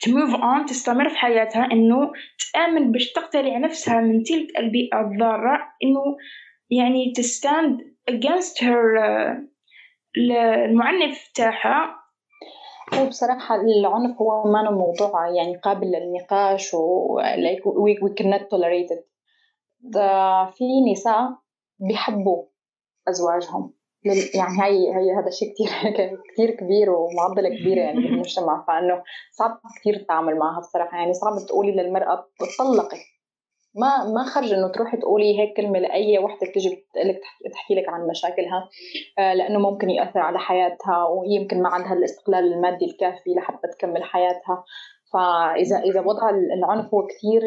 ت 0.00 0.07
move 0.07 0.34
on 0.34 0.64
تستمر 0.64 1.08
في 1.08 1.18
حياتها 1.18 1.68
إنه 1.72 2.12
تآمن 2.52 2.92
باش 2.92 3.12
تقتلع 3.12 3.58
نفسها 3.58 4.00
من 4.00 4.22
تلك 4.22 4.58
البيئة 4.58 5.00
الضارة 5.00 5.58
إنه 5.84 6.16
يعني 6.70 7.12
تستاند 7.16 7.80
against 8.10 8.58
her 8.58 8.98
uh, 8.98 9.50
المعنف 10.16 11.30
تاعها. 11.34 12.00
هو 12.94 13.06
بصراحة 13.06 13.54
العنف 13.54 14.22
هو 14.22 14.52
ما 14.52 14.70
موضوع 14.70 15.28
يعني 15.28 15.56
قابل 15.56 15.86
للنقاش 15.86 16.74
و 16.74 17.20
like 17.20 17.62
we, 17.64 17.92
we 18.04 18.14
cannot 18.20 18.42
tolerate 18.42 18.90
it. 18.96 19.10
في 20.52 20.92
نساء 20.92 21.38
بيحبوا 21.78 22.44
أزواجهم. 23.08 23.74
يعني 24.04 24.62
هي 24.62 24.88
هي 24.96 25.12
هذا 25.18 25.28
الشيء 25.28 25.52
كثير 25.52 25.90
كثير 26.32 26.50
كبير 26.50 26.90
ومعضلة 26.90 27.48
كبيرة 27.48 27.80
يعني 27.80 28.00
بالمجتمع 28.00 28.64
فإنه 28.68 29.02
صعب 29.32 29.60
كثير 29.80 29.94
التعامل 29.94 30.38
معها 30.38 30.60
بصراحة. 30.60 30.98
يعني 30.98 31.12
صعب 31.12 31.46
تقولي 31.48 31.72
للمرأة 31.72 32.26
تطلقي. 32.38 32.98
ما 33.74 34.04
ما 34.04 34.24
خرج 34.24 34.52
إنه 34.52 34.68
تروحي 34.68 34.96
تقولي 34.96 35.38
هيك 35.38 35.56
كلمة 35.56 35.78
لأي 35.78 36.18
وحدة 36.18 36.52
تجي 36.54 36.68
لك 36.68 37.20
تحكي 37.52 37.74
لك 37.74 37.88
عن 37.88 38.06
مشاكلها 38.06 38.68
آه، 39.18 39.34
لأنه 39.34 39.58
ممكن 39.58 39.90
يأثر 39.90 40.20
على 40.20 40.38
حياتها 40.38 41.04
وهي 41.04 41.34
يمكن 41.34 41.62
ما 41.62 41.68
عندها 41.68 41.92
الاستقلال 41.92 42.52
المادي 42.52 42.84
الكافي 42.84 43.34
لحتى 43.36 43.68
تكمل 43.68 44.04
حياتها. 44.04 44.64
فإذا 45.12 45.78
إذا 45.78 46.00
وضع 46.00 46.30
العنف 46.30 46.94
هو 46.94 47.06
كثير 47.06 47.42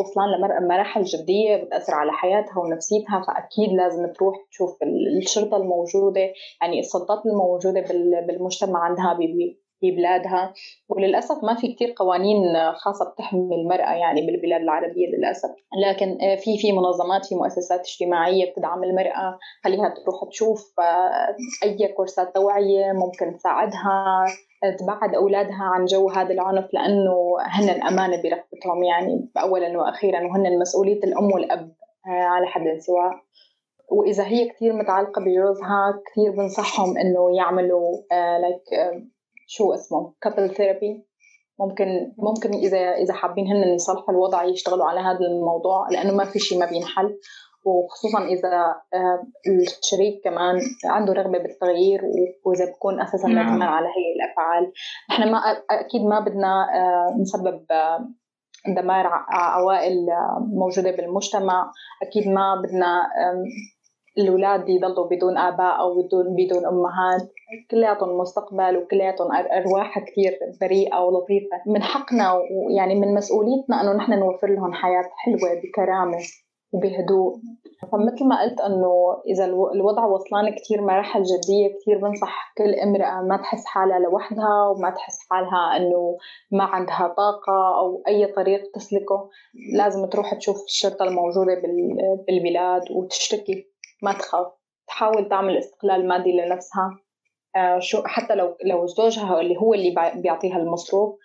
وصلان 0.00 0.28
لمراحل 0.62 1.02
جدية 1.02 1.56
بتأثر 1.56 1.94
على 1.94 2.12
حياتها 2.12 2.58
ونفسيتها 2.58 3.22
فأكيد 3.26 3.72
لازم 3.76 4.12
تروح 4.12 4.36
تشوف 4.50 4.78
الشرطة 5.22 5.56
الموجودة 5.56 6.20
يعني 6.60 6.80
السلطات 6.80 7.26
الموجودة 7.26 7.80
بالمجتمع 8.26 8.80
عندها 8.80 9.12
في 9.80 9.90
بلادها. 9.90 10.52
وللأسف 10.88 11.44
ما 11.44 11.54
في 11.54 11.72
كتير 11.74 11.94
قوانين 11.96 12.38
خاصة 12.74 13.10
بتحمي 13.10 13.54
المرأة 13.54 13.94
يعني 13.94 14.26
بالبلاد 14.26 14.60
العربية 14.60 15.06
للأسف. 15.16 15.50
لكن 15.86 16.18
في 16.36 16.58
في 16.58 16.72
منظمات 16.72 17.26
في 17.26 17.34
مؤسسات 17.34 17.80
اجتماعية 17.80 18.50
بتدعم 18.50 18.84
المرأة 18.84 19.38
خليها 19.64 19.88
تروح 19.88 20.30
تشوف 20.30 20.80
آه، 20.80 21.36
أي 21.64 21.88
كورسات 21.88 22.34
توعية 22.34 22.92
ممكن 22.92 23.36
تساعدها 23.38 24.24
تبعد 24.78 25.14
أولادها 25.14 25.62
عن 25.74 25.84
جو 25.84 26.08
هذا 26.08 26.32
العنف 26.32 26.74
لأنه 26.74 27.36
هن 27.40 27.68
الأمانة 27.68 28.22
برقبتهم 28.22 28.82
يعني 28.82 29.30
أولا 29.36 29.78
وأخيرا 29.78 30.20
وهن 30.20 30.58
مسؤولية 30.58 31.00
الأم 31.04 31.32
والأب 31.32 31.72
آه، 32.06 32.10
على 32.10 32.46
حد 32.46 32.62
سواء. 32.78 33.12
وإذا 33.90 34.24
هي 34.24 34.48
كثير 34.48 34.72
متعلقة 34.72 35.20
بجوزها 35.20 36.02
كثير 36.06 36.30
بنصحهم 36.30 36.98
إنه 36.98 37.36
يعملوا 37.36 37.96
like 38.10 38.72
آه، 38.72 39.02
شو 39.48 39.74
اسمه 39.74 40.14
couple 40.20 40.54
therapy. 40.54 41.04
ممكن 41.60 42.12
ممكن 42.18 42.50
إذا 42.54 42.78
إذا 42.78 43.14
حابين 43.14 43.46
هن 43.46 43.74
يصلحوا 43.74 44.14
الوضع 44.14 44.44
يشتغلوا 44.44 44.84
على 44.84 45.00
هذا 45.00 45.26
الموضوع 45.30 45.88
لأنه 45.90 46.14
ما 46.14 46.24
في 46.24 46.38
شيء 46.38 46.58
ما 46.58 46.66
بينحل. 46.66 47.18
وخصوصا 47.64 48.24
إذا 48.24 48.74
آه، 48.94 49.26
الشريك 49.48 50.24
كمان 50.24 50.60
عنده 50.84 51.12
رغبة 51.12 51.38
بالتغيير 51.38 52.00
وإذا 52.44 52.64
بكون 52.64 53.00
أساسا 53.00 53.28
ندمان 53.28 53.58
نعم. 53.58 53.62
على 53.62 53.86
هي 53.86 54.06
الأفعال. 54.16 54.72
إحنا 55.10 55.26
ما 55.26 55.38
أكيد 55.70 56.02
ما 56.02 56.20
بدنا 56.20 56.66
آه، 56.74 57.16
نسبب 57.20 57.66
دمار 58.66 59.06
عوائل 59.28 60.06
موجودة 60.52 60.90
بالمجتمع. 60.90 61.72
أكيد 62.02 62.28
ما 62.28 62.62
بدنا 62.64 63.02
الأولاد 64.18 64.68
يضلوا 64.68 65.06
بدون 65.10 65.38
آباء 65.38 65.80
أو 65.80 66.02
بدون 66.02 66.34
بدون 66.36 66.66
أمهات. 66.66 67.22
كلياتهم 67.70 68.18
مستقبل 68.18 68.76
وكلياتهم 68.76 69.28
أرواح 69.32 69.98
كثير 69.98 70.38
بريئة 70.60 70.98
ولطيفة. 71.04 71.56
من 71.66 71.82
حقنا 71.82 72.32
ويعني 72.32 72.94
من 72.94 73.14
مسؤوليتنا 73.14 73.80
إنه 73.80 73.92
نحن 73.92 74.12
نوفر 74.18 74.46
لهم 74.46 74.72
حياة 74.72 75.08
حلوة 75.16 75.60
بكرامة 75.62 76.18
وبهدوء. 76.72 77.32
فمثل 77.92 78.24
ما 78.28 78.42
قلت 78.42 78.60
إنه 78.60 78.92
إذا 79.26 79.44
الوضع 79.44 80.04
وصلان 80.04 80.54
كثير 80.54 80.82
مراحل 80.82 81.22
جدية 81.22 81.68
كثير 81.80 81.98
بنصح 81.98 82.52
كل 82.58 82.74
امرأة 82.74 83.22
ما 83.22 83.36
تحس 83.36 83.64
حالها 83.64 83.98
لوحدها 83.98 84.68
وما 84.68 84.90
تحس 84.90 85.18
حالها 85.30 85.76
إنه 85.76 86.16
ما 86.52 86.64
عندها 86.64 87.14
طاقة 87.16 87.78
أو 87.78 88.02
أي 88.08 88.26
طريق 88.26 88.70
تسلكه. 88.74 89.28
لازم 89.76 90.06
تروح 90.06 90.34
تشوف 90.34 90.56
الشرطة 90.64 91.04
الموجودة 91.04 91.62
بالبلاد 92.26 92.82
وتشتكي. 92.90 93.77
ما 94.02 94.12
تخاف. 94.12 94.46
تحاول 94.88 95.28
تعمل 95.28 95.58
استقلال 95.58 96.08
مادي 96.08 96.32
لنفسها. 96.32 96.98
آه، 97.56 97.78
شو 97.78 98.02
حتى 98.06 98.34
لو 98.34 98.56
لو 98.64 98.86
زوجها 98.86 99.40
اللي 99.40 99.56
هو 99.56 99.74
اللي 99.74 99.94
بيعطيها 100.14 100.56
المصروف 100.56 101.18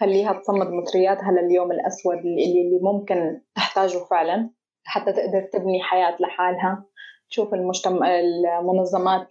خليها 0.00 0.32
تصمد 0.32 0.66
مصرياتها 0.66 1.30
لليوم 1.32 1.72
الأسود 1.72 2.18
اللي, 2.18 2.44
اللي 2.44 2.78
ممكن 2.82 3.40
تحتاجه 3.54 3.98
فعلا 4.10 4.50
حتى 4.84 5.12
تقدر 5.12 5.42
تبني 5.52 5.82
حياة 5.82 6.16
لحالها. 6.20 6.84
تشوف 7.30 7.54
المجتمع 7.54 8.18
المنظمات 8.18 9.26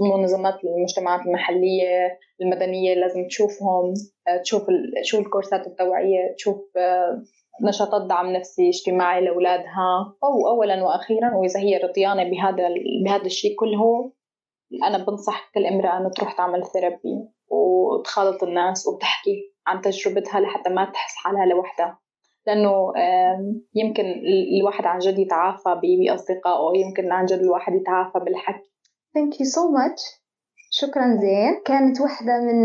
منظمات 0.00 0.54
المجتمعات 0.64 1.20
المحلية 1.26 2.18
المدنية 2.40 2.94
لازم 2.94 3.26
تشوفهم. 3.28 3.94
تشوف 4.42 4.62
شو 5.02 5.18
الكورسات 5.18 5.66
التوعية 5.66 6.34
تشوف 6.36 6.58
نشاطات 7.62 8.08
دعم 8.08 8.26
نفسي 8.26 8.68
اجتماعي 8.68 9.24
لأولادها 9.24 10.14
أو 10.24 10.48
أولا 10.48 10.84
وأخيرا 10.84 11.34
وإذا 11.34 11.60
هي 11.60 11.76
رضيانة 11.76 12.30
بهذا 12.30 12.68
بهذا 13.04 13.26
الشيء 13.26 13.56
كله 13.58 14.12
أنا 14.84 15.04
بنصح 15.04 15.50
كل 15.54 15.66
امرأة 15.66 15.98
إنه 15.98 16.10
تروح 16.10 16.32
تعمل 16.32 16.66
ثيرابي 16.66 17.28
وتخالط 17.50 18.42
الناس 18.42 18.86
وتحكي 18.86 19.54
عن 19.66 19.80
تجربتها 19.80 20.40
لحتى 20.40 20.70
ما 20.70 20.84
تحس 20.84 21.14
حالها 21.16 21.46
لوحدها. 21.46 21.98
لأنه 22.46 22.92
يمكن 23.74 24.04
الواحد 24.60 24.86
عن 24.86 24.98
جد 24.98 25.18
يتعافى 25.18 25.80
بأصدقائه 25.82 26.80
يمكن 26.80 27.12
عن 27.12 27.26
جد 27.26 27.38
الواحد 27.38 27.74
يتعافى 27.74 28.18
بالحكي. 28.18 28.70
Thank 29.18 29.34
you 29.34 29.46
so 29.46 29.60
much. 29.60 30.18
شكرا 30.70 31.16
زين. 31.16 31.62
كانت 31.64 32.00
واحدة 32.00 32.40
من 32.40 32.64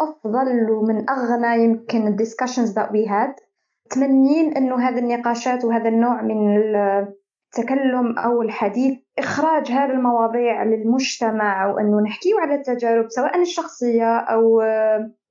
أفضل 0.00 0.70
ومن 0.70 1.10
أغنى 1.10 1.64
يمكن 1.64 2.06
الديسكشنز 2.06 2.78
that 2.78 2.88
we 2.92 3.06
had. 3.08 3.49
تمنين 3.90 4.56
أنه 4.56 4.88
هذه 4.88 4.98
النقاشات 4.98 5.64
وهذا 5.64 5.88
النوع 5.88 6.22
من 6.22 6.56
التكلم 6.56 8.18
أو 8.18 8.42
الحديث 8.42 8.98
إخراج 9.18 9.72
هذه 9.72 9.90
المواضيع 9.90 10.64
للمجتمع 10.64 11.66
وأنه 11.66 12.00
نحكيه 12.00 12.34
على 12.40 12.54
التجارب 12.54 13.06
سواء 13.08 13.40
الشخصية 13.40 14.16
أو 14.18 14.62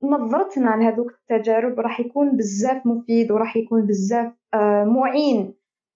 نظرتنا 0.03 0.69
لهذوك 0.69 1.11
التجارب 1.11 1.79
راح 1.79 1.99
يكون 1.99 2.37
بزاف 2.37 2.85
مفيد 2.85 3.31
وراح 3.31 3.57
يكون 3.57 3.85
بزاف 3.85 4.31
آه، 4.53 4.83
معين 4.83 5.53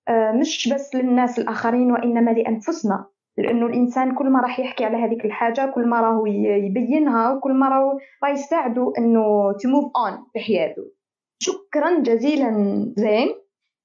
آه، 0.07 0.31
مش 0.31 0.73
بس 0.73 0.95
للناس 0.95 1.39
الآخرين 1.39 1.91
وإنما 1.91 2.31
لأنفسنا 2.31 3.05
لأنه 3.37 3.65
الإنسان 3.65 4.15
كل 4.15 4.29
ما 4.29 4.41
راح 4.41 4.59
يحكي 4.59 4.85
على 4.85 4.97
هذيك 4.97 5.25
الحاجة 5.25 5.71
كل 5.75 5.87
ما 5.87 6.01
راهو 6.01 6.25
يبينها 6.25 7.33
وكل 7.33 7.53
ما 7.53 7.69
راهو 7.69 7.97
يساعده 8.31 8.93
to 9.57 9.67
move 9.67 9.91
on 10.07 10.31
في 10.33 10.39
حياته. 10.39 10.83
شكرا 11.43 11.99
جزيلا 11.99 12.49
زين. 12.97 13.27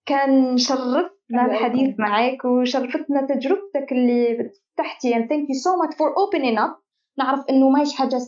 كان 0.06 0.56
شرفنا 0.56 1.46
الحديث 1.46 1.94
معك 1.98 2.44
وشرفتنا 2.44 3.26
تجربتك 3.26 3.92
اللي 3.92 4.50
فتحتي 4.74 5.14
and 5.14 5.24
thank 5.28 5.44
you 5.50 5.58
so 5.66 5.72
much 5.82 5.94
for 5.98 6.08
opening 6.22 6.58
up. 6.58 6.88
نعرف 7.18 7.44
إنه 7.50 7.70
ما 7.70 7.84
حاجة 7.96 8.18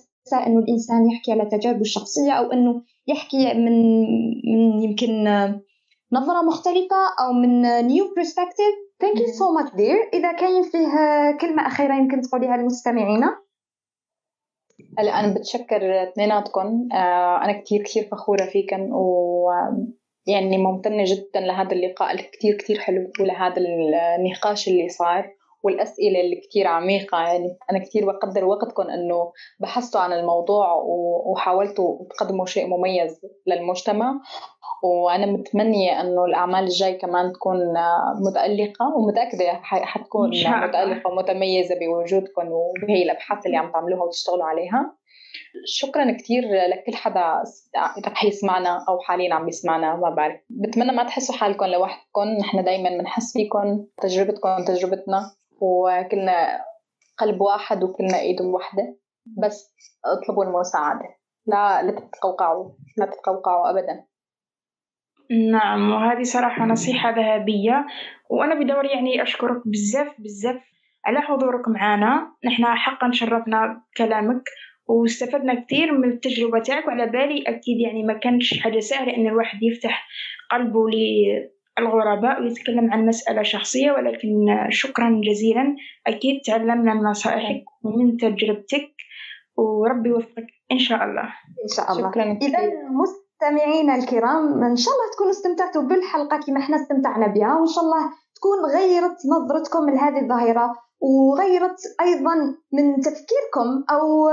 إنه 0.47 0.59
الإنسان 0.59 1.11
يحكي 1.11 1.33
على 1.33 1.45
تجاربه 1.45 1.81
الشخصية 1.81 2.33
أو 2.33 2.53
إنه 2.53 2.83
يحكي 3.07 3.55
من 3.55 4.01
من 4.45 4.83
يمكن 4.83 5.25
نظرة 6.13 6.43
مختلفة 6.43 6.97
أو 7.21 7.33
من 7.33 7.63
new 7.87 8.15
perspective 8.17 8.75
thank 9.01 9.21
you 9.21 9.27
so 9.27 9.53
much 9.53 9.75
dear 9.75 9.97
إذا 10.15 10.33
كاين 10.33 10.63
فيه 10.63 10.89
كلمة 11.41 11.67
أخيرة 11.67 11.95
يمكن 11.95 12.21
تقوليها 12.21 12.57
للمستمعين 12.57 13.25
هلا 14.99 15.21
أنا 15.21 15.35
بتشكر 15.35 16.03
اثنيناتكم 16.03 16.89
آه، 16.93 17.45
أنا 17.45 17.61
كثير 17.61 17.83
كثير 17.83 18.09
فخورة 18.13 18.45
فيكم 18.45 18.93
و 18.93 19.51
يعني 20.27 20.59
ممتنة 20.59 21.05
جدا 21.07 21.41
لهذا 21.41 21.73
اللقاء 21.73 22.15
الكثير 22.15 22.57
كثير 22.57 22.79
حلو 22.79 23.11
ولهذا 23.21 23.57
النقاش 24.19 24.69
اللي 24.69 24.89
صار. 24.89 25.40
والأسئلة 25.63 26.21
اللي 26.21 26.37
كتير 26.37 26.67
عميقة. 26.67 27.19
يعني 27.19 27.59
أنا 27.71 27.79
كتير 27.79 28.07
بقدر 28.07 28.45
وقتكم 28.45 28.83
إنه 28.83 29.33
بحثتوا 29.61 30.01
عن 30.01 30.13
الموضوع 30.13 30.83
وحاولتوا 31.27 31.99
تقدموا 32.11 32.47
شيء 32.47 32.67
مميز 32.67 33.21
للمجتمع. 33.47 34.21
وأنا 34.83 35.27
متمنية 35.27 36.01
إنه 36.01 36.25
الأعمال 36.25 36.65
الجاي 36.65 36.95
كمان 36.95 37.33
تكون 37.33 37.57
متألقة 38.27 38.97
ومتأكدة 38.97 39.61
حتكون 39.63 40.29
متألقة 40.29 41.11
ومتميزة 41.11 41.75
بوجودكم 41.79 42.49
وبهي 42.49 43.03
الأبحاث 43.03 43.47
اللي 43.47 43.57
عم 43.57 43.73
تعملوها 43.73 44.03
وتشتغلوا 44.03 44.45
عليها. 44.45 44.97
شكرا 45.65 46.13
كثير 46.13 46.43
لكل 46.45 46.95
حدا 46.95 47.43
رح 48.07 48.25
يسمعنا 48.25 48.85
أو 48.89 48.99
حاليا 49.01 49.35
عم 49.35 49.49
يسمعنا 49.49 49.97
ما 49.97 50.11
بعرف. 50.11 50.41
بتمنى 50.51 50.93
ما 50.93 51.05
تحسوا 51.05 51.35
حالكم 51.35 51.65
لوحدكم 51.65 52.29
نحن 52.41 52.65
دائما 52.65 52.99
بنحس 52.99 53.33
فيكم 53.33 53.85
تجربتكم 54.03 54.65
تجربتنا. 54.67 55.33
وكلنا 55.61 56.65
قلب 57.19 57.41
واحد 57.41 57.83
وكلنا 57.83 58.19
إيد 58.21 58.41
واحدة 58.41 58.97
بس 59.43 59.75
اطلبوا 60.05 60.45
المساعدة. 60.45 61.09
لا 61.47 61.83
لا 61.83 62.01
تتقوقعوا 62.01 62.71
لا 62.97 63.07
تتقوقعوا 63.07 63.71
أبدا. 63.71 64.05
نعم 65.51 65.91
وهذه 65.91 66.23
صراحة 66.23 66.65
نصيحة 66.65 67.11
ذهبية 67.11 67.87
وأنا 68.31 68.55
بدور 68.55 68.85
يعني 68.85 69.23
أشكرك 69.23 69.63
بزاف 69.67 70.15
بزاف 70.19 70.61
على 71.05 71.21
حضورك 71.21 71.69
معنا. 71.69 72.33
نحن 72.45 72.65
حقا 72.65 73.11
شرفنا 73.13 73.83
بكلامك 73.93 74.43
واستفدنا 74.87 75.65
كثير 75.65 75.93
من 75.93 76.11
التجربة 76.11 76.59
تاعك 76.59 76.87
وعلى 76.87 77.07
بالي 77.07 77.43
أكيد 77.47 77.81
يعني 77.81 78.03
ما 78.03 78.19
كانش 78.19 78.61
حاجة 78.61 78.79
سهلة 78.79 79.17
إن 79.17 79.27
الواحد 79.27 79.63
يفتح 79.63 80.09
قلبه 80.51 80.89
الغرباء 81.81 82.43
ويتكلم 82.43 82.93
عن 82.93 83.07
مسألة 83.07 83.43
شخصية 83.43 83.93
ولكن 83.93 84.31
شكرا 84.69 85.21
جزيلا. 85.29 85.77
أكيد 86.07 86.41
تعلمنا 86.47 86.95
من 86.95 87.03
نصائحك 87.03 87.65
ومن 87.85 88.17
تجربتك 88.17 88.89
وربي 89.57 90.09
يوفقك 90.09 90.47
إن 90.73 90.79
شاء 90.79 91.05
الله. 91.05 91.29
إن 91.65 91.71
شاء 91.77 91.93
الله. 91.93 92.11
شكرا 92.11 92.25
إذا 92.43 92.61
مستمعينا 93.01 93.95
الكرام 93.95 94.65
إن 94.65 94.77
شاء 94.77 94.95
الله 94.95 95.07
تكونوا 95.13 95.31
استمتعتوا 95.31 95.83
بالحلقة 95.83 96.41
كما 96.47 96.59
إحنا 96.61 96.77
استمتعنا 96.77 97.27
بها 97.27 97.55
وإن 97.59 97.67
شاء 97.67 97.85
الله 97.85 98.11
تكون 98.35 98.59
غيرت 98.77 99.17
نظرتكم 99.35 99.91
لهذه 99.91 100.21
الظاهرة 100.23 100.67
وغيرت 101.01 101.81
أيضا 102.01 102.35
من 102.73 103.01
تفكيركم 103.01 103.69
أو 103.91 104.29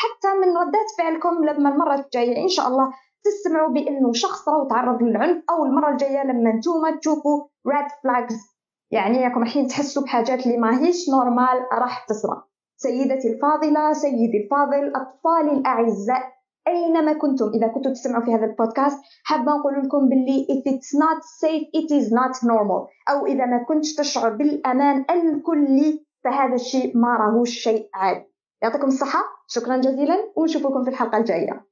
حتى 0.00 0.30
من 0.42 0.56
ردات 0.56 0.88
فعلكم 0.98 1.44
لما 1.44 1.68
المرة 1.70 1.94
الجاية. 1.94 2.42
إن 2.42 2.48
شاء 2.48 2.68
الله 2.68 2.92
تسمعوا 3.24 3.68
بأنه 3.68 4.12
شخص 4.12 4.48
راه 4.48 4.68
تعرض 4.68 5.02
للعنف 5.02 5.44
أو 5.50 5.64
المره 5.64 5.90
الجاية 5.90 6.24
لما 6.24 6.50
أنتم 6.50 6.98
تشوفوا 7.00 7.46
red 7.68 7.88
flags 8.02 8.52
يعني 8.90 9.24
راكم 9.24 9.40
رايحين 9.40 9.66
تحسوا 9.66 10.02
بحاجات 10.02 10.46
اللي 10.46 10.56
ماهيش 10.58 11.10
normal 11.10 11.66
راح 11.72 12.06
تصرى 12.06 12.42
سيدتي 12.76 13.32
الفاضلة 13.32 13.92
سيدي 13.92 14.44
الفاضل 14.44 14.92
أطفالي 14.96 15.58
الأعزاء 15.58 16.32
أينما 16.68 17.12
كنتم. 17.12 17.50
إذا 17.54 17.68
كنتم 17.68 17.92
تسمعوا 17.92 18.24
في 18.24 18.34
هذا 18.34 18.44
البودكاست 18.44 18.98
حابة 19.24 19.52
نقول 19.52 19.82
لكم 19.84 20.08
باللي 20.08 20.46
if 20.50 20.72
it's 20.72 20.98
not 20.98 21.22
safe 21.22 21.66
it 21.80 21.90
is 21.98 22.12
not 22.12 22.48
normal. 22.48 22.88
أو 23.10 23.26
إذا 23.26 23.46
ما 23.46 23.64
كنتش 23.68 23.94
تشعر 23.94 24.30
بالأمان 24.30 25.04
الكلي 25.10 26.06
فهذا 26.24 26.54
الشيء 26.54 26.96
ما 26.96 27.16
راهوش 27.16 27.50
شيء 27.50 27.88
عادي. 27.94 28.24
يعطيكم 28.62 28.86
الصحة 28.86 29.24
شكرا 29.46 29.76
جزيلا 29.76 30.32
ونشوفكم 30.36 30.84
في 30.84 30.90
الحلقة 30.90 31.18
الجاية. 31.18 31.71